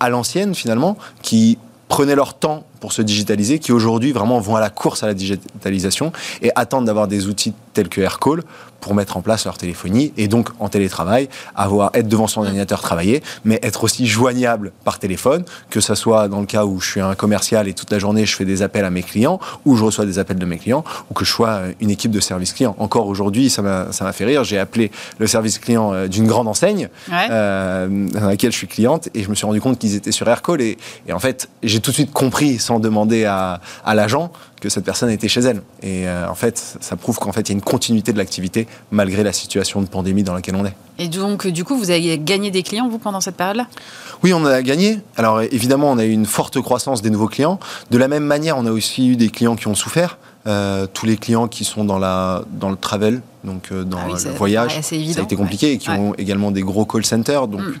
à 0.00 0.08
l'ancienne, 0.08 0.54
finalement, 0.54 0.96
qui 1.22 1.58
prenaient 1.88 2.14
leur 2.14 2.34
temps 2.34 2.64
pour 2.80 2.92
se 2.92 3.02
digitaliser, 3.02 3.58
qui 3.58 3.72
aujourd'hui 3.72 4.12
vraiment 4.12 4.38
vont 4.38 4.56
à 4.56 4.60
la 4.60 4.70
course 4.70 5.02
à 5.02 5.06
la 5.06 5.14
digitalisation 5.14 6.12
et 6.42 6.50
attendent 6.54 6.84
d'avoir 6.84 7.08
des 7.08 7.26
outils 7.26 7.54
tels 7.72 7.88
que 7.88 8.00
AirCall 8.00 8.42
pour 8.80 8.94
mettre 8.94 9.16
en 9.16 9.22
place 9.22 9.44
leur 9.44 9.58
téléphonie 9.58 10.12
et 10.16 10.28
donc 10.28 10.50
en 10.58 10.68
télétravail, 10.68 11.28
avoir, 11.54 11.90
être 11.94 12.08
devant 12.08 12.26
son 12.26 12.42
ordinateur, 12.42 12.80
travailler, 12.80 13.22
mais 13.44 13.58
être 13.62 13.84
aussi 13.84 14.06
joignable 14.06 14.72
par 14.84 14.98
téléphone, 14.98 15.44
que 15.70 15.80
ce 15.80 15.94
soit 15.94 16.28
dans 16.28 16.40
le 16.40 16.46
cas 16.46 16.64
où 16.64 16.80
je 16.80 16.90
suis 16.90 17.00
un 17.00 17.14
commercial 17.14 17.68
et 17.68 17.74
toute 17.74 17.90
la 17.90 17.98
journée 17.98 18.26
je 18.26 18.36
fais 18.36 18.44
des 18.44 18.62
appels 18.62 18.84
à 18.84 18.90
mes 18.90 19.02
clients, 19.02 19.40
ou 19.64 19.76
je 19.76 19.84
reçois 19.84 20.06
des 20.06 20.18
appels 20.18 20.38
de 20.38 20.46
mes 20.46 20.58
clients, 20.58 20.84
ou 21.10 21.14
que 21.14 21.24
je 21.24 21.30
sois 21.30 21.60
une 21.80 21.90
équipe 21.90 22.10
de 22.10 22.20
service 22.20 22.52
client. 22.52 22.74
Encore 22.78 23.06
aujourd'hui, 23.06 23.50
ça 23.50 23.62
m'a 23.62 24.12
fait 24.12 24.24
rire, 24.24 24.44
j'ai 24.44 24.58
appelé 24.58 24.90
le 25.18 25.26
service 25.26 25.58
client 25.58 25.92
euh, 25.92 26.06
d'une 26.08 26.26
grande 26.26 26.48
enseigne 26.48 26.88
euh, 27.10 28.08
dans 28.08 28.26
laquelle 28.26 28.52
je 28.52 28.56
suis 28.56 28.66
cliente 28.66 29.08
et 29.14 29.22
je 29.22 29.28
me 29.28 29.34
suis 29.34 29.46
rendu 29.46 29.60
compte 29.60 29.78
qu'ils 29.78 29.94
étaient 29.94 30.12
sur 30.12 30.28
AirCall 30.28 30.60
et, 30.60 30.78
et 31.06 31.12
en 31.12 31.18
fait 31.18 31.48
j'ai 31.62 31.80
tout 31.80 31.90
de 31.90 31.94
suite 31.94 32.12
compris 32.12 32.58
sans 32.58 32.80
demander 32.80 33.24
à, 33.24 33.60
à 33.84 33.94
l'agent 33.94 34.30
que 34.60 34.68
cette 34.68 34.84
personne 34.84 35.10
était 35.10 35.28
chez 35.28 35.40
elle. 35.40 35.62
Et 35.82 36.08
euh, 36.08 36.28
en 36.28 36.34
fait, 36.34 36.78
ça 36.80 36.96
prouve 36.96 37.18
qu'en 37.18 37.32
fait, 37.32 37.42
il 37.42 37.48
y 37.48 37.52
a 37.52 37.54
une 37.54 37.62
continuité 37.62 38.12
de 38.12 38.18
l'activité 38.18 38.66
malgré 38.90 39.22
la 39.22 39.32
situation 39.32 39.80
de 39.80 39.86
pandémie 39.86 40.22
dans 40.22 40.34
laquelle 40.34 40.56
on 40.56 40.64
est. 40.64 40.74
Et 40.98 41.08
donc, 41.08 41.46
du 41.46 41.64
coup, 41.64 41.76
vous 41.76 41.90
avez 41.90 42.18
gagné 42.18 42.50
des 42.50 42.62
clients, 42.62 42.88
vous, 42.88 42.98
pendant 42.98 43.20
cette 43.20 43.36
période-là? 43.36 43.66
Oui, 44.22 44.32
on 44.32 44.44
a 44.44 44.62
gagné. 44.62 45.00
Alors, 45.16 45.42
évidemment, 45.42 45.90
on 45.90 45.98
a 45.98 46.04
eu 46.04 46.10
une 46.10 46.26
forte 46.26 46.60
croissance 46.60 47.02
des 47.02 47.10
nouveaux 47.10 47.28
clients. 47.28 47.60
De 47.90 47.98
la 47.98 48.08
même 48.08 48.24
manière, 48.24 48.58
on 48.58 48.66
a 48.66 48.72
aussi 48.72 49.08
eu 49.08 49.16
des 49.16 49.28
clients 49.28 49.56
qui 49.56 49.68
ont 49.68 49.76
souffert. 49.76 50.18
Euh, 50.46 50.86
tous 50.92 51.04
les 51.04 51.16
clients 51.16 51.46
qui 51.46 51.64
sont 51.64 51.84
dans, 51.84 51.98
la, 51.98 52.42
dans 52.52 52.70
le 52.70 52.76
travel, 52.76 53.20
donc 53.44 53.68
euh, 53.70 53.84
dans 53.84 53.98
ah 53.98 54.16
le 54.24 54.30
voyage, 54.30 54.80
ça 54.80 54.96
a 54.96 55.22
été 55.22 55.36
compliqué, 55.36 55.72
et 55.72 55.78
qui 55.78 55.90
ont 55.90 56.14
également 56.14 56.50
des 56.50 56.62
gros 56.62 56.86
call 56.86 57.04
centers. 57.04 57.48
Donc, 57.48 57.60
mm. 57.60 57.74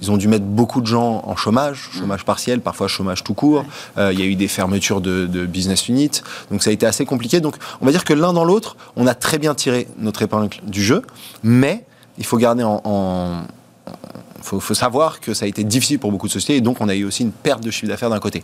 Ils 0.00 0.10
ont 0.10 0.16
dû 0.16 0.28
mettre 0.28 0.44
beaucoup 0.44 0.80
de 0.80 0.86
gens 0.86 1.22
en 1.24 1.36
chômage, 1.36 1.90
chômage 1.96 2.24
partiel, 2.24 2.60
parfois 2.60 2.88
chômage 2.88 3.22
tout 3.22 3.34
court. 3.34 3.64
Euh, 3.96 4.12
il 4.12 4.18
y 4.18 4.22
a 4.22 4.26
eu 4.26 4.34
des 4.34 4.48
fermetures 4.48 5.00
de, 5.00 5.46
business 5.46 5.88
units. 5.88 6.22
Donc 6.50 6.62
ça 6.62 6.70
a 6.70 6.72
été 6.72 6.84
assez 6.84 7.04
compliqué. 7.04 7.40
Donc 7.40 7.56
on 7.80 7.86
va 7.86 7.92
dire 7.92 8.04
que 8.04 8.12
l'un 8.12 8.32
dans 8.32 8.44
l'autre, 8.44 8.76
on 8.96 9.06
a 9.06 9.14
très 9.14 9.38
bien 9.38 9.54
tiré 9.54 9.86
notre 9.98 10.22
épingle 10.22 10.48
du 10.64 10.82
jeu. 10.82 11.02
Mais 11.42 11.84
il 12.18 12.26
faut 12.26 12.38
garder 12.38 12.64
en... 12.64 13.44
faut, 14.42 14.74
savoir 14.74 15.20
que 15.20 15.32
ça 15.32 15.44
a 15.44 15.48
été 15.48 15.64
difficile 15.64 15.98
pour 15.98 16.10
beaucoup 16.10 16.26
de 16.26 16.32
sociétés 16.32 16.56
et 16.56 16.60
donc 16.60 16.80
on 16.80 16.88
a 16.88 16.94
eu 16.94 17.04
aussi 17.04 17.22
une 17.22 17.32
perte 17.32 17.62
de 17.62 17.70
chiffre 17.70 17.88
d'affaires 17.88 18.10
d'un 18.10 18.20
côté. 18.20 18.42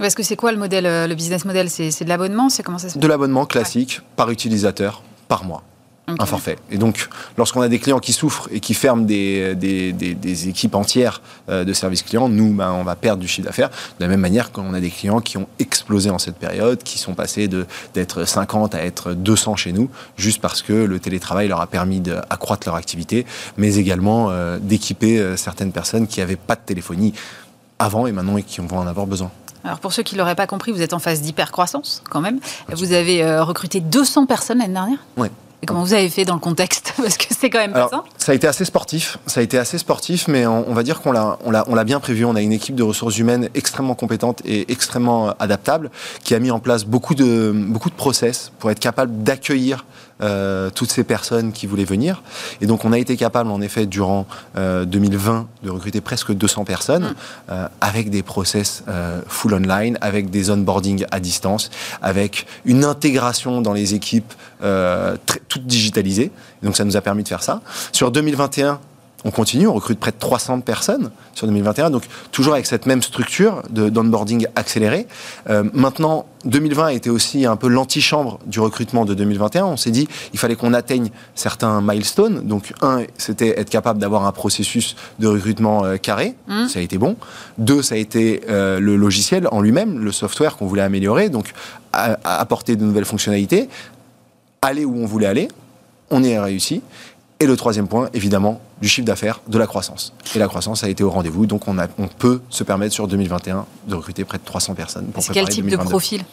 Est-ce 0.00 0.14
que 0.14 0.22
c'est 0.22 0.36
quoi 0.36 0.52
le 0.52 0.58
modèle, 0.58 0.86
euh, 0.86 1.06
le 1.06 1.14
business 1.14 1.44
model? 1.44 1.70
C'est 1.70 2.04
de 2.04 2.08
l'abonnement? 2.08 2.48
C'est 2.48 2.62
comment 2.62 2.78
ça 2.78 2.88
se 2.88 2.98
De 2.98 3.06
l'abonnement 3.06 3.46
classique 3.46 4.02
par 4.14 4.30
utilisateur 4.30 5.02
par 5.26 5.44
mois 5.44 5.62
un 6.08 6.26
forfait. 6.26 6.56
Et 6.70 6.78
donc, 6.78 7.08
lorsqu'on 7.36 7.60
a 7.62 7.68
des 7.68 7.78
clients 7.78 7.98
qui 7.98 8.12
souffrent 8.12 8.48
et 8.52 8.60
qui 8.60 8.74
ferment 8.74 9.04
des, 9.04 9.54
des, 9.54 10.48
équipes 10.48 10.74
entières 10.74 11.20
euh, 11.48 11.64
de 11.64 11.72
services 11.72 12.02
clients, 12.02 12.28
nous, 12.28 12.52
ben, 12.52 12.70
on 12.72 12.84
va 12.84 12.94
perdre 12.94 13.20
du 13.20 13.28
chiffre 13.28 13.46
d'affaires. 13.46 13.70
De 13.70 14.04
la 14.04 14.08
même 14.08 14.20
manière 14.20 14.52
qu'on 14.52 14.72
a 14.74 14.80
des 14.80 14.90
clients 14.90 15.20
qui 15.20 15.36
ont 15.36 15.48
explosé 15.58 16.10
en 16.10 16.18
cette 16.18 16.36
période, 16.36 16.82
qui 16.82 16.98
sont 16.98 17.14
passés 17.14 17.48
d'être 17.94 18.24
50 18.24 18.74
à 18.74 18.84
être 18.84 19.14
200 19.14 19.56
chez 19.56 19.72
nous, 19.72 19.90
juste 20.16 20.40
parce 20.40 20.62
que 20.62 20.72
le 20.72 21.00
télétravail 21.00 21.48
leur 21.48 21.60
a 21.60 21.66
permis 21.66 22.00
d'accroître 22.00 22.68
leur 22.68 22.76
activité, 22.76 23.26
mais 23.56 23.74
également 23.76 24.30
euh, 24.30 24.58
d'équiper 24.60 25.18
euh, 25.18 25.36
certaines 25.36 25.72
personnes 25.72 26.06
qui 26.06 26.20
n'avaient 26.20 26.36
pas 26.36 26.54
de 26.54 26.62
téléphonie 26.64 27.14
avant 27.78 28.06
et 28.06 28.12
maintenant 28.12 28.36
et 28.36 28.42
qui 28.42 28.60
vont 28.60 28.78
en 28.78 28.86
avoir 28.86 29.06
besoin. 29.06 29.30
Alors 29.64 29.80
pour 29.80 29.92
ceux 29.92 30.04
qui 30.04 30.14
ne 30.14 30.20
l'auraient 30.20 30.36
pas 30.36 30.46
compris, 30.46 30.70
vous 30.70 30.82
êtes 30.82 30.92
en 30.92 31.00
phase 31.00 31.20
d'hypercroissance 31.20 32.04
quand 32.08 32.20
même. 32.20 32.38
Vous 32.68 32.92
avez 32.92 33.40
recruté 33.40 33.80
200 33.80 34.26
personnes 34.26 34.58
l'année 34.58 34.72
dernière? 34.72 35.04
Oui. 35.16 35.28
Et 35.62 35.66
comment 35.66 35.82
vous 35.82 35.94
avez 35.94 36.08
fait 36.08 36.24
dans 36.24 36.34
le 36.34 36.40
contexte 36.40 36.94
Parce 36.96 37.16
que 37.16 37.26
c'est 37.30 37.50
quand 37.50 37.58
même 37.58 37.72
pas 37.72 37.88
ça. 37.88 38.04
Ça 38.18 38.32
a 38.32 38.34
été 38.34 38.46
assez 38.46 38.64
sportif. 38.64 39.18
Ça 39.26 39.40
a 39.40 39.42
été 39.42 39.58
assez 39.58 39.78
sportif, 39.78 40.28
mais 40.28 40.46
on, 40.46 40.74
va 40.74 40.82
dire 40.82 41.00
qu'on 41.00 41.12
l'a, 41.12 41.38
on 41.44 41.50
l'a, 41.50 41.64
on 41.68 41.74
l'a 41.74 41.84
bien 41.84 42.00
prévu. 42.00 42.24
On 42.24 42.36
a 42.36 42.42
une 42.42 42.52
équipe 42.52 42.74
de 42.74 42.82
ressources 42.82 43.18
humaines 43.18 43.48
extrêmement 43.54 43.94
compétente 43.94 44.42
et 44.44 44.70
extrêmement 44.70 45.30
adaptable, 45.38 45.90
qui 46.24 46.34
a 46.34 46.38
mis 46.38 46.50
en 46.50 46.58
place 46.58 46.84
beaucoup 46.84 47.14
de 47.14 47.52
beaucoup 47.54 47.90
de 47.90 47.94
process 47.94 48.52
pour 48.58 48.70
être 48.70 48.80
capable 48.80 49.22
d'accueillir 49.22 49.84
euh, 50.22 50.70
toutes 50.74 50.90
ces 50.90 51.04
personnes 51.04 51.52
qui 51.52 51.66
voulaient 51.66 51.84
venir. 51.84 52.22
Et 52.62 52.66
donc 52.66 52.86
on 52.86 52.92
a 52.92 52.98
été 52.98 53.18
capable, 53.18 53.50
en 53.50 53.60
effet, 53.60 53.84
durant 53.84 54.26
2020, 54.54 55.34
euh, 55.36 55.42
de 55.66 55.70
recruter 55.70 56.00
presque 56.00 56.32
200 56.32 56.64
personnes 56.64 57.04
mm. 57.04 57.14
euh, 57.50 57.68
avec 57.82 58.08
des 58.08 58.22
process 58.22 58.82
full 59.26 59.52
online, 59.52 59.98
avec 60.00 60.30
des 60.30 60.50
onboarding 60.50 61.04
à 61.10 61.20
distance, 61.20 61.70
avec 62.00 62.46
une 62.64 62.84
intégration 62.84 63.60
dans 63.60 63.74
les 63.74 63.94
équipes 63.94 64.32
toutes 65.48 65.66
digitalisées. 65.66 66.30
Donc 66.62 66.76
ça 66.76 66.84
nous 66.84 66.96
a 66.96 67.02
permis 67.02 67.22
de 67.22 67.28
faire 67.28 67.42
ça. 67.42 67.60
Sur 67.92 68.10
2021, 68.10 68.80
on 69.26 69.32
continue, 69.32 69.66
on 69.66 69.74
recrute 69.74 69.98
près 69.98 70.12
de 70.12 70.16
300 70.18 70.60
personnes 70.60 71.10
sur 71.34 71.48
2021, 71.48 71.90
donc 71.90 72.04
toujours 72.30 72.54
avec 72.54 72.64
cette 72.64 72.86
même 72.86 73.02
structure 73.02 73.62
d'onboarding 73.70 74.46
accéléré. 74.54 75.08
Euh, 75.50 75.64
maintenant, 75.74 76.26
2020 76.44 76.86
a 76.86 76.92
été 76.92 77.10
aussi 77.10 77.44
un 77.44 77.56
peu 77.56 77.66
l'antichambre 77.66 78.38
du 78.46 78.60
recrutement 78.60 79.04
de 79.04 79.14
2021. 79.14 79.66
On 79.66 79.76
s'est 79.76 79.90
dit, 79.90 80.06
il 80.32 80.38
fallait 80.38 80.54
qu'on 80.54 80.72
atteigne 80.72 81.10
certains 81.34 81.80
milestones. 81.80 82.46
Donc, 82.46 82.72
un, 82.82 83.02
c'était 83.18 83.58
être 83.58 83.68
capable 83.68 83.98
d'avoir 83.98 84.26
un 84.26 84.32
processus 84.32 84.94
de 85.18 85.26
recrutement 85.26 85.84
euh, 85.84 85.96
carré. 85.96 86.36
Mmh. 86.46 86.68
Ça 86.68 86.78
a 86.78 86.82
été 86.82 86.96
bon. 86.96 87.16
Deux, 87.58 87.82
ça 87.82 87.96
a 87.96 87.98
été 87.98 88.42
euh, 88.48 88.78
le 88.78 88.94
logiciel 88.94 89.48
en 89.50 89.60
lui-même, 89.60 90.04
le 90.04 90.12
software 90.12 90.56
qu'on 90.56 90.66
voulait 90.66 90.82
améliorer, 90.82 91.30
donc 91.30 91.52
apporter 91.92 92.76
de 92.76 92.84
nouvelles 92.84 93.06
fonctionnalités, 93.06 93.68
aller 94.62 94.84
où 94.84 94.96
on 95.02 95.06
voulait 95.06 95.26
aller. 95.26 95.48
On 96.10 96.22
y 96.22 96.34
a 96.34 96.44
réussi. 96.44 96.82
Et 97.40 97.46
le 97.46 97.56
troisième 97.56 97.86
point, 97.86 98.08
évidemment, 98.14 98.60
du 98.80 98.88
chiffre 98.88 99.06
d'affaires, 99.06 99.40
de 99.48 99.58
la 99.58 99.66
croissance. 99.66 100.12
Et 100.34 100.38
la 100.38 100.48
croissance 100.48 100.84
a 100.84 100.88
été 100.88 101.02
au 101.02 101.10
rendez-vous, 101.10 101.46
donc 101.46 101.66
on, 101.68 101.78
a, 101.78 101.86
on 101.98 102.08
peut 102.08 102.40
se 102.50 102.62
permettre 102.62 102.92
sur 102.92 103.08
2021 103.08 103.64
de 103.88 103.94
recruter 103.94 104.24
près 104.24 104.38
de 104.38 104.44
300 104.44 104.74
personnes. 104.74 105.06
C'est 105.18 105.32
quel 105.32 105.48
type 105.48 105.68
de 105.68 105.76
profil? 105.76 106.24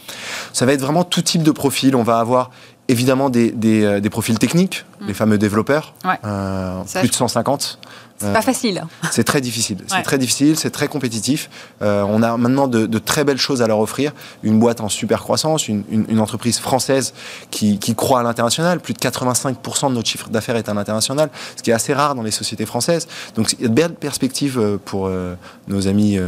Ça 0.51 0.65
va 0.65 0.73
être 0.73 0.81
vraiment 0.81 1.03
tout 1.03 1.21
type 1.21 1.43
de 1.43 1.51
profil. 1.51 1.95
On 1.95 2.03
va 2.03 2.19
avoir 2.19 2.51
évidemment 2.87 3.29
des, 3.29 3.51
des, 3.51 3.83
euh, 3.83 4.09
profils 4.09 4.37
techniques, 4.37 4.85
mm. 4.99 5.07
les 5.07 5.13
fameux 5.13 5.37
développeurs, 5.37 5.93
euh, 6.25 6.83
plus 6.99 7.09
de 7.09 7.15
150. 7.15 7.79
C'est 8.17 8.33
pas 8.33 8.41
facile. 8.41 8.83
C'est 9.11 9.23
très 9.23 9.41
difficile. 9.41 9.79
C'est 9.87 10.01
très 10.01 10.17
difficile, 10.17 10.57
c'est 10.57 10.69
très 10.69 10.87
compétitif. 10.87 11.49
Euh, 11.81 12.03
on 12.07 12.23
a 12.23 12.37
maintenant 12.37 12.67
de, 12.67 12.97
très 12.99 13.23
belles 13.23 13.37
choses 13.37 13.61
à 13.61 13.67
leur 13.67 13.79
offrir. 13.79 14.13
Une 14.43 14.59
boîte 14.59 14.81
en 14.81 14.89
super 14.89 15.21
croissance, 15.21 15.67
une, 15.67 16.19
entreprise 16.19 16.59
française 16.59 17.13
qui, 17.51 17.77
croit 17.95 18.21
à 18.21 18.23
l'international. 18.23 18.79
Plus 18.79 18.93
de 18.93 18.99
85% 18.99 19.89
de 19.89 19.95
notre 19.95 20.07
chiffre 20.07 20.29
d'affaires 20.29 20.55
est 20.55 20.69
à 20.69 20.73
l'international, 20.73 21.29
ce 21.55 21.63
qui 21.63 21.71
est 21.71 21.73
assez 21.73 21.93
rare 21.93 22.15
dans 22.15 22.23
les 22.23 22.31
sociétés 22.33 22.65
françaises. 22.65 23.07
Donc 23.35 23.53
il 23.53 23.61
y 23.61 23.65
a 23.65 23.67
de 23.69 23.73
belles 23.73 23.95
perspectives 23.95 24.59
euh, 24.59 24.77
pour 24.83 25.07
euh, 25.07 25.35
nos 25.67 25.87
amis 25.87 26.19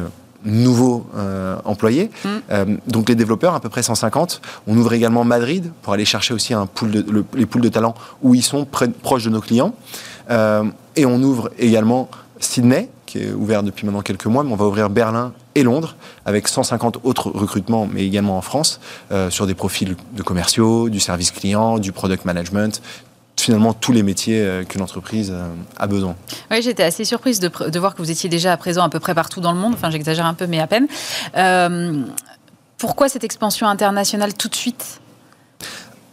nouveaux 0.45 1.07
employés. 1.65 2.11
Mm. 2.23 2.75
donc 2.85 3.09
les 3.09 3.15
développeurs, 3.15 3.55
à 3.55 3.59
peu 3.59 3.69
près 3.69 3.81
150. 3.81 4.41
On 4.67 4.77
ouvre 4.77 4.93
également 4.93 5.23
Madrid 5.23 5.71
pour 5.81 5.93
aller 5.93 6.05
chercher 6.05 6.35
aussi 6.35 6.53
un 6.53 6.67
pool 6.67 6.91
de, 6.91 7.25
les 7.33 7.47
pools 7.47 7.63
de 7.63 7.69
talents 7.69 7.95
où 8.21 8.35
ils 8.35 8.43
sont 8.43 8.65
proches 8.65 9.23
de 9.23 9.31
nos 9.31 9.41
clients. 9.41 9.73
Euh, 10.29 10.63
et 10.95 11.05
on 11.05 11.21
ouvre 11.21 11.49
également 11.57 12.09
Sydney, 12.39 12.89
qui 13.05 13.19
est 13.19 13.31
ouvert 13.31 13.63
depuis 13.63 13.85
maintenant 13.85 14.01
quelques 14.01 14.25
mois, 14.25 14.43
mais 14.43 14.51
on 14.51 14.55
va 14.55 14.65
ouvrir 14.65 14.89
Berlin 14.89 15.33
et 15.55 15.63
Londres, 15.63 15.95
avec 16.25 16.47
150 16.47 16.99
autres 17.03 17.29
recrutements, 17.29 17.87
mais 17.91 18.05
également 18.05 18.37
en 18.37 18.41
France, 18.41 18.79
euh, 19.11 19.29
sur 19.29 19.47
des 19.47 19.53
profils 19.53 19.95
de 20.13 20.23
commerciaux, 20.23 20.89
du 20.89 20.99
service 20.99 21.31
client, 21.31 21.79
du 21.79 21.91
product 21.91 22.25
management, 22.25 22.81
finalement 23.39 23.73
tous 23.73 23.91
les 23.91 24.03
métiers 24.03 24.39
euh, 24.41 24.63
qu'une 24.63 24.81
entreprise 24.81 25.33
a 25.77 25.87
besoin. 25.87 26.15
Oui, 26.51 26.61
j'étais 26.61 26.83
assez 26.83 27.05
surprise 27.05 27.39
de, 27.39 27.49
de, 27.69 27.79
voir 27.79 27.93
que 27.93 28.01
vous 28.01 28.11
étiez 28.11 28.29
déjà 28.29 28.53
à 28.53 28.57
présent 28.57 28.83
à 28.83 28.89
peu 28.89 28.99
près 28.99 29.13
partout 29.13 29.41
dans 29.41 29.51
le 29.51 29.59
monde. 29.59 29.73
Enfin, 29.73 29.89
j'exagère 29.89 30.25
un 30.25 30.33
peu, 30.33 30.47
mais 30.47 30.59
à 30.59 30.67
peine. 30.67 30.87
pourquoi 32.77 33.09
cette 33.09 33.23
expansion 33.23 33.67
internationale 33.67 34.33
tout 34.33 34.49
de 34.49 34.55
suite? 34.55 34.99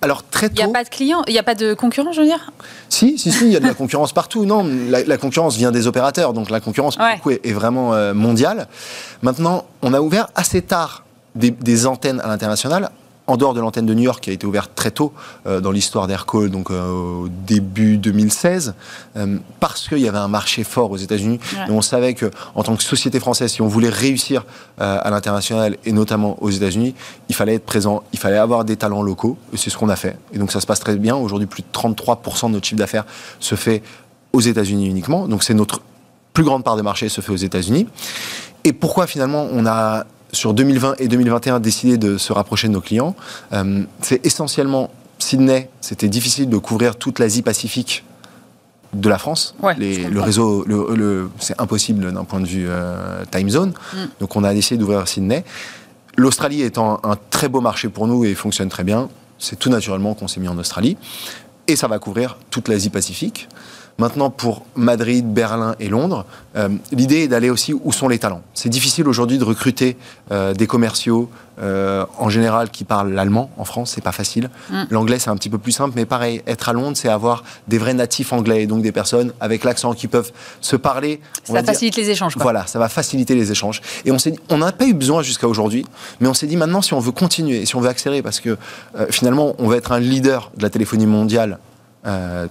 Alors 0.03 0.25
très 0.25 0.49
tôt. 0.49 0.57
Il 0.57 0.65
n'y 0.65 0.71
a 0.71 0.73
pas 0.73 0.83
de 0.83 0.89
clients, 0.89 1.23
il 1.29 1.33
n'y 1.33 1.39
a 1.39 1.45
pas 1.45 1.55
de 1.55 1.75
concurrents, 1.75 2.11
je 2.11 2.21
veux 2.21 2.27
dire? 2.27 2.51
Si, 2.89 3.17
si, 3.19 3.31
si, 3.31 3.47
il 3.47 3.53
y 3.53 3.57
a 3.57 3.61
de 3.61 3.67
la 3.67 3.75
concurrence 3.75 4.13
partout. 4.13 4.45
Non, 4.45 4.69
la, 4.89 5.17
concurrence 5.17 5.57
vient 5.57 5.71
des 5.71 5.87
opérateurs, 5.87 6.33
donc 6.33 6.51
la 6.51 6.61
concurrence 6.61 6.99
est, 7.45 7.53
vraiment 7.53 7.95
euh, 7.95 8.13
mondiale. 8.13 8.67
Maintenant, 9.23 9.65
on 9.81 9.95
a 9.95 10.01
ouvert 10.01 10.29
assez 10.35 10.61
tard 10.61 11.05
des 11.37 11.87
antennes 11.87 12.21
à 12.21 12.27
l'international 12.27 12.91
en 13.33 13.39
dehors 13.39 13.55
de 13.55 13.61
l'antenne 13.61 13.87
de 13.87 13.95
New 13.95 14.03
York 14.03 14.23
qui 14.23 14.29
a 14.29 14.33
été 14.35 14.47
ouverte 14.47 14.73
très 14.75 14.91
tôt 14.91 15.15
euh, 15.47 15.61
dans 15.61 15.71
l'histoire 15.71 16.07
d'Aircall, 16.07 16.51
donc 16.51 16.71
euh, 16.71 17.23
au 17.23 17.29
début 17.47 17.97
2016, 17.97 18.75
euh, 19.17 19.39
parce 19.59 19.89
qu'il 19.89 20.01
y 20.01 20.09
avait 20.09 20.19
un 20.19 20.29
marché 20.29 20.65
fort 20.65 20.91
aux 20.91 20.99
États-Unis. 20.99 21.41
Et 21.67 21.71
on 21.71 21.81
savait 21.81 22.13
que 22.13 22.31
en 22.55 22.63
tant 22.63 22.77
que 22.77 22.83
société 22.83 23.21
française, 23.21 23.51
si 23.51 23.63
on 23.63 23.69
voulait 23.69 23.89
réussir 23.89 24.45
à 24.79 25.09
l'international 25.11 25.79
et 25.85 25.93
notamment 25.93 26.37
aux 26.43 26.51
États-Unis, 26.51 26.95
il 27.31 27.35
fallait 27.35 27.55
être 27.55 27.65
présent, 27.65 28.03
il 28.13 28.19
fallait 28.19 28.37
avoir 28.37 28.67
des 28.67 28.77
talents 28.77 29.03
locaux. 29.03 29.39
Et 29.55 29.57
c'est 29.57 29.71
ce 29.71 29.79
qu'on 29.79 29.89
a 29.89 29.97
fait. 29.97 30.19
Et 30.35 30.39
donc 30.39 30.53
ça 30.53 30.61
se 30.61 30.67
passe 30.67 30.81
très 30.81 30.97
bien. 30.97 31.17
Aujourd'hui, 31.17 31.47
plus 31.47 31.63
de 31.63 31.69
33% 31.73 32.49
de 32.49 32.53
notre 32.53 32.67
chiffre 32.67 32.79
d'affaires 32.79 33.05
se 33.41 33.55
fait 33.55 33.83
aux 34.35 34.41
États-Unis 34.41 34.89
uniquement. 34.89 35.27
Donc 35.27 35.43
c'est 35.43 35.55
notre 35.55 35.81
plus 36.35 36.45
grande 36.45 36.65
part 36.65 36.77
de 36.77 36.83
marché 36.83 37.09
se 37.09 37.23
fait 37.23 37.33
aux 37.33 37.37
États-Unis. 37.37 37.87
Et 38.65 38.75
pourquoi 38.75 39.07
finalement 39.07 39.49
on 39.53 39.65
a 39.65 40.05
sur 40.33 40.55
2020 40.55 40.95
et 40.99 41.09
2021 41.09 41.61
décidé 41.61 41.99
de 41.99 42.19
se 42.19 42.33
rapprocher 42.33 42.69
de 42.69 42.73
nos 42.73 42.81
clients. 42.81 43.15
Euh, 43.53 43.85
c'est 44.01 44.25
essentiellement 44.27 44.91
Sydney, 45.19 45.71
c'était 45.81 46.09
difficile 46.09 46.49
de 46.49 46.57
couvrir 46.57 46.97
toute 46.97 47.19
l'Asie 47.19 47.43
Pacifique 47.43 48.05
de 48.93 49.09
la 49.09 49.19
France. 49.19 49.55
le 49.63 50.21
réseau, 50.21 50.65
le, 50.67 51.31
c'est 51.39 51.59
impossible 51.61 52.13
d'un 52.13 52.25
point 52.25 52.41
de 52.41 52.47
vue 52.47 52.67
euh, 52.69 53.25
time 53.31 53.49
zone. 53.49 53.73
Mm. 53.95 53.97
Donc 54.21 54.37
on 54.37 54.45
a 54.45 54.53
décidé 54.53 54.79
d'ouvrir 54.79 55.07
Sydney. 55.07 55.45
L'Australie 56.17 56.63
étant 56.63 57.01
un 57.05 57.17
très 57.31 57.49
beau 57.49 57.61
marché 57.61 57.89
pour 57.89 58.07
nous 58.07 58.25
et 58.25 58.35
fonctionne 58.35 58.69
très 58.69 58.85
bien, 58.85 59.09
c'est 59.39 59.59
tout 59.59 59.71
naturellement 59.71 60.15
qu'on 60.15 60.29
s'est 60.29 60.41
mis 60.41 60.49
en 60.49 60.59
Australie. 60.59 60.97
Et 61.69 61.77
ça 61.77 61.89
va 61.89 61.99
couvrir 61.99 62.37
toute 62.51 62.69
l'Asie 62.69 62.91
Pacifique. 62.91 63.49
Maintenant, 63.99 64.31
pour 64.31 64.65
Madrid, 64.75 65.33
Berlin 65.33 65.75
et 65.79 65.89
Londres, 65.89 66.25
euh, 66.57 66.69
l'idée 66.93 67.25
est 67.25 67.29
d'aller 67.29 67.51
aussi 67.51 67.75
où 67.75 67.93
sont 67.93 68.09
les 68.09 68.19
talents. 68.19 68.43
C'est 68.55 68.69
difficile 68.69 69.07
aujourd'hui 69.07 69.39
de 69.39 69.45
recruter 69.45 69.97
euh, 70.31 70.55
des 70.55 70.67
commerciaux 70.67 71.31
euh, 71.61 72.07
en 72.19 72.31
général 72.31 72.71
qui 72.71 72.85
parlent 72.85 73.13
l'allemand 73.13 73.51
en 73.59 73.65
France, 73.65 73.93
c'est 73.95 74.03
pas 74.03 74.13
facile. 74.13 74.51
Mm. 74.71 74.83
L'anglais 74.91 75.19
c'est 75.19 75.29
un 75.29 75.37
petit 75.37 75.51
peu 75.51 75.59
plus 75.59 75.73
simple, 75.73 75.93
mais 75.95 76.07
pareil, 76.07 76.43
être 76.47 76.71
à 76.71 76.73
Londres, 76.73 76.97
c'est 76.97 77.09
avoir 77.09 77.45
des 77.69 77.79
vrais 77.79 77.93
natifs 77.93 78.33
anglais, 78.33 78.67
donc 78.67 78.83
des 78.83 78.93
personnes 78.93 79.33
avec 79.41 79.63
l'accent 79.63 79.93
qui 79.93 80.09
peuvent 80.09 80.33
se 80.61 80.77
parler. 80.77 81.21
Ça 81.45 81.63
facilite 81.63 81.97
les 81.97 82.09
échanges. 82.09 82.35
Quoi. 82.35 82.43
Voilà, 82.43 82.67
ça 82.67 82.79
va 82.79 82.89
faciliter 82.89 83.35
les 83.35 83.53
échanges. 83.53 83.83
Et 84.07 84.11
on 84.11 84.19
s'est, 84.19 84.35
on 84.49 84.59
n'a 84.59 84.73
pas 84.73 84.87
eu 84.87 84.95
besoin 84.95 85.23
jusqu'à 85.23 85.47
aujourd'hui, 85.47 85.85
mais 86.21 86.29
on 86.29 86.35
s'est 86.35 86.47
dit 86.47 86.57
maintenant 86.57 86.81
si 86.81 86.95
on 86.95 87.01
veut 87.01 87.13
continuer, 87.13 87.67
si 87.67 87.77
on 87.77 87.81
veut 87.81 87.91
accélérer, 87.91 88.23
parce 88.23 88.41
que 88.41 88.57
finalement 89.11 89.55
on 89.59 89.69
va 89.69 89.77
être 89.77 89.93
un 89.93 90.01
leader 90.01 90.51
de 90.57 90.63
la 90.63 90.71
téléphonie 90.71 91.07
mondiale 91.07 91.59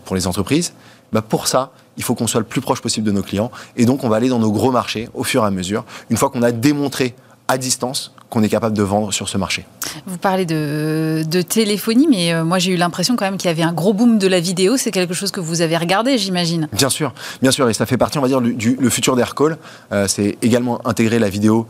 pour 0.06 0.16
les 0.16 0.28
entreprises 0.28 0.74
bah 1.12 1.22
pour 1.22 1.48
ça, 1.48 1.72
il 1.98 2.04
faut 2.04 2.16
qu'on 2.16 2.28
soit 2.28 2.40
le 2.40 2.46
plus 2.46 2.62
proche 2.62 2.82
possible 2.82 3.06
de 3.06 3.12
nos 3.12 3.22
clients. 3.22 3.52
Et 3.76 3.86
donc, 3.86 4.04
on 4.04 4.10
va 4.10 4.18
aller 4.18 4.30
dans 4.30 4.40
nos 4.40 4.52
gros 4.52 4.72
marchés 4.72 5.10
au 5.14 5.24
fur 5.24 5.44
et 5.44 5.48
à 5.48 5.52
mesure, 5.52 5.84
une 6.10 6.18
fois 6.18 6.30
qu'on 6.30 6.42
a 6.42 6.52
démontré 6.52 7.16
à 7.48 7.58
distance 7.58 8.14
qu'on 8.30 8.44
est 8.44 8.50
capable 8.50 8.78
de 8.78 8.82
vendre 8.82 9.12
sur 9.12 9.28
ce 9.28 9.38
marché. 9.38 9.66
Vous 10.06 10.18
parlez 10.18 10.46
de, 10.46 11.42
téléphonie, 11.42 12.08
mais 12.10 12.34
euh, 12.34 12.46
moi 12.46 12.60
j'ai 12.60 12.72
eu 12.72 12.78
l'impression 12.78 13.18
quand 13.18 13.26
même 13.26 13.38
qu'il 13.38 13.50
y 13.50 13.52
avait 13.52 13.62
un 13.62 13.74
gros 13.74 13.94
boom 13.94 14.18
de 14.18 14.28
la 14.28 14.40
vidéo. 14.40 14.78
C'est 14.78 14.92
quelque 14.92 15.14
chose 15.14 15.32
que 15.32 15.42
vous 15.42 15.62
avez 15.62 15.76
regardé, 15.76 16.18
j'imagine. 16.18 16.70
Bien 16.72 16.90
sûr, 16.90 17.14
bien 17.42 17.52
sûr, 17.52 17.70
et 17.70 17.74
ça 17.74 17.86
fait 17.86 17.98
partie, 17.98 18.18
on 18.20 18.22
va 18.22 18.30
dire, 18.30 18.40
du, 18.40 18.78
le 18.80 18.90
futur 18.90 19.18
d'Aircall. 19.18 19.58
Euh, 19.92 20.08
c'est 20.08 20.38
également 20.42 20.80
intégrer 20.88 21.20
la 21.20 21.28
vidéo 21.28 21.68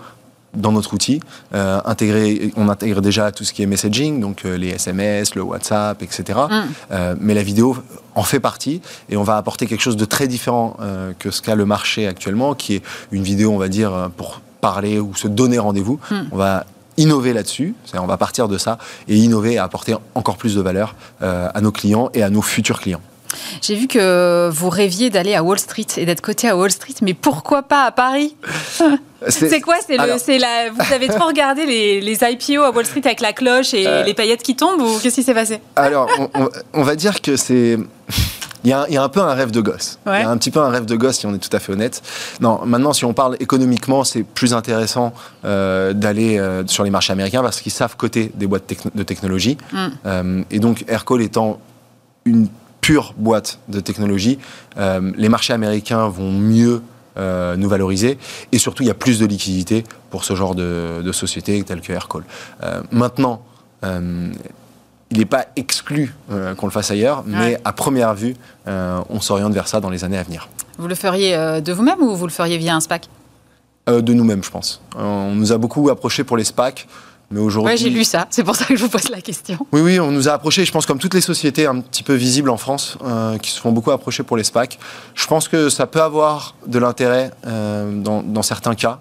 dans 0.54 0.72
notre 0.72 0.94
outil. 0.94 1.20
Euh, 1.54 1.80
on 2.56 2.70
intègre 2.70 3.02
déjà 3.02 3.32
tout 3.32 3.44
ce 3.44 3.54
qui 3.54 3.64
est 3.64 3.66
messaging, 3.66 4.20
donc 4.20 4.46
euh, 4.46 4.58
les 4.58 4.70
SMS, 4.70 5.36
le 5.36 5.42
WhatsApp, 5.42 6.02
etc. 6.02 6.40
Mm. 6.50 6.54
Euh, 6.92 7.16
mais 7.20 7.34
la 7.34 7.44
vidéo 7.44 7.78
en 8.16 8.24
fait 8.24 8.40
partie 8.40 8.82
et 9.10 9.18
on 9.18 9.24
va 9.24 9.38
apporter 9.38 9.68
quelque 9.68 9.82
chose 9.82 9.96
de 9.96 10.06
très 10.06 10.28
différent 10.28 10.76
que 11.18 11.32
ce 11.32 11.42
qu'a 11.42 11.56
le 11.56 11.66
marché 11.66 12.08
actuellement, 12.08 12.56
qui 12.56 12.76
est 12.76 12.84
une 13.12 13.24
vidéo, 13.24 13.52
on 13.52 13.58
va 13.58 13.70
dire, 13.70 14.10
pour 14.18 14.42
parler 14.60 15.00
ou 15.00 15.16
se 15.16 15.30
donner 15.30 15.60
rendez-vous. 15.60 16.00
Mm. 16.10 16.16
On 16.32 16.38
va 16.38 16.66
innover 16.98 17.32
là-dessus, 17.32 17.74
on 17.94 18.06
va 18.06 18.18
partir 18.18 18.50
de 18.50 18.58
ça 18.58 18.78
et 19.08 19.16
innover 19.16 19.54
et 19.54 19.58
apporter 19.60 19.96
encore 20.14 20.36
plus 20.36 20.56
de 20.56 20.62
valeur 20.62 20.96
à 21.22 21.62
nos 21.62 21.72
clients 21.72 22.10
et 22.14 22.22
à 22.22 22.30
nos 22.30 22.42
futurs 22.42 22.82
clients. 22.82 23.02
J'ai 23.62 23.76
vu 23.76 23.88
que 23.88 24.50
vous 24.50 24.70
rêviez 24.70 25.10
d'aller 25.10 25.36
à 25.36 25.44
Wall 25.44 25.60
Street 25.60 25.88
et 25.98 26.06
d'être 26.06 26.22
coté 26.22 26.48
à 26.50 26.56
Wall 26.56 26.72
Street, 26.72 26.96
mais 27.02 27.14
pourquoi 27.14 27.64
pas 27.64 27.86
à 27.86 27.92
Paris 27.92 28.36
C'est 29.28 29.62
quoi 29.62 29.76
C'est 29.86 29.98
la. 29.98 30.70
Vous 30.70 30.94
avez 30.94 31.08
trop 31.08 31.28
regardé 31.28 31.66
les, 31.66 32.02
les, 32.02 32.18
IPO 32.24 32.64
à 32.64 32.72
Wall 32.72 32.86
Street 32.86 33.02
avec 33.06 33.22
la 33.22 33.34
cloche 33.34 33.74
et 33.74 33.88
euh. 33.88 34.04
les 34.04 34.14
paillettes 34.14 34.42
qui 34.42 34.56
tombent 34.56 34.82
ou 34.82 35.00
qu'est-ce 35.00 35.16
qui 35.16 35.24
s'est 35.24 35.34
passé? 35.34 35.60
Alors, 35.76 36.10
on, 36.74 36.84
va 36.84 36.96
dire 36.96 37.22
que 37.22 37.36
c'est. 37.36 37.78
Il 38.64 38.70
y, 38.70 38.74
a, 38.74 38.86
il 38.90 38.94
y, 38.94 38.98
a, 38.98 39.04
un 39.04 39.10
peu 39.10 39.22
un 39.22 39.34
rêve 39.34 39.50
de 39.50 39.60
gosse. 39.60 39.98
Il 40.06 40.12
y 40.12 40.16
a 40.16 40.30
un 40.30 40.38
petit 40.38 40.52
peu 40.52 40.60
un 40.60 40.70
rêve 40.70 40.86
de 40.86 40.96
gosse, 40.96 41.18
si 41.18 41.26
on 41.26 41.34
est 41.34 41.40
tout 41.40 41.56
à 41.56 41.60
fait 41.60 41.72
honnête. 41.72 42.04
Non, 42.42 42.62
maintenant, 42.64 42.94
si 42.94 43.06
on 43.06 43.14
parle 43.14 43.36
économiquement, 43.40 44.04
c'est 44.04 44.22
plus 44.22 44.54
intéressant 44.54 45.14
euh, 45.46 45.94
d'aller 45.94 46.38
euh, 46.38 46.66
sur 46.68 46.84
les 46.84 46.92
marchés 46.92 47.12
américains 47.12 47.42
parce 47.42 47.60
qu'ils 47.60 47.72
savent 47.72 47.96
coter 47.96 48.32
des 48.36 48.46
boîtes 48.46 48.72
de 48.94 49.04
technologie. 49.04 49.58
Mm. 49.74 50.44
et 50.52 50.60
donc, 50.60 50.86
Aircall 50.88 51.24
étant 51.24 51.60
une 52.26 52.50
pure 52.82 53.14
boîte 53.16 53.60
de 53.70 53.80
technologie, 53.80 54.40
euh, 54.78 55.12
les 55.16 55.30
marchés 55.30 55.54
américains 55.54 56.08
vont 56.08 56.32
mieux 56.32 56.82
euh, 57.18 57.56
nous 57.56 57.70
valoriser 57.70 58.18
et 58.52 58.58
surtout 58.58 58.84
il 58.84 58.88
y 58.88 58.92
a 58.92 58.96
plus 58.96 59.20
de 59.20 59.26
liquidité 59.26 59.84
pour 60.10 60.26
ce 60.26 60.36
genre 60.36 60.56
de, 60.56 61.02
de 61.04 61.12
société 61.12 61.62
telle 61.64 61.82
que 61.82 61.94
Aircall. 61.94 62.24
Euh, 62.64 62.82
maintenant, 62.92 63.44
il 63.84 65.18
n'est 65.18 65.26
pas 65.26 65.48
exclu 65.56 66.14
qu'on 66.30 66.68
le 66.68 66.72
fasse 66.72 66.92
ailleurs, 66.92 67.24
mais 67.26 67.60
à 67.66 67.74
première 67.74 68.14
vue, 68.14 68.36
on 68.68 69.20
s'oriente 69.20 69.54
vers 69.54 69.68
ça 69.68 69.80
dans 69.80 69.90
les 69.90 70.04
années 70.04 70.20
à 70.20 70.24
venir. 70.24 70.50
Vous 70.78 70.88
le 70.88 70.94
feriez 70.94 71.36
de 71.62 71.74
vous-même 71.74 72.00
ou 72.00 72.16
vous 72.16 72.28
le 72.28 72.32
feriez 72.32 72.60
via 72.60 72.76
un 72.76 72.80
SPAC 72.80 73.10
De 73.88 74.14
nous-mêmes, 74.14 74.44
je 74.44 74.52
pense. 74.52 74.84
On 74.96 75.34
nous 75.34 75.52
a 75.52 75.58
beaucoup 75.58 75.90
approché 75.90 76.24
pour 76.24 76.38
les 76.38 76.44
SPAC. 76.44 76.88
Mais 77.32 77.40
aujourd'hui. 77.40 77.78
j'ai 77.78 77.90
lu 77.90 78.04
ça. 78.04 78.28
C'est 78.30 78.44
pour 78.44 78.56
ça 78.56 78.66
que 78.66 78.76
je 78.76 78.84
vous 78.84 78.90
pose 78.90 79.10
la 79.10 79.22
question. 79.22 79.58
Oui, 79.72 79.82
oui, 79.82 80.00
on 80.00 80.12
nous 80.12 80.28
a 80.28 80.34
approché. 80.34 80.66
Je 80.66 80.72
pense 80.72 80.86
comme 80.86 81.00
toutes 81.00 81.14
les 81.14 81.22
sociétés 81.22 81.66
un 81.66 81.80
petit 81.80 82.04
peu 82.04 82.14
visibles 82.14 82.50
en 82.50 82.58
France, 82.58 82.98
euh, 83.04 83.38
qui 83.38 83.52
se 83.52 83.60
font 83.60 83.72
beaucoup 83.72 83.92
approcher 83.92 84.24
pour 84.24 84.38
les 84.38 84.44
SPAC. 84.44 84.78
Je 85.16 85.26
pense 85.28 85.48
que 85.48 85.70
ça 85.70 85.88
peut 85.88 86.02
avoir 86.02 86.56
de 86.68 86.78
l'intérêt 86.78 87.32
euh, 87.48 88.02
dans, 88.02 88.42
certains 88.42 88.76
cas. 88.76 89.00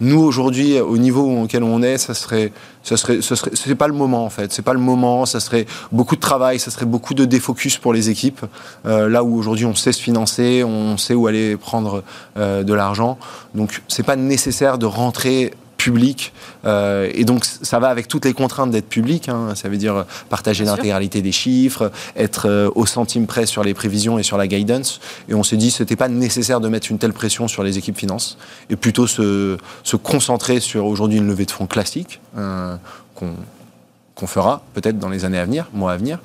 Nous 0.00 0.20
aujourd'hui, 0.20 0.78
au 0.78 0.96
niveau 0.96 1.42
auquel 1.42 1.64
on 1.64 1.82
est, 1.82 1.98
ça 1.98 2.14
serait, 2.14 2.52
ça 2.84 2.96
serait, 2.96 3.20
ce 3.20 3.34
serait, 3.34 3.50
c'est 3.54 3.74
pas 3.74 3.88
le 3.88 3.94
moment 3.94 4.24
en 4.24 4.30
fait. 4.30 4.52
C'est 4.52 4.62
pas 4.62 4.72
le 4.72 4.78
moment. 4.78 5.26
Ça 5.26 5.40
serait 5.40 5.66
beaucoup 5.90 6.14
de 6.14 6.20
travail, 6.20 6.60
ça 6.60 6.70
serait 6.70 6.86
beaucoup 6.86 7.14
de 7.14 7.24
défocus 7.24 7.78
pour 7.78 7.92
les 7.92 8.08
équipes. 8.08 8.44
Euh, 8.86 9.08
là 9.08 9.24
où 9.24 9.36
aujourd'hui 9.36 9.66
on 9.66 9.74
sait 9.74 9.92
se 9.92 10.00
financer, 10.00 10.62
on 10.64 10.96
sait 10.98 11.14
où 11.14 11.26
aller 11.26 11.56
prendre 11.56 12.04
de 12.36 12.74
l'argent. 12.74 13.18
Donc 13.54 13.82
c'est 13.88 14.04
pas 14.04 14.14
nécessaire 14.16 14.78
de 14.78 14.86
rentrer 14.86 15.52
public. 15.78 16.34
Euh, 16.66 17.08
et 17.14 17.24
donc, 17.24 17.46
ça 17.46 17.78
va 17.78 17.88
avec 17.88 18.08
toutes 18.08 18.26
les 18.26 18.34
contraintes 18.34 18.70
d'être 18.70 18.88
public. 18.88 19.30
Hein. 19.30 19.54
Ça 19.54 19.70
veut 19.70 19.78
dire 19.78 20.04
partager 20.28 20.64
l'intégralité 20.64 21.22
des 21.22 21.32
chiffres, 21.32 21.90
être 22.14 22.46
euh, 22.46 22.68
au 22.74 22.84
centime 22.84 23.26
près 23.26 23.46
sur 23.46 23.64
les 23.64 23.72
prévisions 23.72 24.18
et 24.18 24.22
sur 24.22 24.36
la 24.36 24.46
guidance. 24.46 25.00
Et 25.30 25.34
on 25.34 25.42
s'est 25.42 25.56
dit, 25.56 25.70
c'était 25.70 25.96
pas 25.96 26.08
nécessaire 26.08 26.60
de 26.60 26.68
mettre 26.68 26.90
une 26.90 26.98
telle 26.98 27.14
pression 27.14 27.48
sur 27.48 27.62
les 27.62 27.78
équipes 27.78 27.96
finances 27.96 28.36
et 28.68 28.76
plutôt 28.76 29.06
se, 29.06 29.56
se 29.84 29.96
concentrer 29.96 30.60
sur 30.60 30.84
aujourd'hui 30.84 31.18
une 31.18 31.28
levée 31.28 31.46
de 31.46 31.50
fonds 31.50 31.66
classique 31.66 32.20
euh, 32.36 32.76
qu'on 33.14 34.26
fera 34.26 34.62
peut-être 34.74 34.98
dans 34.98 35.08
les 35.08 35.24
années 35.24 35.38
à 35.38 35.44
venir, 35.44 35.68
mois 35.72 35.92
à 35.92 35.96
venir. 35.96 36.18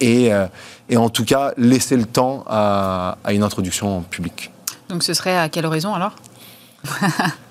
et, 0.00 0.30
et, 0.88 0.96
en 0.96 1.08
tout 1.08 1.24
cas, 1.24 1.52
laisser 1.56 1.96
le 1.96 2.04
temps 2.04 2.44
à, 2.46 3.16
à 3.24 3.32
une 3.32 3.42
introduction 3.42 4.02
public. 4.02 4.50
Donc, 4.88 5.02
ce 5.02 5.14
serait 5.14 5.38
à 5.38 5.48
quelle 5.48 5.66
horizon 5.66 5.94
alors? 5.94 6.16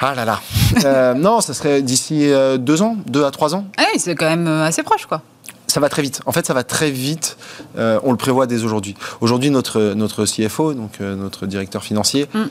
ah 0.00 0.14
là 0.14 0.24
là. 0.24 0.40
Euh, 0.84 1.14
non, 1.14 1.40
ça 1.40 1.54
serait 1.54 1.82
d'ici 1.82 2.30
euh, 2.30 2.56
deux 2.56 2.82
ans, 2.82 2.96
deux 3.06 3.24
à 3.24 3.30
trois 3.30 3.54
ans. 3.54 3.64
Ah 3.78 3.84
oui, 3.92 3.98
c'est 3.98 4.14
quand 4.14 4.28
même 4.28 4.46
euh, 4.46 4.64
assez 4.64 4.82
proche, 4.84 5.06
quoi. 5.06 5.22
Ça 5.66 5.80
va 5.80 5.88
très 5.88 6.02
vite. 6.02 6.20
En 6.24 6.30
fait, 6.30 6.46
ça 6.46 6.54
va 6.54 6.62
très 6.62 6.90
vite. 6.90 7.36
on 7.76 8.10
le 8.10 8.16
prévoit 8.16 8.46
dès 8.46 8.62
aujourd'hui. 8.62 8.94
Aujourd'hui, 9.20 9.50
notre, 9.50 9.94
notre 9.94 10.24
CFO, 10.24 10.72
donc 10.72 11.00
notre 11.00 11.46
directeur 11.46 11.82
financier, 11.82 12.26
mm. 12.32 12.44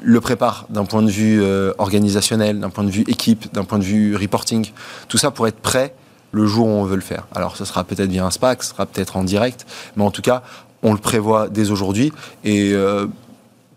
le 0.00 0.20
prépare 0.20 0.66
d'un 0.70 0.84
point 0.84 1.02
de 1.02 1.10
vue 1.10 1.42
organisationnel, 1.76 2.60
d'un 2.60 2.70
point 2.70 2.84
de 2.84 2.90
vue 2.90 3.04
équipe, 3.08 3.52
d'un 3.52 3.64
point 3.64 3.78
de 3.78 3.84
vue 3.84 4.16
reporting. 4.16 4.70
Tout 5.08 5.18
ça 5.18 5.30
pour 5.30 5.46
être 5.46 5.60
prêt 5.60 5.94
le 6.30 6.46
jour 6.46 6.66
où 6.66 6.70
on 6.70 6.84
veut 6.84 6.96
le 6.96 7.02
faire. 7.02 7.26
Alors, 7.34 7.58
ce 7.58 7.66
sera 7.66 7.84
peut-être 7.84 8.08
via 8.08 8.24
un 8.24 8.30
SPAC, 8.30 8.62
ce 8.62 8.70
sera 8.70 8.86
peut-être 8.86 9.18
en 9.18 9.24
direct, 9.24 9.66
mais 9.96 10.04
en 10.04 10.10
tout 10.10 10.22
cas, 10.22 10.42
on 10.82 10.92
le 10.92 10.98
prévoit 10.98 11.48
dès 11.48 11.70
aujourd'hui. 11.70 12.10
Et 12.42 12.74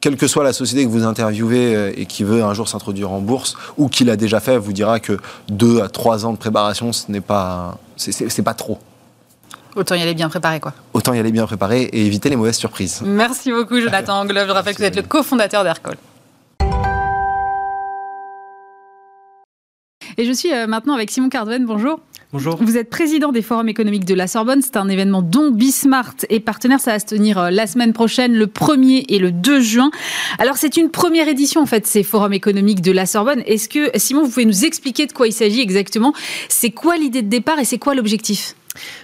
quelle 0.05 0.17
que 0.17 0.27
soit 0.27 0.43
la 0.43 0.53
société 0.53 0.83
que 0.85 0.89
vous 0.91 1.03
interviewez 1.03 1.75
euh, 1.75 1.91
et 1.97 2.05
qui 2.05 2.23
veut 2.23 2.43
un 2.43 2.53
jour 2.53 2.69
s'introduire 2.69 3.11
en 3.11 3.21
bourse 3.21 3.57
ou 3.75 3.89
qui 3.89 4.03
l'a 4.03 4.15
déjà 4.15 4.39
fait, 4.39 4.55
vous 4.55 4.71
dira 4.71 4.99
que 4.99 5.17
deux 5.49 5.81
à 5.81 5.89
trois 5.89 6.27
ans 6.27 6.31
de 6.31 6.37
préparation, 6.37 6.93
ce 6.93 7.11
n'est 7.11 7.21
pas, 7.21 7.79
c'est 7.97 8.43
pas 8.43 8.53
trop. 8.53 8.77
Autant 9.75 9.95
y 9.95 10.03
aller 10.03 10.13
bien 10.13 10.29
préparé, 10.29 10.59
quoi. 10.59 10.73
Autant 10.93 11.15
y 11.15 11.19
aller 11.19 11.31
bien 11.31 11.47
préparé 11.47 11.85
et 11.85 12.05
éviter 12.05 12.29
les 12.29 12.35
mauvaises 12.35 12.57
surprises. 12.57 13.01
Merci 13.03 13.51
beaucoup, 13.51 13.81
Jonathan 13.81 14.19
Anglove. 14.19 14.47
Je 14.47 14.51
rappelle 14.51 14.75
que 14.75 14.81
vous 14.81 14.87
êtes 14.87 14.95
le 14.95 15.01
cofondateur 15.01 15.63
d'Aircall. 15.63 15.97
Et 20.19 20.25
je 20.25 20.31
suis 20.31 20.53
euh, 20.53 20.67
maintenant 20.67 20.93
avec 20.93 21.09
Simon 21.09 21.29
Cardven. 21.29 21.65
Bonjour. 21.65 21.99
Bonjour. 22.33 22.57
Vous 22.61 22.77
êtes 22.77 22.89
président 22.89 23.31
des 23.31 23.41
forums 23.41 23.69
économiques 23.69 24.05
de 24.05 24.13
la 24.13 24.27
Sorbonne. 24.27 24.61
C'est 24.61 24.77
un 24.77 24.89
événement 24.89 25.21
dont 25.21 25.51
Bismart 25.51 26.15
est 26.29 26.39
partenaire. 26.39 26.79
Ça 26.79 26.91
va 26.91 26.99
se 26.99 27.05
tenir 27.05 27.37
euh, 27.37 27.49
la 27.49 27.67
semaine 27.67 27.93
prochaine, 27.93 28.35
le 28.35 28.47
1er 28.47 29.05
et 29.09 29.19
le 29.19 29.31
2 29.31 29.61
juin. 29.61 29.91
Alors, 30.39 30.57
c'est 30.57 30.75
une 30.77 30.89
première 30.89 31.27
édition, 31.27 31.61
en 31.61 31.65
fait, 31.65 31.85
ces 31.87 32.03
forums 32.03 32.33
économiques 32.33 32.81
de 32.81 32.91
la 32.91 33.05
Sorbonne. 33.05 33.41
Est-ce 33.45 33.69
que, 33.69 33.91
Simon, 33.95 34.23
vous 34.23 34.29
pouvez 34.29 34.45
nous 34.45 34.65
expliquer 34.65 35.05
de 35.05 35.13
quoi 35.13 35.27
il 35.27 35.33
s'agit 35.33 35.61
exactement? 35.61 36.13
C'est 36.49 36.71
quoi 36.71 36.97
l'idée 36.97 37.21
de 37.21 37.29
départ 37.29 37.59
et 37.59 37.65
c'est 37.65 37.77
quoi 37.77 37.95
l'objectif? 37.95 38.55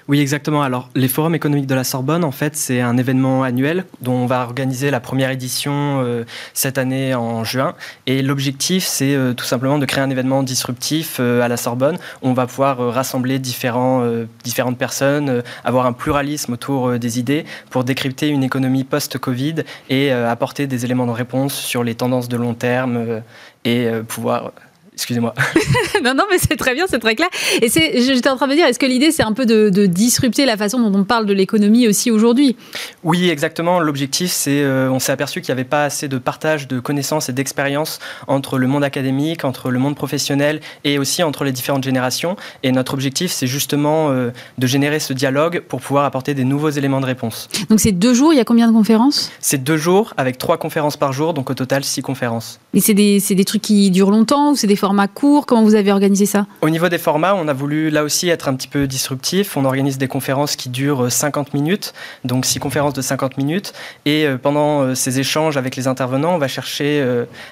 Oui, 0.07 0.19
exactement. 0.19 0.61
Alors, 0.61 0.89
les 0.95 1.07
forums 1.07 1.35
économiques 1.35 1.67
de 1.67 1.75
la 1.75 1.83
Sorbonne, 1.83 2.23
en 2.23 2.31
fait, 2.31 2.55
c'est 2.55 2.81
un 2.81 2.97
événement 2.97 3.43
annuel 3.43 3.85
dont 4.01 4.13
on 4.13 4.25
va 4.25 4.43
organiser 4.43 4.91
la 4.91 4.99
première 4.99 5.31
édition 5.31 6.01
euh, 6.03 6.23
cette 6.53 6.77
année 6.77 7.15
en 7.15 7.43
juin. 7.43 7.75
Et 8.07 8.21
l'objectif, 8.21 8.83
c'est 8.83 9.15
euh, 9.15 9.33
tout 9.33 9.45
simplement 9.45 9.77
de 9.77 9.85
créer 9.85 10.03
un 10.03 10.09
événement 10.09 10.43
disruptif 10.43 11.17
euh, 11.19 11.41
à 11.41 11.47
la 11.47 11.57
Sorbonne. 11.57 11.97
on 12.21 12.33
va 12.33 12.47
pouvoir 12.47 12.77
rassembler 12.93 13.39
différentes 13.39 14.77
personnes, 14.77 15.43
avoir 15.63 15.85
un 15.85 15.93
pluralisme 15.93 16.53
autour 16.53 16.97
des 16.99 17.19
idées 17.19 17.45
pour 17.69 17.83
décrypter 17.83 18.27
une 18.27 18.43
économie 18.43 18.83
post-Covid 18.83 19.55
et 19.89 20.11
apporter 20.11 20.67
des 20.67 20.85
éléments 20.85 21.05
de 21.05 21.11
réponse 21.11 21.53
sur 21.53 21.83
les 21.83 21.95
tendances 21.95 22.29
de 22.29 22.37
long 22.37 22.53
terme 22.53 23.21
et 23.65 23.89
pouvoir 24.07 24.51
Excusez-moi. 24.93 25.33
non, 26.03 26.13
non, 26.13 26.25
mais 26.29 26.37
c'est 26.37 26.57
très 26.57 26.73
bien, 26.73 26.85
c'est 26.87 26.99
très 26.99 27.15
clair. 27.15 27.29
Et 27.61 27.69
c'est, 27.69 28.01
j'étais 28.01 28.29
en 28.29 28.35
train 28.35 28.47
de 28.47 28.51
me 28.51 28.57
dire, 28.57 28.67
est-ce 28.67 28.77
que 28.77 28.85
l'idée, 28.85 29.11
c'est 29.11 29.23
un 29.23 29.31
peu 29.31 29.45
de, 29.45 29.85
disrupter 29.85 30.45
la 30.45 30.57
façon 30.57 30.79
dont 30.79 30.99
on 30.99 31.05
parle 31.05 31.25
de 31.25 31.33
l'économie 31.33 31.87
aussi 31.87 32.11
aujourd'hui? 32.11 32.57
Oui, 33.03 33.29
exactement. 33.29 33.79
L'objectif, 33.79 34.31
c'est, 34.31 34.61
euh, 34.61 34.91
on 34.91 34.99
s'est 34.99 35.13
aperçu 35.13 35.41
qu'il 35.41 35.53
n'y 35.53 35.59
avait 35.59 35.69
pas 35.69 35.85
assez 35.85 36.07
de 36.07 36.17
partage 36.17 36.67
de 36.67 36.79
connaissances 36.79 37.29
et 37.29 37.33
d'expériences 37.33 37.99
entre 38.27 38.57
le 38.57 38.67
monde 38.67 38.83
académique, 38.83 39.45
entre 39.45 39.71
le 39.71 39.79
monde 39.79 39.95
professionnel 39.95 40.59
et 40.83 40.99
aussi 40.99 41.23
entre 41.23 41.45
les 41.45 41.53
différentes 41.53 41.83
générations. 41.83 42.35
Et 42.63 42.71
notre 42.71 42.93
objectif, 42.93 43.31
c'est 43.31 43.47
justement 43.47 44.09
euh, 44.09 44.31
de 44.57 44.67
générer 44.67 44.99
ce 44.99 45.13
dialogue 45.13 45.61
pour 45.61 45.79
pouvoir 45.79 46.03
apporter 46.03 46.33
des 46.33 46.43
nouveaux 46.43 46.69
éléments 46.69 46.99
de 46.99 47.05
réponse. 47.05 47.47
Donc 47.69 47.79
c'est 47.79 47.93
deux 47.93 48.13
jours, 48.13 48.33
il 48.33 48.37
y 48.37 48.41
a 48.41 48.45
combien 48.45 48.67
de 48.67 48.73
conférences? 48.73 49.31
C'est 49.39 49.63
deux 49.63 49.77
jours 49.77 50.13
avec 50.17 50.37
trois 50.37 50.57
conférences 50.57 50.97
par 50.97 51.13
jour, 51.13 51.33
donc 51.33 51.49
au 51.49 51.53
total 51.53 51.83
six 51.85 52.01
conférences. 52.01 52.59
Et 52.73 52.81
c'est 52.81 52.93
des, 52.93 53.19
c'est 53.19 53.35
des 53.35 53.45
trucs 53.45 53.61
qui 53.61 53.89
durent 53.89 54.11
longtemps 54.11 54.51
ou 54.51 54.55
c'est 54.55 54.67
des 54.67 54.80
formats 54.81 55.07
courts 55.07 55.45
Comment 55.45 55.63
vous 55.63 55.75
avez 55.75 55.91
organisé 55.91 56.25
ça? 56.25 56.47
Au 56.61 56.69
niveau 56.69 56.89
des 56.89 56.97
formats, 56.97 57.35
on 57.35 57.47
a 57.47 57.53
voulu 57.53 57.91
là 57.91 58.03
aussi 58.03 58.29
être 58.29 58.47
un 58.47 58.55
petit 58.55 58.67
peu 58.67 58.87
disruptif. 58.87 59.55
On 59.55 59.63
organise 59.63 59.99
des 59.99 60.07
conférences 60.07 60.55
qui 60.55 60.69
durent 60.69 61.11
50 61.11 61.49
euh, 61.49 61.51
minutes, 61.53 61.93
donc 62.25 62.47
six 62.47 62.57
conférences 62.57 62.95
de 62.95 63.01
50 63.03 63.37
minutes. 63.37 63.73
Et 64.05 64.25
euh, 64.25 64.37
pendant 64.37 64.81
euh, 64.81 64.95
ces 64.95 65.19
échanges 65.19 65.55
avec 65.55 65.75
les 65.75 65.87
intervenants, 65.87 66.33
on 66.33 66.39
va 66.39 66.47
chercher 66.47 67.05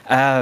à 0.07 0.41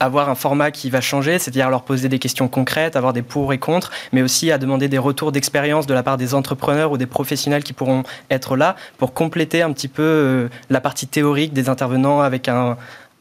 avoir 0.00 0.28
un 0.28 0.34
format 0.34 0.70
qui 0.72 0.90
va 0.90 1.00
changer, 1.00 1.38
c'est-à-dire 1.38 1.70
leur 1.70 1.82
poser 1.82 2.08
des 2.08 2.18
questions 2.18 2.48
concrètes, 2.48 2.96
avoir 2.96 3.12
des 3.12 3.22
pour 3.22 3.52
et 3.52 3.58
contre, 3.58 3.90
mais 4.12 4.22
aussi 4.22 4.50
à 4.50 4.58
demander 4.58 4.88
des 4.88 4.98
retours 4.98 5.30
d'expérience 5.30 5.86
de 5.86 5.94
la 5.94 6.02
part 6.02 6.16
des 6.16 6.34
entrepreneurs 6.34 6.90
ou 6.90 6.98
des 6.98 7.06
professionnels 7.06 7.62
qui 7.62 7.72
pourront 7.72 8.02
être 8.30 8.56
là 8.56 8.74
pour 8.98 9.14
compléter 9.14 9.62
un 9.62 9.72
petit 9.72 9.88
peu 9.88 10.48
la 10.68 10.80
partie 10.80 11.06
théorique 11.06 11.52
des 11.52 11.68
intervenants 11.68 12.20
avec 12.20 12.48
un, 12.48 12.76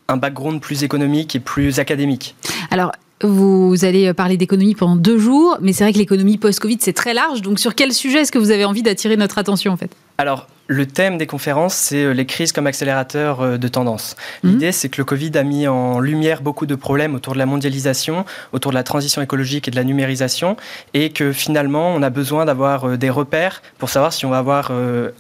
un 0.07 0.18
background 0.18 0.61
plus 0.61 0.84
économique 0.84 1.36
et 1.36 1.39
plus 1.39 1.80
académique. 1.80 2.36
Alors, 2.72 2.91
vous 3.28 3.86
allez 3.86 4.14
parler 4.14 4.38
d'économie 4.38 4.76
pendant 4.76 4.96
deux 4.96 5.18
jours, 5.18 5.58
mais 5.62 5.74
c'est 5.74 5.84
vrai 5.84 5.94
que 5.94 5.98
l'économie 5.98 6.38
post-Covid, 6.38 6.78
c'est 6.80 6.94
très 6.94 7.14
large. 7.14 7.42
Donc, 7.42 7.60
sur 7.60 7.76
quel 7.76 7.94
sujet 7.94 8.20
est-ce 8.20 8.32
que 8.32 8.40
vous 8.40 8.52
avez 8.52 8.66
envie 8.66 8.84
d'attirer 8.84 9.18
notre 9.18 9.38
attention, 9.38 9.72
en 9.72 9.78
fait? 9.78 9.92
Alors, 10.18 10.48
le 10.68 10.86
thème 10.86 11.18
des 11.18 11.28
conférences, 11.28 11.74
c'est 11.74 12.03
euh, 12.03 12.14
les 12.14 12.26
crises 12.26 12.53
comme 12.53 12.68
accélérateur 12.68 13.41
euh, 13.41 13.57
de 13.57 13.68
tendance. 13.68 14.16
Mhm. 14.43 14.51
L'idée, 14.51 14.72
c'est 14.72 14.88
que 14.88 14.99
le 14.99 15.03
Covid 15.03 15.32
a 15.38 15.43
mis 15.43 15.68
en 15.68 15.99
lumière 15.99 16.41
beaucoup 16.41 16.66
de 16.66 16.76
problèmes 16.76 17.16
autour 17.16 17.34
de 17.34 17.39
la 17.39 17.45
mondialisation, 17.45 18.24
autour 18.53 18.72
de 18.72 18.76
la 18.76 18.84
transition 18.84 19.22
écologique 19.22 19.68
et 19.68 19.72
de 19.72 19.76
la 19.76 19.84
numérisation, 19.84 20.55
et 20.93 21.09
que 21.09 21.34
finalement, 21.34 21.89
on 21.89 22.01
a 22.01 22.09
besoin 22.09 22.45
d'avoir 22.45 22.88
euh, 22.88 22.97
des 22.97 23.09
repères 23.09 23.61
pour 23.78 23.89
savoir 23.89 24.14
si 24.14 24.26
on 24.26 24.30
va 24.30 24.38
avoir 24.38 24.72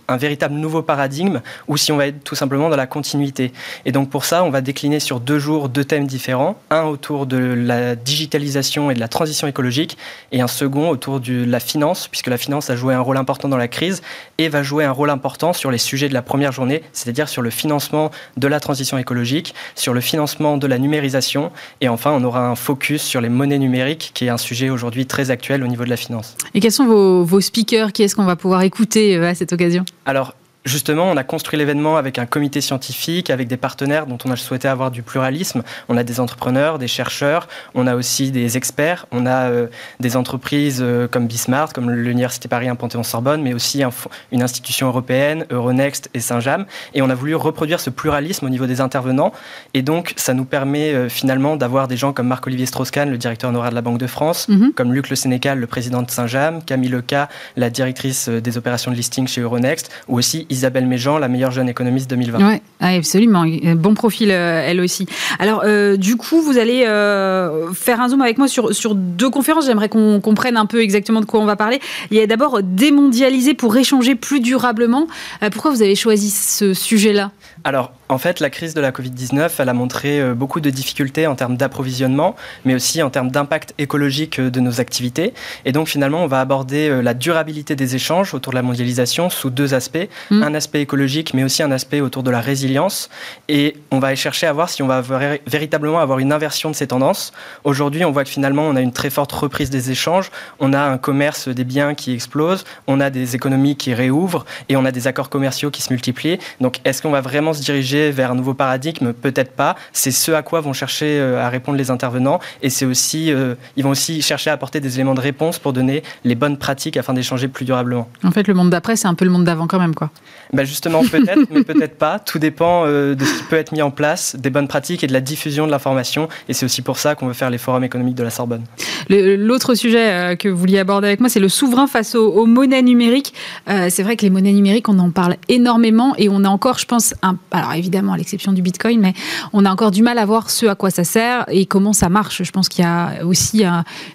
un 0.07 0.17
véritable 0.17 0.55
nouveau 0.55 0.81
paradigme 0.81 1.41
ou 1.67 1.77
si 1.77 1.91
on 1.91 1.97
va 1.97 2.07
être 2.07 2.23
tout 2.23 2.35
simplement 2.35 2.69
dans 2.69 2.75
la 2.75 2.87
continuité. 2.87 3.51
Et 3.85 3.91
donc 3.91 4.09
pour 4.09 4.25
ça, 4.25 4.43
on 4.43 4.49
va 4.49 4.61
décliner 4.61 4.99
sur 4.99 5.19
deux 5.19 5.39
jours 5.39 5.69
deux 5.69 5.83
thèmes 5.83 6.07
différents, 6.07 6.57
un 6.69 6.83
autour 6.83 7.25
de 7.25 7.37
la 7.37 7.95
digitalisation 7.95 8.91
et 8.91 8.93
de 8.93 8.99
la 8.99 9.07
transition 9.07 9.47
écologique, 9.47 9.97
et 10.31 10.41
un 10.41 10.47
second 10.47 10.89
autour 10.89 11.19
de 11.19 11.43
la 11.45 11.59
finance, 11.59 12.07
puisque 12.07 12.27
la 12.27 12.37
finance 12.37 12.69
a 12.69 12.75
joué 12.75 12.93
un 12.93 13.01
rôle 13.01 13.17
important 13.17 13.49
dans 13.49 13.57
la 13.57 13.67
crise 13.67 14.01
et 14.37 14.49
va 14.49 14.63
jouer 14.63 14.85
un 14.85 14.91
rôle 14.91 15.09
important 15.09 15.32
sur 15.53 15.71
les 15.71 15.77
sujets 15.77 16.09
de 16.09 16.13
la 16.13 16.21
première 16.21 16.51
journée, 16.51 16.83
c'est-à-dire 16.93 17.27
sur 17.27 17.41
le 17.41 17.49
financement 17.49 18.11
de 18.37 18.47
la 18.47 18.59
transition 18.59 18.97
écologique, 18.97 19.53
sur 19.75 19.93
le 19.93 19.99
financement 20.01 20.57
de 20.57 20.67
la 20.67 20.77
numérisation, 20.77 21.51
et 21.81 21.89
enfin 21.89 22.11
on 22.11 22.23
aura 22.23 22.47
un 22.47 22.55
focus 22.55 23.01
sur 23.01 23.19
les 23.19 23.29
monnaies 23.29 23.57
numériques, 23.57 24.11
qui 24.13 24.25
est 24.25 24.29
un 24.29 24.37
sujet 24.37 24.69
aujourd'hui 24.69 25.05
très 25.05 25.31
actuel 25.31 25.63
au 25.63 25.67
niveau 25.67 25.83
de 25.83 25.89
la 25.89 25.97
finance. 25.97 26.35
Et 26.53 26.59
quels 26.59 26.71
sont 26.71 26.85
vos, 26.85 27.23
vos 27.23 27.41
speakers? 27.41 27.91
Qui 27.91 28.03
est-ce 28.03 28.15
qu'on 28.15 28.25
va 28.25 28.35
pouvoir 28.35 28.61
écouter 28.61 29.17
euh, 29.17 29.29
à 29.29 29.35
cette 29.35 29.51
occasion? 29.51 29.83
Alors, 30.05 30.35
Justement, 30.65 31.09
on 31.09 31.17
a 31.17 31.25
construit 31.25 31.59
l'événement 31.59 31.97
avec 31.97 32.17
un 32.17 32.25
comité 32.25 32.61
scientifique, 32.61 33.29
avec 33.29 33.49
des 33.49 33.57
partenaires 33.57 34.07
dont 34.07 34.17
on 34.23 34.31
a 34.31 34.37
souhaité 34.37 34.69
avoir 34.69 34.91
du 34.91 35.03
pluralisme. 35.03 35.61
On 35.89 35.97
a 35.97 36.03
des 36.05 36.21
entrepreneurs, 36.21 36.79
des 36.79 36.87
chercheurs, 36.87 37.49
on 37.75 37.85
a 37.85 37.95
aussi 37.95 38.31
des 38.31 38.55
experts, 38.55 39.05
on 39.11 39.25
a 39.25 39.49
euh, 39.49 39.67
des 39.99 40.15
entreprises 40.15 40.79
euh, 40.81 41.09
comme 41.09 41.27
Bismarck, 41.27 41.73
comme 41.73 41.91
l'Université 41.91 42.47
Paris 42.47 42.69
1 42.69 42.75
Panthéon-Sorbonne, 42.75 43.41
mais 43.41 43.53
aussi 43.53 43.83
une 44.31 44.41
institution 44.41 44.87
européenne, 44.87 45.45
Euronext 45.49 46.09
et 46.13 46.21
Saint-James. 46.21 46.65
Et 46.93 47.01
on 47.01 47.09
a 47.09 47.15
voulu 47.15 47.35
reproduire 47.35 47.81
ce 47.81 47.89
pluralisme 47.89 48.45
au 48.45 48.49
niveau 48.49 48.65
des 48.65 48.79
intervenants. 48.79 49.33
Et 49.73 49.81
donc, 49.81 50.13
ça 50.15 50.33
nous 50.33 50.45
permet 50.45 50.93
euh, 50.93 51.09
finalement 51.09 51.57
d'avoir 51.57 51.89
des 51.89 51.97
gens 51.97 52.13
comme 52.13 52.27
Marc-Olivier 52.27 52.67
Strauss-Kahn, 52.67 53.09
le 53.09 53.17
directeur 53.17 53.49
honoraire 53.49 53.71
de 53.71 53.75
la 53.75 53.81
Banque 53.81 53.97
de 53.97 54.07
France, 54.07 54.47
mhm. 54.47 54.71
comme 54.71 54.93
Luc 54.93 55.09
Le 55.09 55.17
Sénécal, 55.17 55.59
le 55.59 55.67
président 55.67 56.03
de 56.03 56.09
Saint-James, 56.09 56.61
Camille 56.65 56.89
Leca, 56.89 57.27
la 57.57 57.69
directrice 57.69 58.29
des 58.29 58.57
opérations 58.57 58.91
de 58.91 58.95
listing 58.95 59.27
chez 59.27 59.41
Euronext, 59.41 59.91
ou 60.07 60.17
aussi 60.17 60.47
Isabelle 60.53 60.85
Méjean, 60.85 61.17
la 61.17 61.27
meilleure 61.27 61.51
jeune 61.51 61.67
économiste 61.67 62.09
2020. 62.09 62.47
Oui, 62.47 62.61
absolument. 62.79 63.45
Bon 63.75 63.93
profil, 63.93 64.29
euh, 64.31 64.63
elle 64.65 64.79
aussi. 64.79 65.07
Alors, 65.39 65.63
euh, 65.65 65.97
du 65.97 66.15
coup, 66.15 66.41
vous 66.41 66.57
allez 66.57 66.85
euh, 66.85 67.73
faire 67.73 67.99
un 67.99 68.09
zoom 68.09 68.21
avec 68.21 68.37
moi 68.37 68.47
sur, 68.47 68.73
sur 68.73 68.95
deux 68.95 69.29
conférences. 69.29 69.65
J'aimerais 69.65 69.89
qu'on 69.89 70.21
comprenne 70.21 70.57
un 70.57 70.65
peu 70.65 70.81
exactement 70.81 71.21
de 71.21 71.25
quoi 71.25 71.39
on 71.39 71.45
va 71.45 71.55
parler. 71.55 71.79
Il 72.11 72.17
y 72.17 72.21
a 72.21 72.27
d'abord 72.27 72.61
démondialiser 72.63 73.53
pour 73.53 73.75
échanger 73.75 74.15
plus 74.15 74.39
durablement. 74.39 75.07
pourquoi 75.51 75.71
vous 75.71 75.81
avez 75.81 75.95
choisi 75.95 76.29
ce 76.29 76.73
sujet-là? 76.73 77.31
Alors, 77.63 77.93
en 78.09 78.17
fait, 78.17 78.39
la 78.39 78.49
crise 78.49 78.73
de 78.73 78.81
la 78.81 78.91
Covid-19, 78.91 79.49
elle 79.57 79.69
a 79.69 79.73
montré 79.73 80.21
euh, 80.21 80.33
beaucoup 80.33 80.59
de 80.59 80.69
difficultés 80.69 81.27
en 81.27 81.35
termes 81.35 81.55
d'approvisionnement, 81.57 82.35
mais 82.65 82.75
aussi 82.75 83.01
en 83.01 83.09
termes 83.09 83.31
d'impact 83.31 83.73
écologique 83.77 84.39
euh, 84.39 84.51
de 84.51 84.59
nos 84.59 84.81
activités. 84.81 85.33
Et 85.65 85.71
donc, 85.71 85.87
finalement, 85.87 86.23
on 86.23 86.27
va 86.27 86.41
aborder 86.41 86.89
euh, 86.89 87.01
la 87.01 87.13
durabilité 87.13 87.75
des 87.75 87.95
échanges 87.95 88.33
autour 88.33 88.51
de 88.51 88.57
la 88.57 88.61
mondialisation 88.61 89.29
sous 89.29 89.49
deux 89.49 89.73
aspects. 89.73 90.09
Mm. 90.29 90.42
Un 90.45 90.55
aspect 90.55 90.81
écologique, 90.81 91.33
mais 91.33 91.45
aussi 91.45 91.63
un 91.63 91.71
aspect 91.71 92.01
autour 92.01 92.21
de 92.21 92.29
la 92.29 92.41
résilience. 92.41 93.09
Et 93.47 93.77
on 93.91 93.99
va 93.99 94.13
chercher 94.13 94.45
à 94.45 94.51
voir 94.51 94.67
si 94.67 94.83
on 94.83 94.87
va 94.87 95.01
véritablement 95.47 95.99
avoir 95.99 96.19
une 96.19 96.33
inversion 96.33 96.69
de 96.69 96.75
ces 96.75 96.87
tendances. 96.87 97.31
Aujourd'hui, 97.63 98.03
on 98.03 98.11
voit 98.11 98.25
que 98.25 98.29
finalement, 98.29 98.63
on 98.63 98.75
a 98.75 98.81
une 98.81 98.91
très 98.91 99.09
forte 99.09 99.31
reprise 99.31 99.69
des 99.69 99.89
échanges. 99.89 100.31
On 100.59 100.73
a 100.73 100.81
un 100.81 100.97
commerce 100.97 101.47
des 101.47 101.63
biens 101.63 101.93
qui 101.93 102.11
explose. 102.11 102.65
On 102.87 102.99
a 102.99 103.09
des 103.09 103.37
économies 103.37 103.77
qui 103.77 103.93
réouvrent. 103.93 104.43
Et 104.67 104.75
on 104.75 104.83
a 104.83 104.91
des 104.91 105.07
accords 105.07 105.29
commerciaux 105.29 105.71
qui 105.71 105.81
se 105.81 105.93
multiplient. 105.93 106.39
Donc, 106.59 106.81
est-ce 106.83 107.01
qu'on 107.01 107.11
va 107.11 107.21
vraiment 107.21 107.53
se 107.53 107.61
diriger 107.61 108.11
vers 108.11 108.31
un 108.31 108.35
nouveau 108.35 108.53
paradigme? 108.53 109.13
Peut-être 109.13 109.53
pas. 109.53 109.77
C'est 109.93 110.11
ce 110.11 110.33
à 110.33 110.41
quoi 110.41 110.59
vont 110.59 110.73
chercher 110.73 111.19
euh, 111.21 111.41
à 111.41 111.47
répondre 111.47 111.77
les 111.77 111.89
intervenants. 111.89 112.41
Et 112.61 112.69
c'est 112.69 112.85
aussi, 112.85 113.31
euh, 113.31 113.55
ils 113.77 113.83
vont 113.85 113.91
aussi 113.91 114.21
chercher 114.21 114.49
à 114.49 114.53
apporter 114.53 114.81
des 114.81 114.95
éléments 114.95 115.15
de 115.15 115.21
réponse 115.21 115.57
pour 115.57 115.71
donner 115.71 116.03
les 116.25 116.35
bonnes 116.35 116.57
pratiques 116.57 116.97
afin 116.97 117.13
d'échanger 117.13 117.47
plus 117.47 117.63
durablement. 117.63 118.09
En 118.25 118.31
fait, 118.31 118.45
le 118.45 118.53
monde 118.53 118.71
d'après, 118.71 118.97
c'est 118.97 119.07
un 119.07 119.15
peu 119.15 119.23
le 119.23 119.31
monde 119.31 119.45
d'avant 119.45 119.67
quand 119.67 119.79
même, 119.79 119.95
quoi. 119.95 120.09
Ben 120.51 120.65
justement, 120.65 121.01
peut-être, 121.03 121.47
mais 121.51 121.63
peut-être 121.63 121.97
pas. 121.97 122.19
Tout 122.19 122.39
dépend 122.39 122.85
euh, 122.85 123.15
de 123.15 123.25
ce 123.25 123.37
qui 123.37 123.43
peut 123.43 123.55
être 123.55 123.71
mis 123.71 123.81
en 123.81 123.91
place, 123.91 124.35
des 124.37 124.49
bonnes 124.49 124.67
pratiques 124.67 125.03
et 125.03 125.07
de 125.07 125.13
la 125.13 125.21
diffusion 125.21 125.65
de 125.65 125.71
l'information. 125.71 126.29
Et 126.47 126.53
c'est 126.53 126.65
aussi 126.65 126.81
pour 126.81 126.97
ça 126.97 127.15
qu'on 127.15 127.27
veut 127.27 127.33
faire 127.33 127.49
les 127.49 127.57
forums 127.57 127.83
économiques 127.83 128.15
de 128.15 128.23
la 128.23 128.29
Sorbonne. 128.29 128.63
L'autre 129.09 129.75
sujet 129.75 130.37
que 130.37 130.49
vous 130.49 130.57
vouliez 130.57 130.79
aborder 130.79 131.07
avec 131.07 131.19
moi, 131.19 131.29
c'est 131.29 131.39
le 131.39 131.49
souverain 131.49 131.87
face 131.87 132.15
aux, 132.15 132.29
aux 132.31 132.45
monnaies 132.45 132.81
numériques. 132.81 133.33
c'est 133.67 134.03
vrai 134.03 134.15
que 134.15 134.21
les 134.23 134.29
monnaies 134.29 134.53
numériques, 134.53 134.89
on 134.89 134.99
en 134.99 135.11
parle 135.11 135.35
énormément 135.49 136.13
et 136.17 136.29
on 136.29 136.43
a 136.43 136.49
encore, 136.49 136.79
je 136.79 136.85
pense, 136.85 137.13
un, 137.21 137.37
alors 137.51 137.73
évidemment 137.73 138.13
à 138.13 138.17
l'exception 138.17 138.53
du 138.53 138.61
Bitcoin, 138.61 138.99
mais 138.99 139.13
on 139.51 139.65
a 139.65 139.71
encore 139.71 139.91
du 139.91 140.01
mal 140.01 140.17
à 140.17 140.25
voir 140.25 140.49
ce 140.49 140.65
à 140.65 140.75
quoi 140.75 140.89
ça 140.89 141.03
sert 141.03 141.45
et 141.47 141.65
comment 141.65 141.93
ça 141.93 142.09
marche. 142.09 142.43
Je 142.43 142.51
pense 142.51 142.69
qu'il 142.69 142.83
y 142.83 142.87
a 142.87 143.23
aussi 143.25 143.63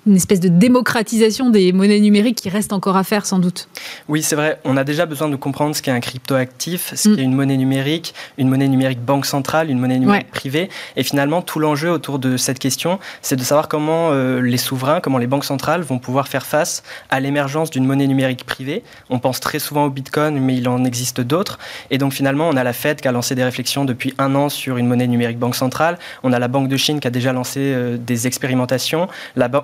une 0.07 0.17
espèce 0.17 0.41
de 0.41 0.49
démocratisation 0.49 1.51
des 1.51 1.73
monnaies 1.73 2.01
numériques 2.01 2.37
qui 2.37 2.49
reste 2.49 2.73
encore 2.73 2.97
à 2.97 3.05
faire 3.05 3.27
sans 3.27 3.39
doute. 3.39 3.69
Oui, 4.09 4.23
c'est 4.23 4.37
vrai. 4.37 4.61
On 4.65 4.77
a 4.77 4.85
déjà 4.85 5.07
besoin 5.07 5.29
de 5.29 5.37
comprendre 5.37 5.75
ce 5.75 5.83
qu'est 5.83 5.91
un 5.91 6.01
cryptoactif, 6.09 6.95
ce 6.95 7.11
qu'est 7.11 7.21
mm. 7.21 7.25
une 7.25 7.35
monnaie 7.35 7.57
numérique, 7.59 8.15
une 8.39 8.49
monnaie 8.49 8.69
numérique 8.69 9.01
banque 9.01 9.27
centrale, 9.27 9.69
une 9.69 9.79
monnaie 9.79 9.99
numérique 9.99 10.31
privée. 10.31 10.71
Et 10.97 11.03
finalement, 11.03 11.43
tout 11.43 11.59
l'enjeu 11.59 11.91
autour 11.91 12.19
de 12.19 12.39
cette 12.39 12.59
question, 12.59 12.99
c'est 13.21 13.37
de 13.37 13.43
savoir 13.43 13.69
comment 13.69 14.09
euh, 14.13 14.41
les 14.41 14.57
souverains, 14.57 15.01
comment 15.01 15.19
les 15.19 15.27
banques 15.27 15.45
centrales 15.45 15.83
vont 15.83 15.99
pouvoir 15.99 16.29
faire 16.29 16.47
face 16.47 16.83
à 17.11 17.21
l'émergence 17.21 17.71
d'une 17.71 17.85
monnaie 17.85 18.07
numérique 18.07 18.45
privée. 18.45 18.83
On 19.11 19.19
pense 19.19 19.41
très 19.41 19.59
souvent 19.59 19.85
au 19.85 19.91
Bitcoin, 19.91 20.39
mais 20.41 20.57
il 20.57 20.67
en 20.69 20.83
existe 20.85 21.21
d'autres. 21.21 21.59
Et 21.91 21.99
donc 21.99 22.15
finalement, 22.15 22.49
on 22.49 22.57
a 22.57 22.65
la 22.65 22.73
Fed 22.73 23.03
qui 23.03 23.09
a 23.09 23.13
lancé 23.13 23.35
des 23.35 23.45
réflexions 23.45 23.85
depuis 23.85 24.15
un 24.17 24.35
an 24.35 24.49
sur 24.49 24.79
une 24.79 24.87
monnaie 24.87 25.09
numérique 25.09 25.39
banque 25.39 25.57
centrale. 25.57 25.99
On 26.23 26.33
a 26.33 26.39
la 26.39 26.49
Banque 26.49 26.69
de 26.69 26.77
Chine 26.79 27.01
qui 27.01 27.07
a 27.07 27.11
déjà 27.11 27.35
lancé 27.35 27.61
euh, 27.61 27.99
des 27.99 28.27
expérimentations. 28.27 29.09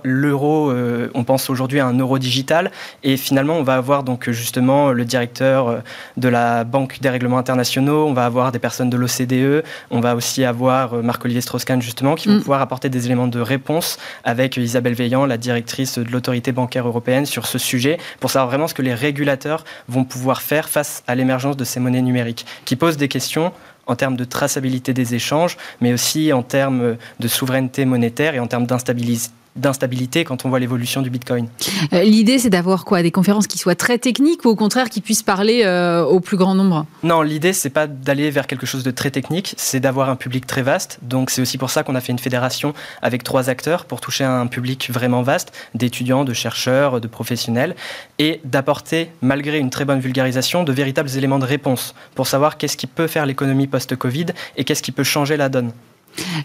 L'euro, 0.03 0.71
euh, 0.71 1.11
on 1.15 1.25
pense 1.25 1.49
aujourd'hui 1.49 1.81
à 1.81 1.87
un 1.87 1.99
euro 1.99 2.19
digital. 2.19 2.71
Et 3.03 3.17
finalement, 3.17 3.57
on 3.57 3.63
va 3.63 3.77
avoir 3.77 4.03
donc 4.03 4.31
justement 4.31 4.91
le 4.91 5.07
directeur 5.07 5.83
de 6.19 6.29
la 6.29 6.34
Banque 6.65 6.99
des 7.01 7.09
règlements 7.09 7.39
internationaux, 7.39 8.07
on 8.07 8.13
va 8.13 8.27
avoir 8.27 8.53
des 8.53 8.59
personnes 8.59 8.91
de 8.91 8.97
l'OCDE, 8.97 9.65
on 9.91 10.01
va 10.01 10.15
aussi 10.15 10.45
avoir 10.45 11.03
Marc-Olivier 11.03 11.41
Strauss-Kahn 11.41 11.81
justement 11.81 12.15
qui 12.15 12.29
vont 12.29 12.37
mm. 12.37 12.41
pouvoir 12.41 12.61
apporter 12.61 12.89
des 12.89 13.07
éléments 13.07 13.27
de 13.27 13.41
réponse 13.41 13.99
avec 14.25 14.57
Isabelle 14.57 14.95
Veillant, 14.95 15.27
la 15.27 15.37
directrice 15.37 15.99
de 15.99 16.11
l'autorité 16.11 16.53
bancaire 16.53 16.87
européenne, 16.87 17.27
sur 17.27 17.47
ce 17.47 17.59
sujet 17.59 17.99
pour 18.21 18.31
savoir 18.31 18.49
vraiment 18.49 18.69
ce 18.69 18.75
que 18.75 18.83
les 18.83 18.95
régulateurs 18.95 19.65
vont 19.89 20.05
pouvoir 20.05 20.43
faire 20.43 20.69
face 20.69 21.03
à 21.07 21.15
l'émergence 21.15 21.57
de 21.57 21.65
ces 21.65 21.81
monnaies 21.81 22.03
numériques, 22.03 22.47
qui 22.65 22.77
posent 22.77 22.97
des 22.97 23.09
questions 23.09 23.53
en 23.87 23.97
termes 23.97 24.17
de 24.17 24.25
traçabilité 24.25 24.95
des 24.95 25.15
échanges, 25.15 25.57
mais 25.81 25.93
aussi 25.93 26.33
en 26.33 26.43
termes 26.43 26.97
de 27.21 27.29
souveraineté 27.29 27.85
monétaire 27.85 28.35
et 28.35 28.41
en 28.41 28.47
termes 28.47 28.67
d'instabilité 28.67 29.31
d'instabilité 29.57 30.25
quand 30.25 30.45
on 30.45 30.49
voit 30.49 30.59
l'évolution 30.59 31.03
du 31.03 31.11
Bitcoin. 31.11 31.49
Euh, 31.93 32.03
l'idée, 32.03 32.39
c'est 32.39 32.51
d'avoir 32.51 32.85
quoi 32.85 33.03
Des 33.03 33.11
conférences 33.11 33.47
qui 33.47 33.59
soient 33.59 33.75
très 33.75 33.99
techniques 33.99 34.45
ou 34.45 34.49
au 34.49 34.57
contraire 34.57 34.91
qui 34.91 35.01
puissent 35.01 35.23
parler 35.23 35.63
euh, 35.65 36.05
au 36.05 36.21
plus 36.21 36.37
grand 36.37 36.55
nombre? 36.55 36.87
Non, 37.03 37.23
l'idée, 37.23 37.53
c'est 37.53 37.71
pas 37.71 37.87
d'aller 37.87 38.31
vers 38.31 38.47
quelque 38.47 38.67
chose 38.67 38.83
de 38.83 38.91
très 38.91 39.11
technique, 39.11 39.55
c'est 39.57 39.81
d'avoir 39.81 40.11
un 40.11 40.17
public 40.17 40.47
très 40.47 40.63
vaste. 40.63 40.99
Donc, 41.03 41.31
c'est 41.31 41.41
aussi 41.41 41.59
pour 41.59 41.71
ça 41.71 41.83
qu'on 41.83 41.95
a 41.95 42.01
fait 42.01 42.13
une 42.13 42.19
fédération 42.19 42.75
avec 43.03 43.23
trois 43.23 43.49
acteurs 43.49 43.85
pour 43.85 44.01
toucher 44.01 44.25
un 44.25 44.47
public 44.47 44.91
vraiment 44.93 45.23
vaste, 45.23 45.53
d'étudiants, 45.75 46.25
de 46.25 46.33
chercheurs, 46.33 47.01
de 47.01 47.07
professionnels, 47.09 47.77
et 48.19 48.41
d'apporter, 48.45 49.11
malgré 49.23 49.59
une 49.59 49.71
très 49.71 49.85
bonne 49.85 50.01
vulgarisation, 50.01 50.65
de 50.65 50.73
véritables 50.73 51.11
éléments 51.17 51.39
de 51.39 51.47
réponse 51.47 51.95
pour 52.15 52.27
savoir 52.27 52.57
qu'est-ce 52.57 52.77
qui 52.77 52.87
peut 52.87 53.07
faire 53.07 53.27
l'économie 53.27 53.67
post-Covid 53.67 54.27
et 54.57 54.65
qu'est-ce 54.65 54.83
qui 54.83 54.93
peut 54.93 55.05
changer 55.05 55.37
la 55.37 55.49
donne. 55.49 55.73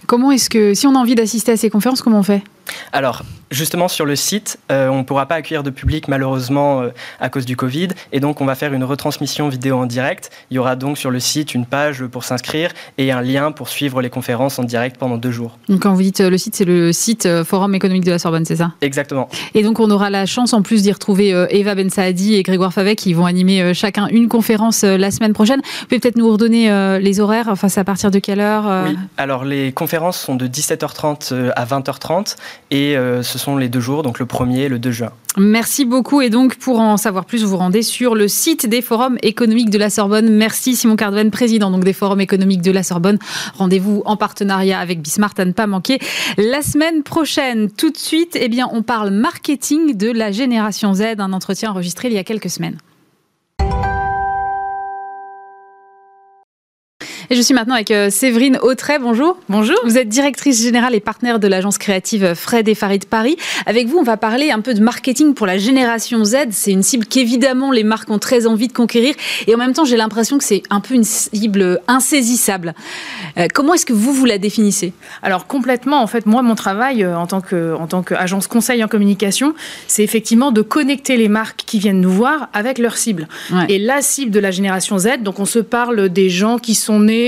Comment 0.07 0.31
est-ce 0.31 0.49
que, 0.49 0.73
si 0.73 0.87
on 0.87 0.95
a 0.95 0.99
envie 0.99 1.15
d'assister 1.15 1.51
à 1.51 1.57
ces 1.57 1.69
conférences, 1.69 2.01
comment 2.01 2.19
on 2.19 2.23
fait? 2.23 2.43
Alors, 2.91 3.23
justement, 3.51 3.87
sur 3.87 4.05
le 4.05 4.15
site, 4.15 4.59
euh, 4.71 4.89
on 4.89 4.99
ne 4.99 5.03
pourra 5.03 5.25
pas 5.25 5.35
accueillir 5.35 5.63
de 5.63 5.69
public, 5.69 6.07
malheureusement, 6.07 6.81
euh, 6.81 6.89
à 7.19 7.29
cause 7.29 7.45
du 7.45 7.55
Covid. 7.55 7.89
Et 8.11 8.19
donc, 8.19 8.41
on 8.41 8.45
va 8.45 8.55
faire 8.55 8.73
une 8.73 8.83
retransmission 8.83 9.49
vidéo 9.49 9.77
en 9.77 9.85
direct. 9.85 10.29
Il 10.51 10.55
y 10.55 10.59
aura 10.59 10.75
donc 10.75 10.97
sur 10.97 11.11
le 11.11 11.19
site 11.19 11.53
une 11.53 11.65
page 11.65 12.05
pour 12.05 12.23
s'inscrire 12.23 12.71
et 12.97 13.11
un 13.11 13.21
lien 13.21 13.51
pour 13.51 13.69
suivre 13.69 14.01
les 14.01 14.09
conférences 14.09 14.59
en 14.59 14.63
direct 14.63 14.97
pendant 14.97 15.17
deux 15.17 15.31
jours. 15.31 15.57
Donc, 15.67 15.81
quand 15.81 15.93
vous 15.93 16.01
dites 16.01 16.21
euh, 16.21 16.29
le 16.29 16.37
site, 16.37 16.55
c'est 16.55 16.65
le 16.65 16.91
site 16.93 17.27
Forum 17.43 17.75
économique 17.75 18.05
de 18.05 18.11
la 18.11 18.19
Sorbonne, 18.19 18.45
c'est 18.45 18.57
ça? 18.57 18.73
Exactement. 18.81 19.29
Et 19.53 19.63
donc, 19.63 19.79
on 19.79 19.89
aura 19.91 20.09
la 20.09 20.25
chance, 20.25 20.53
en 20.53 20.61
plus, 20.61 20.83
d'y 20.83 20.91
retrouver 20.91 21.29
Eva 21.49 21.75
Ben 21.75 21.89
Saadi 21.89 22.35
et 22.35 22.43
Grégoire 22.43 22.73
Favet 22.73 22.95
qui 22.95 23.13
vont 23.13 23.25
animer 23.25 23.73
chacun 23.73 24.07
une 24.07 24.27
conférence 24.27 24.83
la 24.83 25.11
semaine 25.11 25.33
prochaine. 25.33 25.61
Vous 25.63 25.85
pouvez 25.85 25.99
peut-être 25.99 26.17
nous 26.17 26.31
redonner 26.31 26.99
les 26.99 27.19
horaires, 27.19 27.47
enfin, 27.49 27.69
c'est 27.69 27.79
à 27.79 27.83
partir 27.83 28.11
de 28.11 28.19
quelle 28.19 28.39
heure 28.39 28.85
Oui, 28.87 28.97
alors 29.17 29.45
les 29.45 29.58
conférences 29.73 30.19
sont 30.19 30.35
de 30.35 30.47
17h30 30.47 31.51
à 31.55 31.65
20h30 31.65 32.35
et 32.71 32.97
euh, 32.97 33.23
ce 33.23 33.37
sont 33.37 33.57
les 33.57 33.69
deux 33.69 33.79
jours, 33.79 34.03
donc 34.03 34.19
le 34.19 34.25
1er 34.25 34.59
et 34.59 34.69
le 34.69 34.79
2 34.79 34.91
juin. 34.91 35.11
Merci 35.37 35.85
beaucoup. 35.85 36.21
Et 36.21 36.29
donc, 36.29 36.55
pour 36.55 36.79
en 36.79 36.97
savoir 36.97 37.25
plus, 37.25 37.43
vous 37.43 37.49
vous 37.49 37.57
rendez 37.57 37.81
sur 37.83 38.15
le 38.15 38.27
site 38.27 38.67
des 38.67 38.81
forums 38.81 39.17
économiques 39.21 39.69
de 39.69 39.77
la 39.77 39.89
Sorbonne. 39.89 40.29
Merci 40.29 40.75
Simon 40.75 40.95
Cardwen, 40.95 41.31
président 41.31 41.71
donc 41.71 41.83
des 41.83 41.93
forums 41.93 42.21
économiques 42.21 42.61
de 42.61 42.71
la 42.71 42.83
Sorbonne. 42.83 43.19
Rendez-vous 43.57 44.01
en 44.05 44.17
partenariat 44.17 44.79
avec 44.79 45.01
Bismart 45.01 45.33
à 45.37 45.45
ne 45.45 45.51
pas 45.51 45.67
manquer. 45.67 45.99
La 46.37 46.61
semaine 46.61 47.03
prochaine, 47.03 47.69
tout 47.71 47.91
de 47.91 47.97
suite, 47.97 48.37
eh 48.39 48.49
bien, 48.49 48.67
on 48.71 48.81
parle 48.81 49.11
marketing 49.11 49.95
de 49.95 50.11
la 50.11 50.31
génération 50.31 50.93
Z, 50.93 51.19
un 51.19 51.33
entretien 51.33 51.71
enregistré 51.71 52.09
il 52.09 52.13
y 52.13 52.17
a 52.17 52.23
quelques 52.23 52.49
semaines. 52.49 52.77
Et 57.31 57.35
je 57.35 57.41
suis 57.43 57.53
maintenant 57.53 57.75
avec 57.75 57.91
euh, 57.91 58.09
Séverine 58.09 58.57
Autray. 58.63 58.97
Bonjour. 58.97 59.37
Bonjour. 59.49 59.77
Vous 59.83 59.99
êtes 59.99 60.09
directrice 60.09 60.63
générale 60.63 60.95
et 60.95 60.99
partenaire 60.99 61.39
de 61.39 61.47
l'agence 61.47 61.77
créative 61.77 62.33
Fred 62.33 62.67
et 62.67 62.73
Farid 62.73 63.05
Paris. 63.05 63.37
Avec 63.67 63.85
vous, 63.85 63.99
on 63.99 64.03
va 64.03 64.17
parler 64.17 64.49
un 64.49 64.61
peu 64.61 64.73
de 64.73 64.81
marketing 64.81 65.35
pour 65.35 65.45
la 65.45 65.59
génération 65.59 66.25
Z. 66.25 66.37
C'est 66.49 66.71
une 66.71 66.81
cible 66.81 67.05
qu'évidemment 67.05 67.71
les 67.71 67.83
marques 67.83 68.09
ont 68.09 68.17
très 68.17 68.47
envie 68.47 68.67
de 68.67 68.73
conquérir. 68.73 69.13
Et 69.45 69.53
en 69.53 69.59
même 69.59 69.73
temps, 69.73 69.85
j'ai 69.85 69.95
l'impression 69.95 70.39
que 70.39 70.43
c'est 70.43 70.63
un 70.71 70.79
peu 70.79 70.95
une 70.95 71.03
cible 71.03 71.79
insaisissable. 71.87 72.73
Euh, 73.37 73.45
comment 73.53 73.75
est-ce 73.75 73.85
que 73.85 73.93
vous, 73.93 74.11
vous 74.11 74.25
la 74.25 74.39
définissez? 74.39 74.91
Alors 75.21 75.45
complètement, 75.45 76.01
en 76.01 76.07
fait, 76.07 76.25
moi, 76.25 76.41
mon 76.41 76.55
travail 76.55 77.03
euh, 77.03 77.15
en 77.15 77.27
tant 77.27 77.41
que 77.41 77.75
en 77.75 77.85
tant 77.85 78.01
qu'agence 78.01 78.47
conseil 78.47 78.83
en 78.83 78.87
communication, 78.87 79.53
c'est 79.85 80.03
effectivement 80.03 80.51
de 80.51 80.63
connecter 80.63 81.15
les 81.15 81.29
marques 81.29 81.61
qui 81.67 81.77
viennent 81.77 82.01
nous 82.01 82.09
voir 82.09 82.49
avec 82.53 82.79
leur 82.79 82.97
cible. 82.97 83.27
Et 83.67 83.77
la 83.77 84.01
cible 84.01 84.31
de 84.31 84.39
la 84.39 84.49
génération 84.49 84.97
Z, 84.97 85.21
donc 85.21 85.39
on 85.39 85.45
se 85.45 85.59
parle 85.59 86.09
des 86.09 86.31
gens 86.31 86.57
qui 86.57 86.73
sont 86.73 86.99
nés 87.01 87.18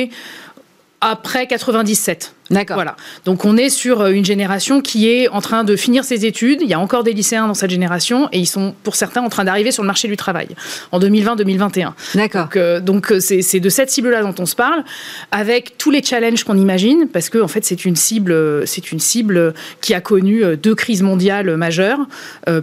après 1.01 1.47
97. 1.47 2.33
D'accord. 2.51 2.75
Voilà. 2.75 2.95
Donc 3.25 3.45
on 3.45 3.57
est 3.57 3.69
sur 3.69 4.01
euh, 4.01 4.11
une 4.11 4.25
génération 4.25 4.81
qui 4.81 5.09
est 5.09 5.29
en 5.29 5.41
train 5.41 5.63
de 5.63 5.75
finir 5.75 6.03
ses 6.03 6.25
études. 6.25 6.59
Il 6.61 6.67
y 6.67 6.73
a 6.73 6.79
encore 6.79 7.03
des 7.03 7.13
lycéens 7.13 7.47
dans 7.47 7.53
cette 7.53 7.71
génération 7.71 8.27
et 8.31 8.39
ils 8.39 8.45
sont 8.45 8.75
pour 8.83 8.95
certains 8.95 9.21
en 9.21 9.29
train 9.29 9.45
d'arriver 9.45 9.71
sur 9.71 9.83
le 9.83 9.87
marché 9.87 10.07
du 10.07 10.17
travail 10.17 10.49
en 10.91 10.99
2020-2021. 10.99 11.91
D'accord. 12.15 12.49
Donc 12.81 13.11
euh, 13.11 13.15
euh, 13.15 13.39
c'est 13.41 13.59
de 13.59 13.69
cette 13.69 13.89
cible-là 13.89 14.21
dont 14.21 14.35
on 14.37 14.45
se 14.45 14.55
parle, 14.55 14.83
avec 15.31 15.77
tous 15.77 15.91
les 15.91 16.03
challenges 16.03 16.43
qu'on 16.43 16.57
imagine, 16.57 17.07
parce 17.11 17.29
que 17.29 17.37
en 17.37 17.47
fait 17.47 17.63
c'est 17.63 17.85
une 17.85 17.95
cible, 17.95 18.67
c'est 18.67 18.91
une 18.91 18.99
cible 18.99 19.53
qui 19.79 19.93
a 19.93 20.01
connu 20.01 20.43
deux 20.57 20.75
crises 20.75 21.01
mondiales 21.01 21.55
majeures, 21.55 21.99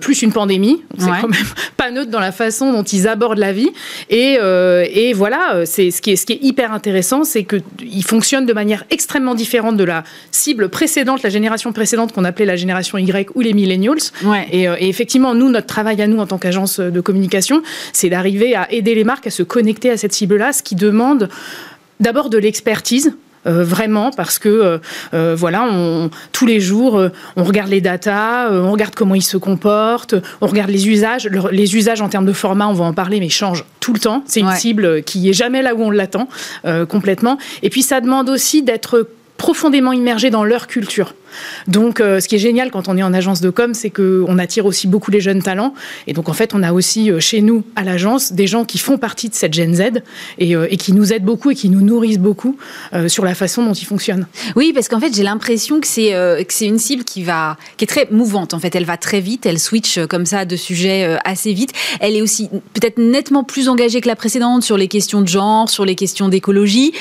plus 0.01 0.22
une 0.22 0.32
pandémie. 0.32 0.82
C'est 0.99 1.07
quand 1.07 1.28
même 1.28 1.47
pas 1.76 1.91
neutre 1.91 2.11
dans 2.11 2.20
la 2.20 2.32
façon 2.32 2.72
dont 2.72 2.82
ils 2.82 3.09
abordent 3.09 3.39
la 3.39 3.53
vie. 3.53 3.70
Et, 4.11 4.39
et 4.93 5.12
voilà, 5.14 5.64
c'est 5.64 5.91
ce 5.91 6.03
qui 6.03 6.12
est 6.12 6.16
ce 6.16 6.26
qui 6.26 6.34
est 6.34 6.43
hyper 6.43 6.72
intéressant, 6.72 7.24
c'est 7.24 7.45
que 7.45 7.57
ils 7.80 8.05
fonctionnent 8.05 8.47
de 8.47 8.53
manière 8.53 8.84
extrêmement 8.91 9.34
différente 9.34 9.77
de 9.78 9.84
la 9.84 10.04
cible 10.30 10.68
précédente, 10.68 11.22
la 11.22 11.30
génération 11.30 11.72
précédente 11.72 12.12
qu'on 12.12 12.24
appelait 12.24 12.44
la 12.44 12.56
génération 12.56 12.98
Y 12.98 13.30
ou 13.34 13.40
les 13.40 13.54
millennials. 13.54 13.98
Ouais. 14.24 14.46
Et, 14.52 14.68
euh, 14.68 14.76
et, 14.78 14.88
effectivement, 14.88 15.34
nous, 15.34 15.48
notre 15.48 15.66
travail 15.66 16.00
à 16.02 16.06
nous 16.06 16.18
en 16.18 16.26
tant 16.26 16.38
qu'agence 16.38 16.80
de 16.80 17.00
communication, 17.00 17.62
c'est 17.92 18.10
d'arriver 18.10 18.54
à 18.54 18.70
aider 18.72 18.94
les 18.94 19.04
marques 19.04 19.26
à 19.26 19.30
se 19.30 19.42
connecter 19.42 19.90
à 19.90 19.96
cette 19.96 20.12
cible-là, 20.12 20.52
ce 20.52 20.62
qui 20.62 20.74
demande 20.74 21.28
d'abord 22.00 22.30
de 22.30 22.38
l'expertise, 22.38 23.14
euh, 23.46 23.64
vraiment 23.64 24.10
parce 24.10 24.38
que 24.38 24.80
euh, 25.14 25.34
voilà, 25.36 25.64
on, 25.70 26.10
tous 26.32 26.44
les 26.44 26.60
jours, 26.60 27.00
on 27.36 27.44
regarde 27.44 27.70
les 27.70 27.80
datas, 27.80 28.50
on 28.50 28.70
regarde 28.70 28.94
comment 28.94 29.14
ils 29.14 29.22
se 29.22 29.36
comportent, 29.36 30.14
on 30.40 30.46
regarde 30.46 30.70
les 30.70 30.88
usages. 30.88 31.28
les 31.50 31.76
usages 31.76 32.00
en 32.00 32.08
termes 32.08 32.26
de 32.26 32.32
format, 32.32 32.68
on 32.68 32.74
va 32.74 32.84
en 32.84 32.92
parler, 32.92 33.20
mais 33.20 33.28
changent 33.28 33.64
tout 33.80 33.92
le 33.92 34.00
temps. 34.00 34.22
C'est 34.26 34.40
une 34.40 34.52
cible 34.52 35.02
qui 35.02 35.30
est 35.30 35.32
jamais 35.32 35.62
là 35.62 35.74
où 35.74 35.82
on 35.82 35.90
l'attend 35.90 36.28
complètement. 36.88 37.38
Et 37.62 37.70
puis 37.70 37.82
ça 37.82 38.00
demande 38.00 38.28
aussi 38.28 38.62
d'être 38.62 39.08
profondément 39.39 39.93
immergé 39.93 40.28
dans 40.28 40.45
leur 40.45 40.66
culture. 40.66 41.14
Donc, 41.66 42.01
euh, 42.01 42.20
ce 42.20 42.28
qui 42.28 42.34
est 42.34 42.41
génial 42.41 42.70
quand 42.70 42.89
on 42.89 42.97
est 42.97 43.03
en 43.03 43.14
agence 43.14 43.41
de 43.41 43.51
com, 43.51 43.74
c'est 43.74 43.91
qu'on 43.91 44.39
attire 44.39 44.66
aussi 44.66 44.86
beaucoup 44.86 45.11
les 45.11 45.20
jeunes 45.20 45.43
talents. 45.43 45.74
Et 46.07 46.12
donc, 46.12 46.28
en 46.28 46.32
fait, 46.32 46.55
on 46.55 46.62
a 46.62 46.72
aussi 46.72 47.11
euh, 47.11 47.20
chez 47.20 47.41
nous, 47.41 47.64
à 47.76 47.84
l'agence, 47.84 48.32
des 48.32 48.47
gens 48.47 48.64
qui 48.64 48.78
font 48.78 48.99
partie 48.99 49.28
de 49.28 49.34
cette 49.34 49.55
Gen 49.55 49.74
Z 49.74 50.03
et, 50.39 50.57
euh, 50.57 50.66
qui 50.66 50.93
nous 50.93 51.12
aident 51.12 51.24
beaucoup 51.24 51.51
et 51.51 51.55
qui 51.55 51.68
nous 51.68 51.82
nourrissent 51.82 52.18
beaucoup 52.18 52.57
sur 53.07 53.24
la 53.24 53.34
façon 53.34 53.64
dont 53.64 53.72
ils 53.72 53.84
fonctionnent. 53.84 54.26
Oui, 54.57 54.72
parce 54.74 54.89
qu'en 54.89 54.99
fait, 54.99 55.14
j'ai 55.14 55.22
l'impression 55.22 55.80
que 55.80 55.86
c'est 55.86 56.12
une 56.62 56.78
cible 56.78 57.05
qui 57.05 57.22
va 57.22 57.57
qui 57.76 57.84
est 57.84 57.89
très 57.89 58.09
mouvante. 58.11 58.55
En 58.55 58.59
fait, 58.59 58.74
elle 58.74 58.84
va 58.84 58.97
très 58.97 59.20
vite, 59.20 59.47
elle 59.47 59.59
switch 59.59 60.01
comme 60.07 60.26
ça 60.26 60.45
de 60.45 60.57
sujets 60.57 61.18
assez 61.24 61.53
vite. 61.53 61.72
Elle 62.01 62.16
est 62.16 62.22
aussi 62.22 62.49
peut-être 62.74 62.99
nettement 62.99 63.45
plus 63.45 63.68
engagée 63.68 64.01
que 64.01 64.09
la 64.09 64.16
précédente 64.16 64.62
sur 64.62 64.76
les 64.76 64.89
questions 64.89 65.20
de 65.20 65.28
genre, 65.28 65.68
sur 65.68 65.84
les 65.84 65.95
questions 65.95 66.28
d'écologie. 66.28 66.93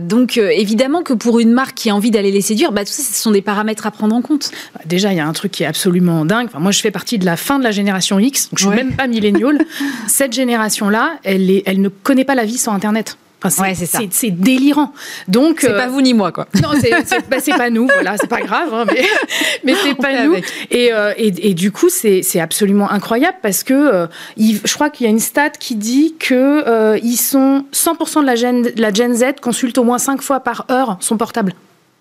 donc, 0.00 0.36
évidemment 0.36 1.02
que 1.02 1.12
pour 1.12 1.38
une 1.38 1.52
marque 1.52 1.61
qui 1.74 1.90
a 1.90 1.94
envie 1.94 2.10
d'aller 2.10 2.30
les 2.30 2.40
séduire, 2.40 2.72
bah, 2.72 2.84
tout 2.84 2.92
ça, 2.92 3.02
ce 3.02 3.20
sont 3.20 3.30
des 3.30 3.42
paramètres 3.42 3.86
à 3.86 3.90
prendre 3.90 4.14
en 4.14 4.22
compte 4.22 4.50
bah, 4.74 4.80
Déjà, 4.84 5.12
il 5.12 5.16
y 5.16 5.20
a 5.20 5.26
un 5.26 5.32
truc 5.32 5.52
qui 5.52 5.62
est 5.62 5.66
absolument 5.66 6.24
dingue. 6.24 6.46
Enfin, 6.46 6.58
moi, 6.58 6.72
je 6.72 6.80
fais 6.80 6.90
partie 6.90 7.18
de 7.18 7.24
la 7.24 7.36
fin 7.36 7.58
de 7.58 7.64
la 7.64 7.70
génération 7.70 8.18
X, 8.18 8.50
donc 8.50 8.58
je 8.58 8.66
suis 8.66 8.74
même 8.74 8.94
pas 8.94 9.06
millénial. 9.06 9.64
Cette 10.06 10.32
génération-là, 10.32 11.18
elle, 11.24 11.50
est, 11.50 11.62
elle 11.66 11.80
ne 11.80 11.88
connaît 11.88 12.24
pas 12.24 12.34
la 12.34 12.44
vie 12.44 12.58
sans 12.58 12.72
Internet. 12.72 13.16
Enfin, 13.44 13.74
c'est, 13.74 14.08
c'est, 14.12 14.30
délirant. 14.30 14.92
Donc 15.28 15.58
c'est 15.60 15.68
pas 15.68 15.86
euh, 15.86 15.88
vous 15.88 16.00
ni 16.00 16.14
moi 16.14 16.32
quoi. 16.32 16.46
Non, 16.62 16.70
c'est, 16.80 16.90
bah, 17.28 17.38
pas 17.56 17.70
nous. 17.70 17.86
Voilà, 17.86 18.16
c'est 18.16 18.28
pas 18.28 18.40
grave, 18.40 18.72
hein, 18.72 18.84
mais, 18.86 19.04
mais 19.64 19.74
c'est 19.82 19.94
pas 19.94 20.24
nous. 20.24 20.36
Et, 20.70 20.92
euh, 20.92 21.12
et, 21.16 21.50
et, 21.50 21.54
du 21.54 21.72
coup, 21.72 21.88
c'est, 21.88 22.22
absolument 22.40 22.90
incroyable 22.90 23.38
parce 23.42 23.62
que 23.62 23.74
euh, 23.74 24.06
je 24.36 24.74
crois 24.74 24.90
qu'il 24.90 25.04
y 25.04 25.08
a 25.08 25.10
une 25.10 25.18
stat 25.18 25.50
qui 25.50 25.76
dit 25.76 26.14
que 26.18 26.98
ils 27.02 27.16
sont 27.16 27.64
100% 27.72 28.20
de 28.20 28.26
la 28.26 28.36
Gen, 28.36 28.70
la 28.76 28.92
Gen 28.92 29.14
Z 29.14 29.40
consulte 29.40 29.78
au 29.78 29.84
moins 29.84 29.98
5 29.98 30.22
fois 30.22 30.40
par 30.40 30.66
heure 30.70 30.96
son 31.00 31.16
portable 31.16 31.54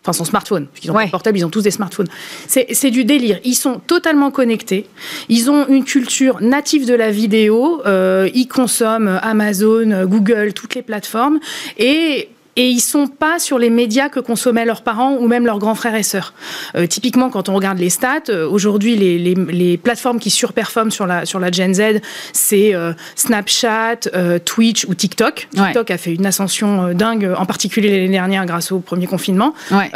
enfin 0.04 0.14
son 0.14 0.26
smartphone, 0.26 0.66
parce 0.68 0.80
qu'ils 0.80 0.92
ont 0.92 1.08
portable, 1.10 1.38
ils 1.38 1.46
ont 1.46 1.50
tous 1.50 1.62
des 1.62 1.72
smartphones. 1.72 2.08
C'est 2.48 2.90
du 2.92 3.06
délire. 3.06 3.40
Ils 3.44 3.56
sont 3.56 3.80
totalement 3.86 4.32
connectés. 4.32 4.88
Ils 5.30 5.50
ont 5.52 5.68
une 5.68 5.84
culture 5.84 6.42
native 6.42 6.88
de 6.88 6.94
la 6.94 7.12
vidéo. 7.12 7.82
Euh, 7.86 8.30
ils 8.34 8.48
consomment 8.48 9.20
Amazon, 9.22 10.06
Google, 10.06 10.54
toutes 10.54 10.76
les 10.76 10.82
plateformes. 10.82 11.40
Et 11.78 12.30
et 12.56 12.68
ils 12.68 12.82
sont 12.82 13.08
pas 13.08 13.40
sur 13.40 13.58
les 13.58 13.70
médias 13.70 14.10
que 14.10 14.20
consommaient 14.20 14.66
leurs 14.66 14.82
parents 14.82 15.16
ou 15.16 15.28
même 15.28 15.46
leurs 15.46 15.60
grands 15.60 15.76
frères 15.76 15.96
et 15.96 16.04
sœurs. 16.04 16.34
Euh, 16.76 16.86
typiquement, 16.86 17.30
quand 17.30 17.48
on 17.48 17.54
regarde 17.54 17.80
les 17.80 17.90
stats, 17.90 18.30
euh, 18.30 18.48
aujourd'hui, 18.48 18.96
les, 18.96 19.18
les, 19.18 19.36
les, 19.36 19.78
plateformes 19.78 20.20
qui 20.20 20.30
surperforment 20.30 20.92
sur 20.92 21.08
la, 21.08 21.26
sur 21.26 21.40
la 21.40 21.50
Gen 21.50 21.74
Z, 21.74 22.02
c'est 22.34 22.76
euh, 22.76 22.94
Snapchat, 23.16 24.00
Twitch 24.44 24.86
ou 24.86 24.96
TikTok. 24.96 25.48
TikTok 25.54 25.90
ouais. 25.90 25.94
a 25.94 25.98
fait 25.98 26.14
une 26.14 26.26
ascension 26.26 26.94
dingue, 26.94 27.34
en 27.38 27.46
particulier 27.46 27.90
l'année 27.90 28.10
dernière 28.10 28.46
grâce 28.46 28.72
au 28.72 28.80
premier 28.80 29.08
confinement. 29.08 29.54
Ouais. 29.72 29.90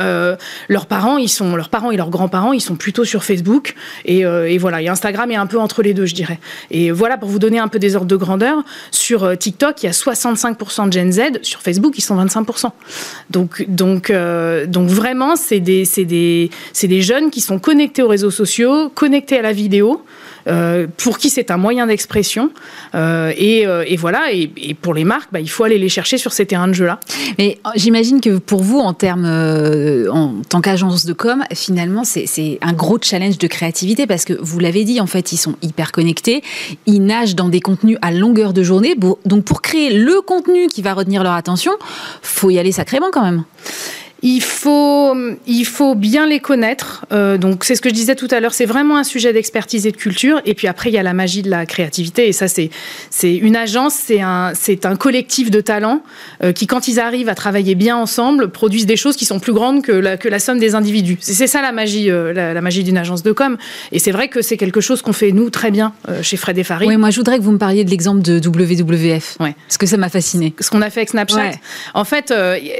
leurs 0.70 0.86
parents, 0.86 1.18
ils 1.18 1.30
sont, 1.30 1.56
leurs 1.56 1.70
parents 1.70 1.91
et 1.91 1.97
leurs 1.97 2.10
grands-parents, 2.10 2.53
ils 2.53 2.62
sont 2.62 2.76
plutôt 2.76 3.03
sur 3.03 3.24
Facebook. 3.24 3.76
Et, 4.06 4.20
et, 4.20 4.58
voilà, 4.58 4.82
et 4.82 4.88
Instagram 4.88 5.30
est 5.32 5.36
un 5.36 5.45
peu 5.45 5.60
entre 5.60 5.82
les 5.82 5.93
deux, 5.93 6.06
je 6.06 6.16
dirais. 6.16 6.39
Et 6.72 6.91
voilà, 6.91 7.18
pour 7.18 7.30
vous 7.30 7.39
donner 7.39 7.60
un 7.60 7.68
peu 7.68 7.80
des 7.80 7.95
ordres 7.95 8.08
de 8.08 8.16
grandeur, 8.16 8.64
sur 8.91 9.38
TikTok, 9.38 9.84
il 9.84 9.88
y 9.88 9.89
a 9.89 9.91
65% 9.91 10.88
de 10.88 10.93
Gen 10.93 11.12
Z. 11.12 11.22
Sur 11.41 11.62
Facebook, 11.62 11.97
ils 11.97 12.01
sont 12.01 12.24
25%. 12.24 12.45
Donc, 13.30 13.66
donc, 13.68 14.10
euh, 14.10 14.66
donc 14.66 14.89
vraiment, 14.89 15.36
c'est 15.36 15.60
des, 15.60 15.84
des, 15.98 16.50
des 16.84 17.02
jeunes 17.02 17.30
qui 17.32 17.41
sont 17.41 17.60
connectés 17.60 18.02
aux 18.02 18.08
réseaux 18.08 18.32
sociaux, 18.32 18.89
connectés 18.89 19.39
à 19.39 19.41
la 19.41 19.54
vidéo. 19.54 20.04
Euh, 20.48 20.86
pour 20.98 21.18
qui 21.18 21.32
c'est 21.32 21.50
un 21.50 21.58
moyen 21.58 21.88
d'expression. 21.88 22.52
Euh, 22.93 23.34
et, 23.36 23.96
voilà, 23.98 24.32
et, 24.32 24.76
pour 24.80 24.93
les 24.93 25.04
marques, 25.04 25.30
bah, 25.32 25.39
il 25.39 25.50
faut 25.50 25.64
aller 25.64 25.80
les 25.80 25.89
chercher 25.89 26.20
sur 26.20 26.34
ces 26.34 26.46
terrains 26.46 26.68
de 26.68 26.74
jeu-là. 26.74 27.00
Mais 27.39 27.58
j'imagine 27.76 28.22
que 28.22 28.38
pour 28.38 28.62
vous, 28.62 28.78
en 28.78 28.93
termes, 28.93 29.26
en 29.26 30.36
tant 30.48 30.62
qu'agence 30.62 31.06
de 31.06 31.14
com, 31.14 31.43
finalement, 31.54 32.04
c'est 32.04 32.60
un 32.62 32.74
gros 32.74 33.00
challenge 33.02 33.39
de 33.39 33.48
créativité 33.48 34.06
parce 34.06 34.24
que 34.24 34.34
vous 34.39 34.60
l'avez 34.60 34.84
dit, 34.84 35.02
en 35.02 35.08
fait, 35.08 35.32
ils 35.32 35.38
sont 35.38 35.56
hyper 35.64 35.91
connectés, 35.91 36.43
ils 36.86 37.04
nagent 37.04 37.36
dans 37.36 37.50
des 37.50 37.60
contenus 37.60 37.98
à 38.04 38.12
longueur 38.12 38.54
de 38.54 38.62
journée. 38.62 38.96
Donc, 39.26 39.46
pour 39.46 39.64
créer 39.64 39.93
le 39.93 40.22
contenu 40.22 40.68
qui 40.68 40.84
va 40.84 40.93
retenir 40.93 41.24
leur 41.24 41.34
attention, 41.34 41.72
faut 42.36 42.50
y 42.50 42.60
aller 42.60 42.72
sacrément 42.72 43.12
quand 43.12 43.24
même. 43.24 43.44
Il 44.24 44.41
faut, 44.41 45.13
il 45.45 45.66
faut 45.66 45.93
bien 45.93 46.26
les 46.26 46.39
connaître. 46.39 47.05
Euh, 47.11 47.38
donc, 47.38 47.63
c'est 47.63 47.76
ce 47.76 47.82
que 47.82 47.89
je 47.89 47.93
disais 47.93 48.16
tout 48.16 48.28
à 48.32 48.39
l'heure. 48.39 48.53
C'est 48.53 48.66
vraiment 48.66 48.97
un 48.97 49.03
sujet 49.03 49.34
d'expertise 49.34 49.86
et 49.86 49.91
de 49.91 49.97
culture. 49.97 50.41
Et 50.45 50.53
puis 50.53 50.68
après, 50.68 50.89
il 50.89 50.93
y 50.93 50.97
a 50.97 51.03
la 51.03 51.13
magie 51.13 51.41
de 51.41 51.49
la 51.49 51.66
créativité. 51.66 52.28
Et 52.28 52.32
ça, 52.32 52.47
c'est, 52.47 52.70
une 53.24 53.55
agence, 53.55 53.93
c'est 53.93 54.22
un, 54.22 54.53
un 54.84 54.95
collectif 54.95 55.51
de 55.51 55.59
talents 55.59 56.01
euh, 56.43 56.53
qui, 56.53 56.66
quand 56.66 56.88
ils 56.88 56.99
arrivent 56.99 57.30
à 57.30 57.36
travailler 57.36 57.76
bien 57.76 57.97
ensemble, 57.97 58.49
produisent 58.49 58.86
des 58.86 58.95
choses 58.95 59.18
qui 59.18 59.26
sont 59.26 59.39
plus 59.39 59.53
grandes 59.53 59.84
que 59.84 59.91
la, 59.91 60.18
que 60.18 60.30
la 60.30 60.39
somme 60.39 60.59
des 60.59 60.76
individus. 60.76 61.18
C'est, 61.20 61.47
ça 61.47 61.61
la 61.61 61.74
magie, 61.74 62.09
euh, 62.09 62.34
la, 62.34 62.53
la, 62.53 62.61
magie 62.61 62.84
d'une 62.84 62.97
agence 62.97 63.22
de 63.22 63.34
com. 63.34 63.57
Et 63.91 63.99
c'est 63.99 64.11
vrai 64.11 64.30
que 64.30 64.41
c'est 64.41 64.57
quelque 64.57 64.82
chose 64.82 65.01
qu'on 65.01 65.13
fait 65.13 65.34
nous 65.34 65.49
très 65.49 65.72
bien 65.72 65.93
chez 66.22 66.38
Fred 66.38 66.57
et 66.57 66.63
Farid. 66.63 66.88
Oui, 66.88 66.97
moi, 66.97 67.09
je 67.09 67.18
voudrais 67.18 67.38
que 67.38 67.43
vous 67.43 67.51
me 67.51 67.57
parliez 67.57 67.84
de 67.84 67.89
l'exemple 67.89 68.22
de 68.22 68.39
WWF. 68.39 69.38
Ouais. 69.39 69.55
Parce 69.68 69.78
que 69.78 69.86
ça 69.86 69.97
m'a 69.97 70.09
fasciné. 70.09 70.53
Ce 70.59 70.70
qu'on 70.70 70.82
a 70.82 70.89
fait 70.89 71.01
avec 71.01 71.09
Snapchat. 71.09 71.38
Ouais. 71.38 71.59
En 71.93 72.05
fait, 72.05 72.34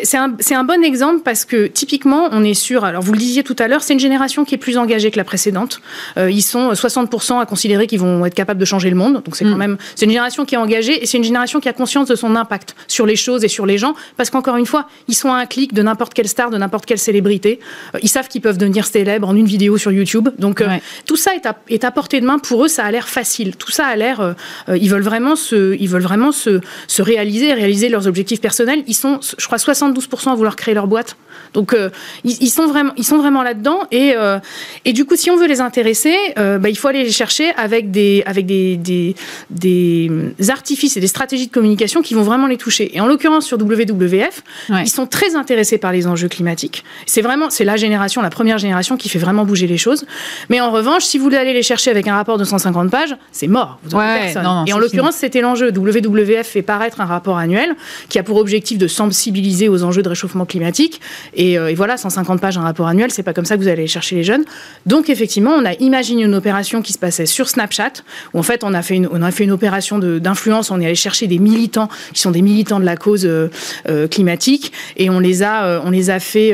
c'est 0.04 0.18
un, 0.18 0.36
c'est 0.40 0.56
un 0.56 0.64
bon 0.64 0.84
exemple 0.84 1.22
parce 1.26 1.44
que 1.44 1.68
typiquement, 1.68 2.30
on 2.32 2.44
est 2.44 2.54
sûr, 2.54 2.86
alors 2.86 3.02
vous 3.02 3.12
le 3.12 3.18
disiez 3.18 3.44
tout 3.44 3.56
à 3.60 3.68
l'heure, 3.68 3.84
c'est 3.84 3.94
une 3.94 4.00
génération 4.00 4.46
qui 4.46 4.56
est 4.56 4.60
plus 4.60 4.78
engagée 4.78 5.12
que 5.12 5.18
la 5.18 5.24
précédente. 5.24 5.82
Euh, 6.18 6.32
ils 6.32 6.44
sont 6.44 6.72
60% 6.72 7.42
à 7.42 7.46
considérer 7.46 7.88
qu'ils 7.88 8.00
vont 8.00 8.26
être 8.26 8.36
capables 8.36 8.60
de 8.60 8.66
changer 8.66 8.90
le 8.90 8.96
monde. 8.96 9.22
Donc 9.24 9.36
c'est 9.36 9.44
mmh. 9.44 9.52
quand 9.52 9.58
même, 9.58 9.78
c'est 9.96 10.06
une 10.06 10.12
génération 10.12 10.46
qui 10.46 10.56
est 10.56 10.58
engagée 10.58 11.04
et 11.04 11.06
c'est 11.06 11.18
une 11.18 11.24
génération 11.24 11.60
qui 11.60 11.68
a 11.68 11.74
conscience 11.74 12.08
de 12.08 12.16
son 12.16 12.36
impact 12.36 12.76
sur 12.88 13.06
les 13.06 13.16
choses 13.16 13.44
et 13.44 13.48
sur 13.48 13.66
les 13.66 13.78
gens. 13.78 13.96
Parce 14.18 14.30
qu'encore 14.30 14.58
une 14.58 14.66
fois, 14.66 14.88
ils 15.08 15.16
sont 15.16 15.32
à 15.34 15.38
un 15.38 15.46
clic 15.46 15.74
de 15.74 15.82
n'importe 15.82 16.14
quelle 16.14 16.28
star, 16.28 16.52
de 16.52 16.58
n'importe 16.58 16.86
quelle 16.86 17.00
célébrité. 17.00 17.60
Euh, 17.96 18.00
ils 18.04 18.10
savent 18.10 18.28
qu'ils 18.28 18.42
peuvent 18.42 18.58
devenir 18.58 18.86
célèbres 18.86 19.28
en 19.28 19.36
une 19.36 19.48
vidéo 19.48 19.78
sur 19.78 19.92
YouTube. 19.92 20.30
Donc 20.38 20.62
euh, 20.62 20.68
ouais. 20.68 20.82
tout 21.08 21.18
ça 21.18 21.34
est 21.36 21.46
à, 21.48 21.58
est 21.70 21.84
à, 21.84 21.92
portée 21.92 22.22
de 22.22 22.26
main. 22.26 22.38
Pour 22.38 22.66
eux, 22.66 22.68
ça 22.68 22.86
a 22.86 22.92
l'air 22.92 23.10
facile. 23.10 23.56
Tout 23.56 23.72
ça 23.72 23.88
a 23.88 23.96
l'air, 23.96 24.22
euh, 24.22 24.78
ils 24.78 24.90
veulent 24.90 25.02
vraiment 25.02 25.36
se, 25.36 25.76
ils 25.80 25.90
veulent 25.90 26.04
vraiment 26.04 26.32
se, 26.32 26.62
se 26.88 27.02
réaliser, 27.02 27.54
réaliser 27.54 27.90
leurs 27.90 28.08
objectifs 28.08 28.42
personnels. 28.42 28.84
Ils 28.88 28.94
sont, 28.94 29.20
je 29.38 29.46
crois, 29.48 29.58
72% 29.58 30.32
à 30.32 30.36
vouloir 30.36 30.56
créer 30.56 30.76
leur 30.76 30.88
boîte. 30.88 31.15
Donc 31.56 31.74
euh, 31.74 31.90
ils, 32.24 32.36
ils, 32.42 32.50
sont 32.50 32.68
vraiment, 32.68 32.92
ils 32.98 33.06
sont 33.06 33.18
vraiment 33.18 33.42
là-dedans 33.42 33.80
et, 33.92 34.14
euh, 34.16 34.40
et 34.84 34.94
du 34.94 35.06
coup 35.06 35.16
si 35.16 35.32
on 35.32 35.38
veut 35.38 35.48
les 35.48 35.62
intéresser, 35.62 36.16
euh, 36.38 36.60
bah, 36.60 36.70
il 36.70 36.78
faut 36.78 36.90
aller 36.90 37.04
les 37.04 37.12
chercher 37.12 37.52
avec 37.56 37.92
des 37.92 38.24
avec 38.26 38.46
des, 38.46 38.76
des, 38.78 39.16
des, 39.50 40.12
artifices 40.50 40.98
et 40.98 41.00
des 41.00 41.08
stratégies 41.08 41.48
de 41.48 41.52
communication 41.52 42.02
qui 42.02 42.14
vont 42.14 42.24
vraiment 42.24 42.48
les 42.48 42.58
toucher. 42.58 42.96
Et 42.96 43.00
en 43.00 43.08
l'occurrence 43.08 43.46
sur 43.46 43.58
WWF, 43.58 44.44
ouais. 44.70 44.84
ils 44.84 44.90
sont 44.90 45.08
très 45.08 45.36
intéressés 45.36 45.78
par 45.78 45.94
les 45.94 46.08
enjeux 46.08 46.28
climatiques. 46.28 46.84
C'est 47.06 47.22
vraiment 47.22 47.50
c'est 47.50 47.64
la 47.64 47.78
génération, 47.78 48.22
la 48.22 48.30
première 48.30 48.58
génération 48.58 48.98
qui 48.98 49.08
fait 49.08 49.20
vraiment 49.20 49.46
bouger 49.46 49.66
les 49.66 49.78
choses. 49.78 50.06
Mais 50.50 50.60
en 50.60 50.72
revanche, 50.72 51.06
si 51.06 51.18
vous 51.18 51.34
allez 51.34 51.54
les 51.54 51.64
chercher 51.64 51.90
avec 51.90 52.08
un 52.08 52.16
rapport 52.16 52.38
de 52.38 52.44
150 52.44 52.92
pages, 52.92 53.16
c'est 53.32 53.48
mort. 53.48 53.80
Vous 53.84 53.98
ouais, 53.98 54.20
personne. 54.20 54.44
Non, 54.44 54.56
non, 54.56 54.66
et 54.66 54.74
en 54.74 54.78
l'occurrence, 54.78 55.16
c'était 55.16 55.42
l'enjeu. 55.42 55.72
WWF 55.72 56.46
fait 56.46 56.62
paraître 56.62 57.00
un 57.00 57.06
rapport 57.06 57.38
annuel 57.38 57.76
qui 58.10 58.20
a 58.20 58.24
pour 58.24 58.38
objectif 58.38 58.78
de 58.78 58.88
sensibiliser 58.88 59.70
aux 59.70 59.84
enjeux 59.84 60.04
de 60.04 60.10
réchauffement 60.10 60.46
climatique. 60.46 61.00
Et, 61.34 61.58
euh, 61.58 61.70
et 61.70 61.76
voilà, 61.76 61.98
150 61.98 62.42
pages 62.42 62.58
un 62.58 62.62
rapport 62.62 62.88
annuel, 62.88 63.12
c'est 63.12 63.24
pas 63.24 63.34
comme 63.34 63.46
ça 63.46 63.56
que 63.56 63.62
vous 63.62 63.68
allez 63.68 63.88
chercher 63.88 64.16
les 64.16 64.24
jeunes. 64.24 64.46
Donc 64.86 65.10
effectivement, 65.10 65.52
on 65.52 65.66
a 65.66 65.74
imaginé 65.74 66.24
une 66.24 66.36
opération 66.36 66.82
qui 66.82 66.94
se 66.94 67.00
passait 67.00 67.26
sur 67.26 67.50
Snapchat, 67.50 67.94
où 68.34 68.40
en 68.40 68.44
fait 68.44 68.64
on 68.64 68.74
a 68.74 68.82
fait 68.82 68.96
une, 68.96 69.10
on 69.12 69.22
a 69.22 69.32
fait 69.32 69.44
une 69.44 69.52
opération 69.52 70.00
d'influence, 70.00 70.72
on 70.72 70.80
est 70.80 70.86
allé 70.86 70.96
chercher 70.96 71.28
des 71.28 71.40
militants 71.40 71.90
qui 72.14 72.22
sont 72.22 72.32
des 72.32 72.42
militants 72.42 72.80
de 72.80 72.86
la 72.86 72.96
cause 72.96 73.26
euh, 73.26 73.50
euh, 73.90 74.08
climatique, 74.08 74.72
et 74.98 75.10
on 75.10 75.20
les 75.20 75.44
a, 75.44 75.66
euh, 75.66 75.80
on 75.84 75.92
les 75.92 76.10
a 76.10 76.20
fait 76.20 76.54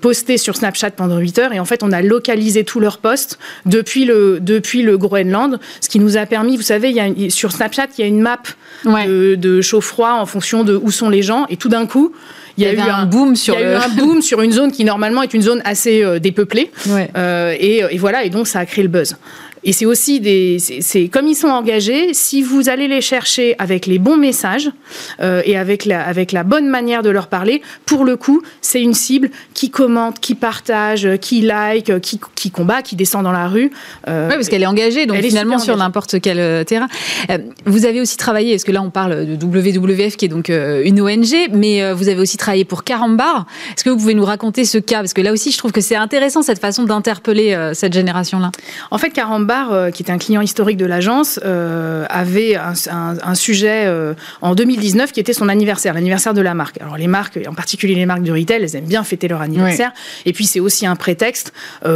poster 0.00 0.38
sur 0.38 0.56
Snapchat 0.56 0.92
pendant 0.92 1.18
8 1.18 1.38
heures, 1.38 1.52
et 1.52 1.60
en 1.60 1.64
fait 1.64 1.82
on 1.82 1.92
a 1.92 2.02
localisé 2.02 2.64
tous 2.64 2.80
leurs 2.80 2.98
posts 2.98 3.38
depuis 3.66 4.04
le, 4.04 4.38
depuis 4.40 4.82
le 4.82 4.98
Groenland, 4.98 5.58
ce 5.80 5.88
qui 5.88 5.98
nous 5.98 6.16
a 6.16 6.26
permis, 6.26 6.56
vous 6.56 6.62
savez, 6.62 6.90
il 6.90 6.96
y 6.96 7.00
a, 7.26 7.30
sur 7.30 7.52
Snapchat, 7.52 7.88
il 7.98 8.00
y 8.00 8.04
a 8.04 8.06
une 8.06 8.20
map 8.20 8.42
ouais. 8.84 9.06
de, 9.06 9.34
de 9.34 9.60
chaud-froid 9.60 10.12
en 10.12 10.26
fonction 10.26 10.64
de 10.64 10.76
où 10.76 10.90
sont 10.90 11.08
les 11.08 11.22
gens, 11.22 11.46
et 11.48 11.56
tout 11.56 11.68
d'un 11.68 11.86
coup, 11.86 12.12
il 12.56 12.64
y, 12.64 12.66
a, 12.66 12.72
eu 12.72 12.78
un, 12.78 12.94
un, 12.94 13.06
boom 13.06 13.36
sur 13.36 13.54
il 13.54 13.60
y 13.60 13.64
a 13.64 13.66
le... 13.66 13.72
eu 13.74 13.76
un 13.76 13.88
boom 13.88 14.22
sur 14.22 14.42
une 14.42 14.52
zone 14.52 14.72
qui 14.72 14.84
normalement 14.84 15.22
est 15.22 15.32
une 15.34 15.42
zone 15.42 15.62
assez 15.64 16.02
euh, 16.02 16.18
dépeuplée 16.18 16.70
ouais. 16.88 17.10
euh, 17.16 17.54
et, 17.58 17.82
et, 17.90 17.98
voilà 17.98 18.24
et 18.24 18.30
donc 18.30 18.46
ça 18.46 18.60
a 18.60 18.66
créé 18.66 18.82
le 18.82 18.90
buzz 18.90 19.16
et 19.64 19.72
c'est 19.72 19.86
aussi 19.86 20.20
des 20.20 20.58
c'est 20.58 21.08
comme 21.08 21.26
ils 21.26 21.36
sont 21.36 21.48
engagés 21.48 22.14
si 22.14 22.42
vous 22.42 22.68
allez 22.68 22.88
les 22.88 23.00
chercher 23.00 23.54
avec 23.58 23.86
les 23.86 23.98
bons 23.98 24.16
messages 24.16 24.70
euh, 25.20 25.42
et 25.44 25.56
avec 25.56 25.84
la 25.84 26.02
avec 26.04 26.32
la 26.32 26.42
bonne 26.42 26.68
manière 26.68 27.02
de 27.02 27.10
leur 27.10 27.28
parler 27.28 27.62
pour 27.86 28.04
le 28.04 28.16
coup 28.16 28.42
c'est 28.60 28.82
une 28.82 28.94
cible 28.94 29.30
qui 29.54 29.70
commente 29.70 30.18
qui 30.20 30.34
partage 30.34 31.08
qui 31.20 31.42
like 31.42 32.00
qui, 32.00 32.20
qui 32.34 32.50
combat 32.50 32.82
qui 32.82 32.96
descend 32.96 33.22
dans 33.22 33.32
la 33.32 33.46
rue 33.46 33.70
euh, 34.08 34.28
oui 34.28 34.34
parce 34.34 34.48
qu'elle 34.48 34.62
est 34.62 34.66
engagée 34.66 35.06
donc 35.06 35.18
finalement 35.22 35.58
sur 35.58 35.76
n'importe 35.76 36.20
quel 36.20 36.38
euh, 36.38 36.64
terrain. 36.64 36.88
Vous 37.66 37.86
avez 37.86 38.00
aussi 38.00 38.16
travaillé 38.16 38.54
parce 38.54 38.64
que 38.64 38.72
là 38.72 38.82
on 38.82 38.90
parle 38.90 39.26
de 39.26 39.44
WWF 39.44 40.16
qui 40.16 40.24
est 40.24 40.28
donc 40.28 40.48
une 40.48 41.00
ONG 41.00 41.50
mais 41.52 41.92
vous 41.92 42.08
avez 42.08 42.20
aussi 42.20 42.36
travaillé 42.36 42.64
pour 42.64 42.84
Carambar 42.84 43.46
est-ce 43.74 43.84
que 43.84 43.90
vous 43.90 43.96
pouvez 43.96 44.14
nous 44.14 44.24
raconter 44.24 44.64
ce 44.64 44.78
cas? 44.78 44.98
Parce 44.98 45.12
que 45.12 45.20
là 45.20 45.32
aussi 45.32 45.52
je 45.52 45.58
trouve 45.58 45.72
que 45.72 45.80
c'est 45.80 45.96
intéressant 45.96 46.42
cette 46.42 46.58
façon 46.58 46.84
d'interpeller 46.84 47.70
cette 47.74 47.92
génération 47.92 48.38
là 48.38 48.50
en 48.90 48.98
fait 48.98 49.10
Carambar 49.10 49.51
euh, 49.52 49.90
qui 49.90 50.02
était 50.02 50.12
un 50.12 50.18
client 50.18 50.40
historique 50.40 50.76
de 50.76 50.86
l'agence, 50.86 51.38
euh, 51.44 52.04
avait 52.08 52.56
un, 52.56 52.72
un, 52.90 53.16
un 53.22 53.34
sujet 53.34 53.84
euh, 53.86 54.14
en 54.40 54.54
2019 54.54 55.12
qui 55.12 55.20
était 55.20 55.32
son 55.32 55.48
anniversaire, 55.48 55.94
l'anniversaire 55.94 56.34
de 56.34 56.40
la 56.40 56.54
marque. 56.54 56.80
Alors 56.80 56.96
les 56.96 57.06
marques, 57.06 57.38
en 57.46 57.54
particulier 57.54 57.94
les 57.94 58.06
marques 58.06 58.22
de 58.22 58.32
retail, 58.32 58.62
elles 58.62 58.76
aiment 58.76 58.86
bien 58.86 59.04
fêter 59.04 59.28
leur 59.28 59.40
anniversaire. 59.40 59.92
Oui. 59.94 60.30
Et 60.30 60.32
puis 60.32 60.46
c'est 60.46 60.60
aussi 60.60 60.86
un 60.86 60.96
prétexte 60.96 61.52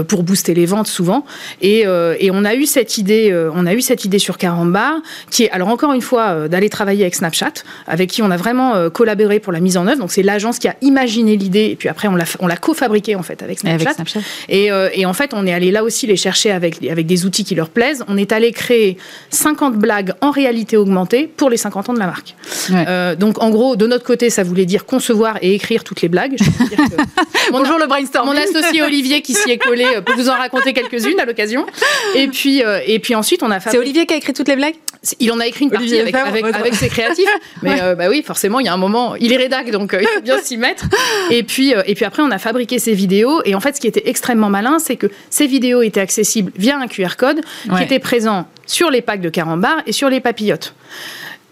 pour 0.08 0.22
booster 0.22 0.54
les 0.54 0.66
ventes 0.66 0.86
souvent. 0.86 1.24
Et, 1.60 1.80
et 1.82 2.30
on 2.30 2.44
a 2.44 2.54
eu 2.54 2.66
cette 2.66 2.98
idée, 2.98 3.34
on 3.54 3.66
a 3.66 3.74
eu 3.74 3.80
cette 3.80 4.04
idée 4.04 4.18
sur 4.18 4.38
Carambar, 4.38 4.94
qui 5.30 5.44
est 5.44 5.50
alors 5.50 5.68
encore 5.68 5.92
une 5.92 6.02
fois 6.02 6.48
d'aller 6.48 6.68
travailler 6.68 7.02
avec 7.02 7.14
Snapchat, 7.14 7.52
avec 7.86 8.10
qui 8.10 8.22
on 8.22 8.30
a 8.30 8.36
vraiment 8.36 8.90
collaboré 8.90 9.40
pour 9.40 9.52
la 9.52 9.60
mise 9.60 9.76
en 9.76 9.86
œuvre. 9.86 9.98
Donc 9.98 10.12
c'est 10.12 10.22
l'agence 10.22 10.58
qui 10.58 10.68
a 10.68 10.76
imaginé 10.82 11.36
l'idée 11.36 11.70
et 11.70 11.76
puis 11.76 11.88
après 11.88 12.08
on 12.08 12.16
l'a 12.16 12.24
on 12.40 12.46
l'a 12.46 12.56
cofabriqué 12.56 13.14
en 13.14 13.22
fait 13.22 13.42
avec 13.42 13.60
Snapchat. 13.60 13.90
Avec 13.90 14.08
Snapchat. 14.08 14.20
Et, 14.48 14.70
et 14.92 15.06
en 15.06 15.12
fait 15.12 15.32
on 15.32 15.46
est 15.46 15.52
allé 15.52 15.70
là 15.70 15.84
aussi 15.84 16.06
les 16.06 16.16
chercher 16.16 16.50
avec 16.50 16.82
avec 16.84 17.06
des 17.06 17.24
outils 17.24 17.45
qui 17.46 17.54
leur 17.54 17.70
plaisent. 17.70 18.04
On 18.08 18.16
est 18.18 18.32
allé 18.32 18.52
créer 18.52 18.98
50 19.30 19.76
blagues 19.76 20.12
en 20.20 20.30
réalité 20.30 20.76
augmentée 20.76 21.26
pour 21.26 21.48
les 21.48 21.56
50 21.56 21.90
ans 21.90 21.94
de 21.94 21.98
la 21.98 22.06
marque. 22.06 22.34
Ouais. 22.70 22.84
Euh, 22.88 23.14
donc 23.14 23.42
en 23.42 23.50
gros, 23.50 23.76
de 23.76 23.86
notre 23.86 24.04
côté, 24.04 24.28
ça 24.28 24.42
voulait 24.42 24.66
dire 24.66 24.84
concevoir 24.84 25.38
et 25.40 25.54
écrire 25.54 25.84
toutes 25.84 26.02
les 26.02 26.08
blagues. 26.08 26.36
mon, 27.52 27.60
Bonjour 27.60 27.78
le 27.78 27.86
brainstorm. 27.86 28.26
Mon 28.26 28.36
associé 28.36 28.82
Olivier 28.82 29.22
qui 29.22 29.34
s'y 29.34 29.50
est 29.50 29.58
collé 29.58 29.86
peut 30.04 30.14
vous 30.14 30.28
en 30.28 30.34
raconter 30.34 30.72
quelques-unes 30.72 31.20
à 31.20 31.24
l'occasion. 31.24 31.64
Et 32.14 32.28
puis, 32.28 32.62
euh, 32.62 32.80
et 32.86 32.98
puis 32.98 33.14
ensuite, 33.14 33.42
on 33.42 33.50
a 33.50 33.60
fait. 33.60 33.70
C'est 33.70 33.78
Olivier 33.78 34.06
qui 34.06 34.14
a 34.14 34.16
écrit 34.16 34.32
toutes 34.32 34.48
les 34.48 34.56
blagues? 34.56 34.74
Il 35.20 35.30
en 35.32 35.40
a 35.40 35.46
écrit 35.46 35.64
une 35.64 35.70
partie 35.70 35.84
Olivier 35.84 36.00
avec, 36.00 36.14
avec, 36.14 36.44
avec, 36.44 36.56
avec, 36.56 36.74
ses 36.74 36.88
créatifs. 36.88 37.28
Mais 37.62 37.74
ouais. 37.74 37.82
euh, 37.82 37.94
bah 37.94 38.08
oui, 38.08 38.22
forcément, 38.24 38.60
il 38.60 38.66
y 38.66 38.68
a 38.68 38.72
un 38.72 38.78
moment, 38.78 39.14
il 39.16 39.32
est 39.32 39.36
rédac, 39.36 39.70
donc 39.70 39.94
euh, 39.94 40.02
il 40.02 40.08
faut 40.08 40.20
bien 40.20 40.38
s'y 40.38 40.56
mettre. 40.56 40.86
Et 41.30 41.42
puis, 41.42 41.74
et 41.86 41.94
puis 41.94 42.04
après, 42.04 42.22
on 42.22 42.30
a 42.30 42.38
fabriqué 42.38 42.78
ces 42.78 42.92
vidéos. 42.92 43.42
Et 43.44 43.54
en 43.54 43.60
fait, 43.60 43.76
ce 43.76 43.80
qui 43.80 43.86
était 43.86 44.08
extrêmement 44.08 44.50
malin, 44.50 44.78
c'est 44.78 44.96
que 44.96 45.08
ces 45.30 45.46
vidéos 45.46 45.82
étaient 45.82 46.00
accessibles 46.00 46.52
via 46.56 46.78
un 46.78 46.88
QR 46.88 47.16
code 47.16 47.40
ouais. 47.68 47.78
qui 47.78 47.82
était 47.84 47.98
présent 47.98 48.48
sur 48.66 48.90
les 48.90 49.00
packs 49.00 49.20
de 49.20 49.28
carambar 49.28 49.76
et 49.86 49.92
sur 49.92 50.08
les 50.08 50.20
papillotes. 50.20 50.74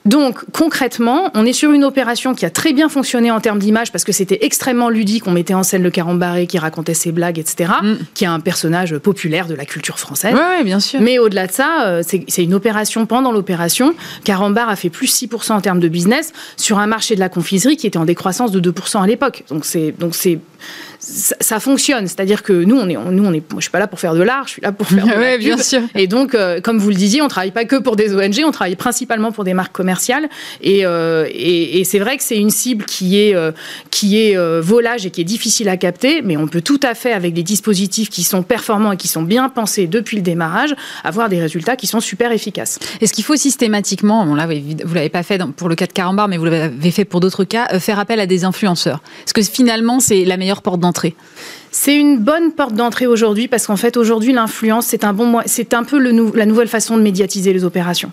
Donc 0.04 0.40
concrètement, 0.52 1.30
on 1.34 1.46
est 1.46 1.54
sur 1.54 1.72
une 1.72 1.82
opération 1.82 2.34
qui 2.34 2.44
a 2.44 2.50
très 2.50 2.74
bien 2.74 2.90
fonctionné 2.90 3.30
en 3.30 3.40
termes 3.40 3.58
d'image 3.58 3.90
parce 3.90 4.04
que 4.04 4.12
c'était 4.12 4.38
extrêmement 4.42 4.90
ludique. 4.90 5.26
On 5.26 5.30
mettait 5.30 5.54
en 5.54 5.62
scène 5.62 5.82
le 5.82 5.90
carambaré 5.90 6.46
qui 6.46 6.58
racontait 6.58 6.92
ses 6.94 7.10
blagues, 7.10 7.38
etc. 7.38 7.72
Mm. 7.82 7.94
Qui 8.12 8.24
est 8.24 8.28
un 8.28 8.40
personnage 8.40 8.98
populaire 8.98 9.46
de 9.46 9.54
la 9.54 9.64
culture 9.64 9.98
française. 9.98 10.34
Oui, 10.34 10.64
bien 10.64 10.80
sûr. 10.80 11.00
Mais 11.00 11.18
au-delà 11.18 11.46
de 11.46 11.52
ça, 11.52 11.86
euh, 11.86 12.02
c'est 12.04 12.44
une 12.44 12.54
opération 12.54 13.06
pendant 13.06 13.32
l'opération. 13.32 13.94
Carambar 14.24 14.68
a 14.68 14.76
fait 14.76 14.90
plus 14.90 15.06
6% 15.06 15.52
en 15.52 15.60
termes 15.62 15.80
de 15.80 15.88
business 15.88 16.32
sur 16.56 16.78
un 16.78 16.86
marché 16.86 17.14
de 17.14 17.20
la 17.20 17.30
confiserie 17.30 17.76
qui 17.76 17.86
était 17.86 17.98
en 17.98 18.04
décroissance 18.04 18.50
de 18.50 18.60
2% 18.60 19.02
à 19.02 19.06
l'époque. 19.06 19.44
Donc 19.48 19.64
c'est 19.64 19.92
donc 19.92 20.14
c'est 20.14 20.38
ça, 20.98 21.60
fonctionne. 21.60 22.06
C'est-à-dire 22.06 22.42
que 22.42 22.52
nous, 22.52 22.76
on 22.76 22.88
est, 22.88 22.94
nous, 22.94 23.24
on 23.24 23.32
est, 23.32 23.42
moi, 23.52 23.58
je 23.58 23.62
suis 23.62 23.70
pas 23.70 23.78
là 23.78 23.86
pour 23.86 24.00
faire 24.00 24.14
de 24.14 24.22
l'art, 24.22 24.46
je 24.46 24.52
suis 24.52 24.62
là 24.62 24.72
pour 24.72 24.86
faire 24.88 25.04
de 25.04 25.10
la 25.10 25.38
bien 25.38 25.58
sûr. 25.58 25.82
Et 25.94 26.06
donc, 26.06 26.34
euh, 26.34 26.60
comme 26.60 26.78
vous 26.78 26.88
le 26.88 26.94
disiez, 26.94 27.22
on 27.22 27.28
travaille 27.28 27.50
pas 27.50 27.64
que 27.64 27.76
pour 27.76 27.96
des 27.96 28.14
ONG, 28.14 28.42
on 28.44 28.50
travaille 28.50 28.76
principalement 28.76 29.32
pour 29.32 29.44
des 29.44 29.54
marques 29.54 29.72
commerciales. 29.72 29.93
Et, 30.62 30.84
euh, 30.84 31.28
et, 31.32 31.84
c'est 31.84 31.98
vrai 31.98 32.16
que 32.16 32.22
c'est 32.22 32.36
une 32.36 32.50
cible 32.50 32.84
qui 32.84 33.20
est, 33.20 33.34
euh, 33.34 33.52
qui 33.90 34.18
est 34.18 34.36
volage 34.60 35.06
et 35.06 35.10
qui 35.10 35.20
est 35.20 35.24
difficile 35.24 35.68
à 35.68 35.76
capter, 35.76 36.22
mais 36.22 36.36
on 36.36 36.46
peut 36.46 36.60
tout 36.60 36.80
à 36.82 36.94
fait, 36.94 37.12
avec 37.12 37.34
des 37.34 37.42
dispositifs 37.42 38.10
qui 38.10 38.22
sont 38.22 38.42
performants 38.42 38.92
et 38.92 38.96
qui 38.96 39.08
sont 39.08 39.22
bien 39.22 39.48
pensés 39.48 39.86
depuis 39.86 40.16
le 40.16 40.22
démarrage, 40.22 40.74
avoir 41.04 41.28
des 41.28 41.40
résultats 41.40 41.76
qui 41.76 41.86
sont 41.86 42.00
super 42.00 42.32
efficaces. 42.32 42.78
Est-ce 43.00 43.12
qu'il 43.12 43.24
faut 43.24 43.36
systématiquement, 43.36 44.26
bon 44.26 44.34
là, 44.34 44.46
vous 44.46 44.94
l'avez 44.94 45.08
pas 45.08 45.22
fait 45.22 45.40
pour 45.56 45.68
le 45.68 45.74
cas 45.74 45.86
de 45.86 45.92
Carambar, 45.92 46.28
mais 46.28 46.36
vous 46.36 46.46
l'avez 46.46 46.90
fait 46.90 47.04
pour 47.04 47.20
d'autres 47.20 47.44
cas, 47.44 47.78
faire 47.78 47.98
appel 47.98 48.20
à 48.20 48.26
des 48.26 48.44
influenceurs? 48.44 49.00
Est-ce 49.26 49.34
que 49.34 49.42
finalement, 49.42 50.00
c'est 50.00 50.24
la 50.24 50.36
meilleure 50.36 50.62
porte 50.62 50.80
d'entrée? 50.80 51.14
C'est 51.76 51.96
une 51.96 52.18
bonne 52.18 52.52
porte 52.52 52.74
d'entrée 52.74 53.08
aujourd'hui 53.08 53.48
parce 53.48 53.66
qu'en 53.66 53.76
fait 53.76 53.96
aujourd'hui 53.96 54.32
l'influence 54.32 54.86
c'est 54.86 55.02
un 55.02 55.12
bon 55.12 55.40
c'est 55.44 55.74
un 55.74 55.82
peu 55.82 55.98
le 55.98 56.30
la 56.36 56.46
nouvelle 56.46 56.68
façon 56.68 56.96
de 56.96 57.02
médiatiser 57.02 57.52
les 57.52 57.64
opérations. 57.64 58.12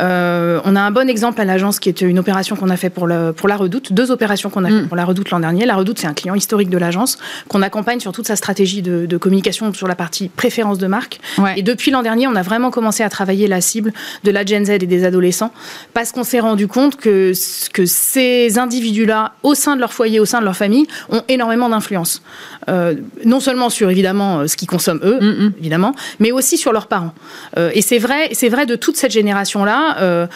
Euh, 0.00 0.60
on 0.64 0.76
a 0.76 0.80
un 0.80 0.92
bon 0.92 1.10
exemple 1.10 1.40
à 1.40 1.44
l'agence 1.44 1.80
qui 1.80 1.88
est 1.88 2.00
une 2.00 2.20
opération 2.20 2.54
qu'on 2.54 2.70
a 2.70 2.76
fait 2.76 2.90
pour, 2.90 3.08
le, 3.08 3.32
pour 3.32 3.48
la 3.48 3.56
Redoute, 3.56 3.92
deux 3.92 4.12
opérations 4.12 4.50
qu'on 4.50 4.64
a 4.64 4.68
fait 4.68 4.82
mm. 4.82 4.86
pour 4.86 4.96
la 4.96 5.04
Redoute 5.04 5.30
l'an 5.30 5.40
dernier. 5.40 5.66
La 5.66 5.74
Redoute 5.74 5.98
c'est 5.98 6.06
un 6.06 6.14
client 6.14 6.36
historique 6.36 6.70
de 6.70 6.78
l'agence 6.78 7.18
qu'on 7.48 7.60
accompagne 7.62 7.98
sur 7.98 8.12
toute 8.12 8.28
sa 8.28 8.36
stratégie 8.36 8.82
de, 8.82 9.16
communication 9.16 9.74
sur 9.74 9.88
la 9.88 9.96
partie 9.96 10.28
préférence 10.28 10.78
de 10.78 10.86
marque. 10.86 11.18
Et 11.56 11.64
depuis 11.64 11.90
l'an 11.90 12.02
dernier 12.02 12.28
on 12.28 12.36
a 12.36 12.42
vraiment 12.42 12.70
commencé 12.70 13.02
à 13.02 13.08
travailler 13.08 13.48
la 13.48 13.60
cible 13.60 13.92
de 14.22 14.30
la 14.30 14.44
Gen 14.44 14.64
Z 14.64 14.70
et 14.70 14.78
des 14.78 15.04
adolescents 15.04 15.52
parce 15.92 16.12
qu'on 16.12 16.24
s'est 16.24 16.40
rendu 16.40 16.68
compte 16.68 16.94
que 16.94 17.32
que 17.72 17.84
ces 17.84 18.60
individus 18.60 19.06
là 19.06 19.32
au 19.42 19.56
sein 19.56 19.74
de 19.74 19.80
leur 19.80 19.92
foyer, 19.92 20.20
au 20.20 20.24
sein 20.24 20.38
de 20.38 20.44
leur 20.44 20.56
famille 20.56 20.86
ont 21.10 21.22
énormément 21.28 21.68
d'influence. 21.68 22.22
Euh, 22.68 22.91
non 23.24 23.40
seulement 23.40 23.70
sur 23.70 23.90
évidemment 23.90 24.40
euh, 24.40 24.46
ce 24.46 24.56
qu'ils 24.56 24.68
consomment 24.68 25.00
eux, 25.04 25.18
mm, 25.20 25.44
mm. 25.44 25.52
évidemment, 25.60 25.94
mais 26.20 26.32
aussi 26.32 26.56
sur 26.56 26.72
leurs 26.72 26.86
parents. 26.86 27.12
Euh, 27.56 27.70
et 27.74 27.82
c'est 27.82 27.98
vrai, 27.98 28.30
c'est 28.32 28.48
vrai 28.48 28.66
de 28.66 28.76
toute 28.76 28.96
cette 28.96 29.12
génération-là. 29.12 30.28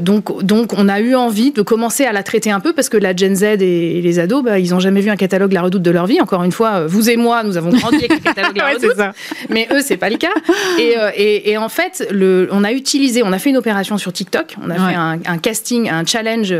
donc, 0.00 0.44
donc, 0.44 0.72
on 0.76 0.88
a 0.88 1.00
eu 1.00 1.14
envie 1.14 1.52
de 1.52 1.62
commencer 1.62 2.04
à 2.04 2.12
la 2.12 2.22
traiter 2.22 2.50
un 2.50 2.60
peu 2.60 2.72
parce 2.72 2.88
que 2.88 2.96
la 2.96 3.14
Gen 3.14 3.34
Z 3.34 3.42
et, 3.42 4.00
les 4.02 4.18
ados, 4.18 4.42
bah, 4.42 4.58
ils 4.58 4.70
n'ont 4.70 4.80
jamais 4.80 5.00
vu 5.00 5.10
un 5.10 5.16
catalogue 5.16 5.52
La 5.52 5.62
Redoute 5.62 5.82
de 5.82 5.90
leur 5.90 6.06
vie. 6.06 6.20
Encore 6.20 6.44
une 6.44 6.52
fois, 6.52 6.86
vous 6.86 7.10
et 7.10 7.16
moi, 7.16 7.42
nous 7.42 7.56
avons 7.56 7.70
grandi 7.78 7.96
avec 7.96 8.14
le 8.14 8.20
catalogue 8.20 8.56
La 8.56 8.70
Redoute, 8.70 9.00
mais 9.48 9.68
eux, 9.72 9.80
c'est 9.82 9.96
pas 9.96 10.10
le 10.10 10.16
cas. 10.16 10.34
Et, 10.78 11.50
et, 11.50 11.58
en 11.58 11.68
fait, 11.68 12.06
le, 12.10 12.48
on 12.52 12.64
a 12.64 12.72
utilisé, 12.72 13.22
on 13.22 13.32
a 13.32 13.38
fait 13.38 13.50
une 13.50 13.56
opération 13.56 13.98
sur 13.98 14.12
TikTok. 14.12 14.56
On 14.62 14.70
a 14.70 14.74
fait 14.74 14.94
un, 14.94 15.38
casting, 15.38 15.88
un 15.90 16.04
challenge, 16.04 16.54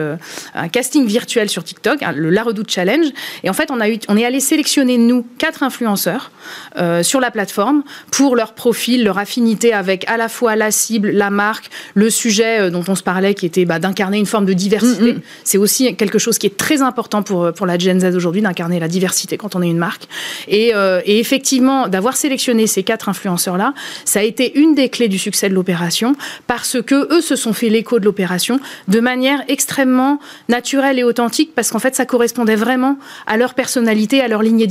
un 0.54 0.68
casting 0.68 1.06
virtuel 1.06 1.48
sur 1.48 1.64
TikTok, 1.64 2.00
le 2.14 2.30
La 2.30 2.42
Redoute 2.42 2.70
Challenge. 2.70 3.06
Et 3.44 3.50
en 3.50 3.52
fait, 3.52 3.70
on 3.70 3.80
a 3.80 3.88
eu, 3.88 3.98
on 4.08 4.16
est 4.16 4.24
allé 4.24 4.40
sélectionner, 4.40 4.98
nous, 5.08 5.26
quatre 5.38 5.62
influenceurs 5.62 6.30
euh, 6.76 7.02
sur 7.02 7.20
la 7.20 7.30
plateforme 7.30 7.82
pour 8.10 8.36
leur 8.36 8.52
profil, 8.52 9.04
leur 9.04 9.18
affinité 9.18 9.72
avec 9.72 10.08
à 10.08 10.16
la 10.16 10.28
fois 10.28 10.54
la 10.54 10.70
cible, 10.70 11.10
la 11.10 11.30
marque, 11.30 11.70
le 11.94 12.10
sujet 12.10 12.60
euh, 12.60 12.70
dont 12.70 12.84
on 12.86 12.94
se 12.94 13.02
parlait 13.02 13.34
qui 13.34 13.46
était 13.46 13.64
bah, 13.64 13.78
d'incarner 13.78 14.18
une 14.18 14.26
forme 14.26 14.46
de 14.46 14.52
diversité. 14.52 15.14
Mm. 15.14 15.20
C'est 15.44 15.58
aussi 15.58 15.96
quelque 15.96 16.18
chose 16.18 16.38
qui 16.38 16.46
est 16.46 16.56
très 16.56 16.82
important 16.82 17.22
pour, 17.22 17.44
euh, 17.44 17.52
pour 17.52 17.66
la 17.66 17.78
Gen 17.78 18.00
Z 18.00 18.14
aujourd'hui, 18.14 18.42
d'incarner 18.42 18.78
la 18.78 18.88
diversité 18.88 19.36
quand 19.36 19.56
on 19.56 19.62
est 19.62 19.68
une 19.68 19.78
marque. 19.78 20.04
Et, 20.46 20.72
et 21.04 21.18
effectivement, 21.18 21.88
d'avoir 21.88 22.16
sélectionné 22.16 22.66
ces 22.66 22.82
quatre 22.82 23.08
influenceurs-là, 23.08 23.74
ça 24.04 24.20
a 24.20 24.22
été 24.22 24.58
une 24.58 24.74
des 24.74 24.88
clés 24.88 25.08
du 25.08 25.18
succès 25.18 25.48
de 25.48 25.54
l'opération 25.54 26.14
parce 26.46 26.80
que 26.82 27.12
eux 27.12 27.20
se 27.20 27.36
sont 27.36 27.52
fait 27.52 27.68
l'écho 27.68 27.98
de 27.98 28.04
l'opération 28.04 28.60
de 28.88 29.00
manière 29.00 29.42
extrêmement 29.48 30.20
naturelle 30.48 30.98
et 30.98 31.04
authentique 31.04 31.54
parce 31.54 31.70
qu'en 31.70 31.78
fait, 31.78 31.94
ça 31.94 32.06
correspondait 32.06 32.56
vraiment 32.56 32.98
à 33.26 33.36
leur 33.36 33.54
personnalité, 33.54 34.20
à 34.20 34.28
leur 34.28 34.42
ligne 34.42 34.66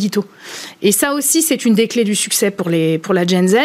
Et 0.82 0.92
ça 0.92 1.14
aussi, 1.14 1.42
c'est 1.42 1.66
une 1.66 1.74
des 1.74 1.88
clés 1.88 2.04
du 2.04 2.16
succès 2.16 2.52
pour, 2.52 2.70
les, 2.70 2.98
pour 2.98 3.14
la 3.14 3.26
Gen 3.26 3.48
Z. 3.48 3.56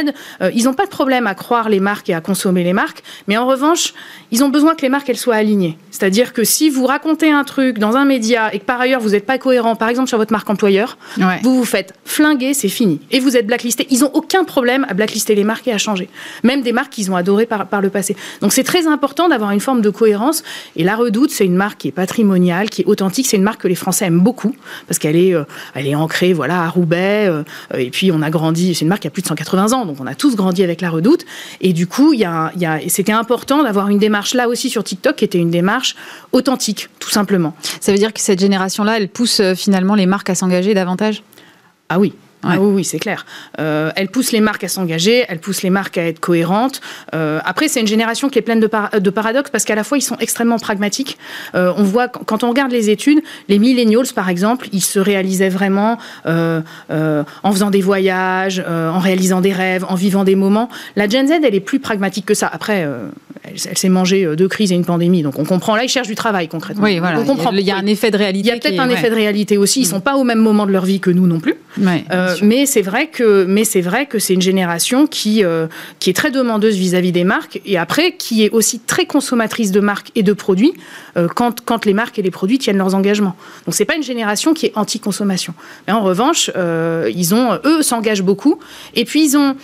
Euh, 0.40 0.50
ils 0.54 0.64
n'ont 0.64 0.74
pas 0.74 0.84
de 0.84 0.90
problème 0.90 1.26
à 1.26 1.34
croire 1.34 1.68
les 1.68 1.80
marques 1.80 2.10
et 2.10 2.14
à 2.14 2.20
consommer 2.20 2.64
les 2.64 2.72
marques, 2.72 3.02
mais 3.28 3.36
en 3.36 3.46
revanche, 3.46 3.94
ils 4.30 4.42
ont 4.42 4.48
besoin 4.48 4.74
que 4.74 4.82
les 4.82 4.88
marques 4.88 5.08
elles 5.08 5.18
soient 5.18 5.36
alignées. 5.36 5.76
C'est-à-dire 5.90 6.32
que 6.32 6.44
si 6.44 6.70
vous 6.70 6.86
racontez 6.86 7.30
un 7.30 7.44
truc 7.44 7.78
dans 7.78 7.96
un 7.96 8.04
média 8.04 8.52
et 8.54 8.58
que 8.58 8.64
par 8.64 8.80
ailleurs 8.80 9.00
vous 9.00 9.10
n'êtes 9.10 9.26
pas 9.26 9.38
cohérent, 9.38 9.76
par 9.76 9.88
exemple 9.88 10.08
sur 10.08 10.18
votre 10.18 10.32
marque 10.32 10.48
employeur, 10.48 10.96
vous 11.42 11.56
vous 11.56 11.64
faites 11.64 11.94
flinguer, 12.04 12.54
c'est 12.54 12.68
fini. 12.68 13.00
Et 13.10 13.20
vous 13.20 13.36
êtes 13.36 13.46
blacklisté. 13.46 13.86
Ils 13.90 14.00
n'ont 14.00 14.10
aucun 14.14 14.44
problème 14.44 14.86
à 14.88 14.94
blacklister 14.94 15.34
les 15.34 15.44
marques 15.44 15.68
et 15.68 15.72
à 15.72 15.78
changer. 15.78 16.08
Même 16.42 16.62
des 16.62 16.72
marques 16.72 16.92
qu'ils 16.92 17.10
ont 17.10 17.16
adorées 17.16 17.46
par, 17.46 17.66
par 17.66 17.80
le 17.80 17.90
passé. 17.90 18.16
Donc 18.40 18.52
c'est 18.52 18.64
très 18.64 18.86
important 18.86 19.28
d'avoir 19.28 19.50
une 19.50 19.60
forme 19.60 19.82
de 19.82 19.90
cohérence. 19.90 20.42
Et 20.76 20.84
La 20.84 20.96
Redoute, 20.96 21.30
c'est 21.30 21.44
une 21.44 21.56
marque 21.56 21.78
qui 21.78 21.88
est 21.88 21.92
patrimoniale, 21.92 22.70
qui 22.70 22.82
est 22.82 22.86
authentique. 22.86 23.26
C'est 23.26 23.36
une 23.36 23.42
marque 23.42 23.62
que 23.62 23.68
les 23.68 23.74
Français 23.74 24.06
aiment 24.06 24.20
beaucoup 24.20 24.54
parce 24.86 24.98
qu'elle 24.98 25.16
est, 25.16 25.34
euh, 25.34 25.44
elle 25.74 25.86
est 25.86 25.94
ancrée 25.94 26.32
voilà, 26.42 26.64
à 26.64 26.68
Roubaix. 26.68 27.28
Euh, 27.28 27.44
et 27.78 27.90
puis 27.90 28.10
on 28.10 28.20
a 28.20 28.28
grandi, 28.28 28.74
c'est 28.74 28.80
une 28.80 28.88
marque 28.88 29.02
qui 29.02 29.06
a 29.06 29.12
plus 29.12 29.22
de 29.22 29.28
180 29.28 29.74
ans, 29.74 29.86
donc 29.86 29.98
on 30.00 30.08
a 30.08 30.16
tous 30.16 30.34
grandi 30.34 30.64
avec 30.64 30.80
La 30.80 30.90
Redoute. 30.90 31.24
Et 31.60 31.72
du 31.72 31.86
coup, 31.86 32.12
il 32.14 32.18
y 32.18 32.24
a, 32.24 32.50
y 32.56 32.66
a, 32.66 32.80
c'était 32.88 33.12
important 33.12 33.62
d'avoir 33.62 33.90
une 33.90 33.98
démarche 33.98 34.34
là 34.34 34.48
aussi 34.48 34.68
sur 34.68 34.82
TikTok 34.82 35.14
qui 35.14 35.24
était 35.24 35.38
une 35.38 35.52
démarche 35.52 35.94
authentique, 36.32 36.88
tout 36.98 37.10
simplement. 37.10 37.54
Ça 37.80 37.92
veut 37.92 37.98
dire 37.98 38.12
que 38.12 38.20
cette 38.20 38.40
génération-là, 38.40 38.96
elle 38.96 39.08
pousse 39.08 39.38
euh, 39.38 39.54
finalement 39.54 39.94
les 39.94 40.06
marques 40.06 40.30
à 40.30 40.34
s'engager 40.34 40.74
davantage? 40.74 41.22
Ah 41.88 42.00
oui, 42.00 42.12
ah 42.44 42.56
oui, 42.58 42.72
oui 42.74 42.84
c'est 42.84 42.98
clair. 42.98 43.24
Euh, 43.60 43.90
elle 43.94 44.08
pousse 44.08 44.32
les 44.32 44.40
marques 44.40 44.64
à 44.64 44.68
s'engager, 44.68 45.24
elle 45.28 45.38
pousse 45.38 45.62
les 45.62 45.70
marques 45.70 45.96
à 45.98 46.06
être 46.06 46.18
cohérentes. 46.18 46.80
Euh, 47.14 47.40
après, 47.44 47.68
c'est 47.68 47.80
une 47.80 47.86
génération 47.86 48.28
qui 48.28 48.38
est 48.38 48.42
pleine 48.42 48.60
de, 48.60 48.68
de 48.98 49.10
paradoxes 49.10 49.50
parce 49.50 49.64
qu'à 49.64 49.74
la 49.74 49.84
fois, 49.84 49.98
ils 49.98 50.02
sont 50.02 50.16
extrêmement 50.18 50.58
pragmatiques. 50.58 51.18
Euh, 51.54 51.72
on 51.76 51.84
voit, 51.84 52.08
quand 52.08 52.42
on 52.42 52.48
regarde 52.48 52.72
les 52.72 52.90
études, 52.90 53.22
les 53.48 53.58
millennials, 53.58 54.12
par 54.14 54.28
exemple, 54.28 54.68
ils 54.72 54.82
se 54.82 54.98
réalisaient 54.98 55.48
vraiment 55.48 55.98
en 56.26 57.52
faisant 57.52 57.70
des 57.70 57.80
voyages, 57.80 58.62
en 58.66 58.98
réalisant 58.98 59.40
des 59.40 59.52
rêves, 59.52 59.84
en 59.88 59.94
vivant 59.94 60.24
des 60.24 60.34
moments. 60.34 60.68
La 60.96 61.08
Gen 61.08 61.26
Z, 61.26 61.32
elle 61.44 61.54
est 61.54 61.60
plus 61.60 61.80
pragmatique 61.80 62.26
que 62.26 62.34
ça. 62.34 62.48
Après, 62.52 62.86
elle, 63.44 63.78
s'est 63.78 63.88
mangée 63.88 64.36
deux 64.36 64.48
crises 64.48 64.72
et 64.72 64.74
une 64.74 64.84
pandémie. 64.84 65.22
Donc 65.22 65.38
on 65.38 65.44
comprend. 65.44 65.76
Là, 65.76 65.84
ils 65.84 65.88
cherchent 65.88 66.08
du 66.08 66.14
travail 66.14 66.48
concrètement. 66.48 66.84
Oui, 66.84 66.98
voilà. 66.98 67.20
On 67.20 67.24
comprend. 67.24 67.52
Il 67.52 67.60
y 67.60 67.70
a 67.70 67.76
un 67.76 67.86
effet 67.86 68.10
de 68.10 68.16
réalité. 68.16 68.48
Il 68.48 68.52
y 68.52 68.56
a 68.56 68.58
peut-être 68.58 68.80
un 68.80 68.88
effet 68.88 69.10
de 69.10 69.14
réalité 69.14 69.56
aussi. 69.56 69.80
Ils 69.80 69.84
ne 69.84 69.88
mm. 69.88 69.90
sont 69.90 70.00
pas 70.00 70.16
au 70.16 70.24
même 70.24 70.38
moment 70.38 70.66
de 70.66 70.72
leur 70.72 70.84
vie 70.84 71.00
que 71.00 71.10
nous 71.10 71.26
non 71.26 71.40
plus. 71.40 71.54
Ouais, 71.80 72.04
mais 72.42 72.66
c'est 72.66 72.82
vrai 72.82 73.06
que 73.06 73.44
mais 73.44 73.64
c'est 73.64 73.80
vrai 73.80 74.06
que 74.06 74.18
c'est 74.18 74.34
une 74.34 74.42
génération 74.42 75.06
qui 75.06 75.44
euh, 75.44 75.66
qui 75.98 76.10
est 76.10 76.12
très 76.12 76.30
demandeuse 76.30 76.76
vis-à-vis 76.76 77.12
des 77.12 77.24
marques 77.24 77.60
et 77.64 77.78
après 77.78 78.12
qui 78.12 78.44
est 78.44 78.50
aussi 78.50 78.78
très 78.80 79.06
consommatrice 79.06 79.70
de 79.70 79.80
marques 79.80 80.10
et 80.14 80.22
de 80.22 80.32
produits 80.32 80.74
euh, 81.16 81.28
quand 81.28 81.64
quand 81.64 81.84
les 81.84 81.94
marques 81.94 82.18
et 82.18 82.22
les 82.22 82.30
produits 82.30 82.58
tiennent 82.58 82.76
leurs 82.78 82.94
engagements. 82.94 83.36
Donc 83.66 83.74
c'est 83.74 83.84
pas 83.84 83.96
une 83.96 84.02
génération 84.02 84.54
qui 84.54 84.66
est 84.66 84.72
anti-consommation. 84.74 85.54
Mais 85.86 85.92
en 85.92 86.02
revanche, 86.02 86.50
euh, 86.56 87.10
ils 87.14 87.34
ont 87.34 87.58
eux 87.64 87.82
s'engagent 87.82 88.22
beaucoup 88.22 88.58
et 88.94 89.04
puis 89.04 89.24
ils 89.24 89.36
ont 89.36 89.56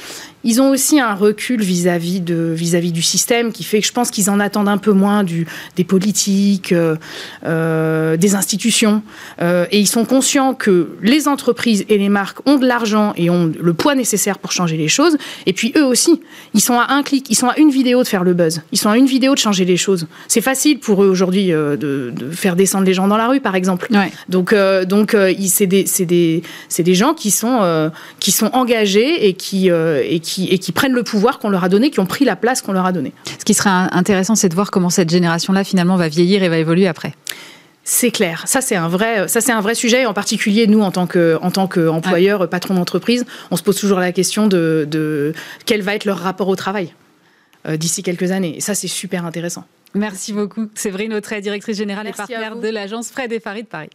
ils 0.45 0.61
ont 0.61 0.71
aussi 0.71 1.01
un 1.01 1.15
recul 1.15 1.61
vis-à-vis 1.63 2.21
de 2.21 2.53
vis-à-vis 2.55 2.93
du 2.93 3.03
système 3.03 3.53
qui 3.53 3.65
fait 3.65 3.81
que 3.81 3.87
je 3.87 3.93
pense 3.93 4.11
qu'ils 4.11 4.31
en 4.31 4.39
attendent 4.39 4.69
un 4.69 4.79
peu 4.79 4.93
moins 4.93 5.25
du, 5.25 5.47
des 5.77 5.85
politiques, 5.85 6.73
euh, 6.73 6.97
euh, 7.45 8.17
des 8.17 8.35
institutions, 8.35 9.03
euh, 9.43 9.67
et 9.73 9.81
ils 9.81 9.89
sont 9.89 10.05
conscients 10.05 10.55
que 10.55 10.91
les 11.03 11.27
entreprises 11.27 11.85
et 11.89 11.99
les 11.99 12.09
marques 12.09 12.39
ont 12.47 12.57
de 12.57 12.67
l'argent 12.67 13.13
et 13.17 13.31
ont 13.31 13.53
le 13.61 13.75
poids 13.75 13.95
nécessaire 13.95 14.39
pour 14.39 14.53
changer 14.53 14.77
les 14.77 14.89
choses. 14.89 15.17
Et 15.47 15.53
puis 15.53 15.73
eux 15.77 15.85
aussi, 15.85 16.21
ils 16.55 16.61
sont 16.61 16.79
à 16.79 16.93
un 16.93 17.03
clic, 17.03 17.27
ils 17.31 17.37
sont 17.37 17.49
à 17.49 17.59
une 17.59 17.71
vidéo 17.71 18.03
de 18.03 18.09
faire 18.09 18.25
le 18.25 18.35
buzz, 18.35 18.63
ils 18.71 18.79
sont 18.79 18.91
à 18.91 18.97
une 18.97 19.07
vidéo 19.07 19.35
de 19.35 19.41
changer 19.41 19.65
les 19.65 19.77
choses. 19.77 20.07
C'est 20.29 20.41
facile 20.41 20.79
pour 20.79 21.03
eux 21.03 21.09
aujourd'hui 21.09 21.49
de, 21.49 21.77
de, 21.77 22.31
faire 22.31 22.55
descendre 22.55 22.85
les 22.85 22.95
gens 22.95 23.09
dans 23.09 23.17
la 23.17 23.27
rue, 23.27 23.41
par 23.41 23.57
exemple. 23.57 23.89
Ouais. 23.91 24.13
Donc 24.29 24.55
donc 24.87 25.17
c'est 25.49 25.67
des 25.67 25.87
c'est 25.87 26.07
des 26.07 26.43
c'est 26.69 26.83
des 26.83 26.95
gens 26.95 27.15
qui 27.15 27.31
sont 27.31 27.91
qui 28.21 28.31
sont 28.31 28.51
engagés 28.53 29.27
et 29.27 29.35
qui 29.35 29.69
et 29.69 30.21
qui 30.21 30.28
et 30.51 30.59
qui 30.59 30.73
prennent 30.73 30.93
le 30.93 31.03
pouvoir 31.03 31.39
qu'on 31.39 31.51
leur 31.51 31.65
a 31.65 31.69
donné, 31.69 31.91
qui 31.91 32.01
ont 32.01 32.07
pris 32.07 32.25
la 32.25 32.37
place 32.37 32.63
qu'on 32.63 32.73
leur 32.73 32.87
a 32.87 32.93
donnée. 32.93 33.13
Ce 33.39 33.45
qui 33.45 33.55
serait 33.55 33.71
intéressant, 33.71 34.35
c'est 34.35 34.49
de 34.49 34.55
voir 34.55 34.71
comment 34.71 34.91
cette 34.91 35.11
génération-là, 35.11 35.65
finalement, 35.65 35.97
va 35.97 36.09
vieillir 36.09 36.43
et 36.43 36.49
va 36.49 36.59
évoluer 36.59 36.87
après. 36.87 37.15
C'est 37.85 38.11
clair. 38.11 38.43
Ça, 38.47 38.61
c'est 38.61 38.77
un 38.77 38.89
vrai, 38.89 39.29
ça, 39.29 39.41
c'est 39.41 39.53
un 39.53 39.63
vrai 39.63 39.75
sujet. 39.75 40.05
En 40.05 40.13
particulier, 40.13 40.67
nous, 40.67 40.83
en 40.83 40.91
tant 40.91 41.07
que, 41.07 41.39
en 41.41 41.51
tant 41.51 41.67
qu'employeur, 41.67 42.49
patron 42.51 42.75
d'entreprise, 42.75 43.25
on 43.51 43.57
se 43.57 43.63
pose 43.63 43.79
toujours 43.79 43.99
la 43.99 44.13
question 44.13 44.47
de, 44.47 44.87
de 44.91 45.33
quel 45.65 45.81
va 45.81 45.95
être 45.95 46.05
leur 46.05 46.19
rapport 46.19 46.49
au 46.49 46.57
travail 46.57 46.93
euh, 47.67 47.79
d'ici 47.79 48.03
quelques 48.03 48.31
années. 48.31 48.59
Et 48.59 48.61
ça, 48.61 48.75
c'est 48.75 48.89
super 48.89 49.25
intéressant. 49.25 49.65
Merci 49.95 50.35
beaucoup. 50.35 50.69
Séverine 50.75 51.15
Autret, 51.15 51.41
directrice 51.41 51.79
générale 51.79 52.07
et 52.07 52.13
partenaire 52.13 52.57
de 52.57 52.69
l'agence 52.69 53.09
Fred 53.09 53.33
et 53.33 53.41
Farid 53.41 53.67
Paris. 53.67 53.89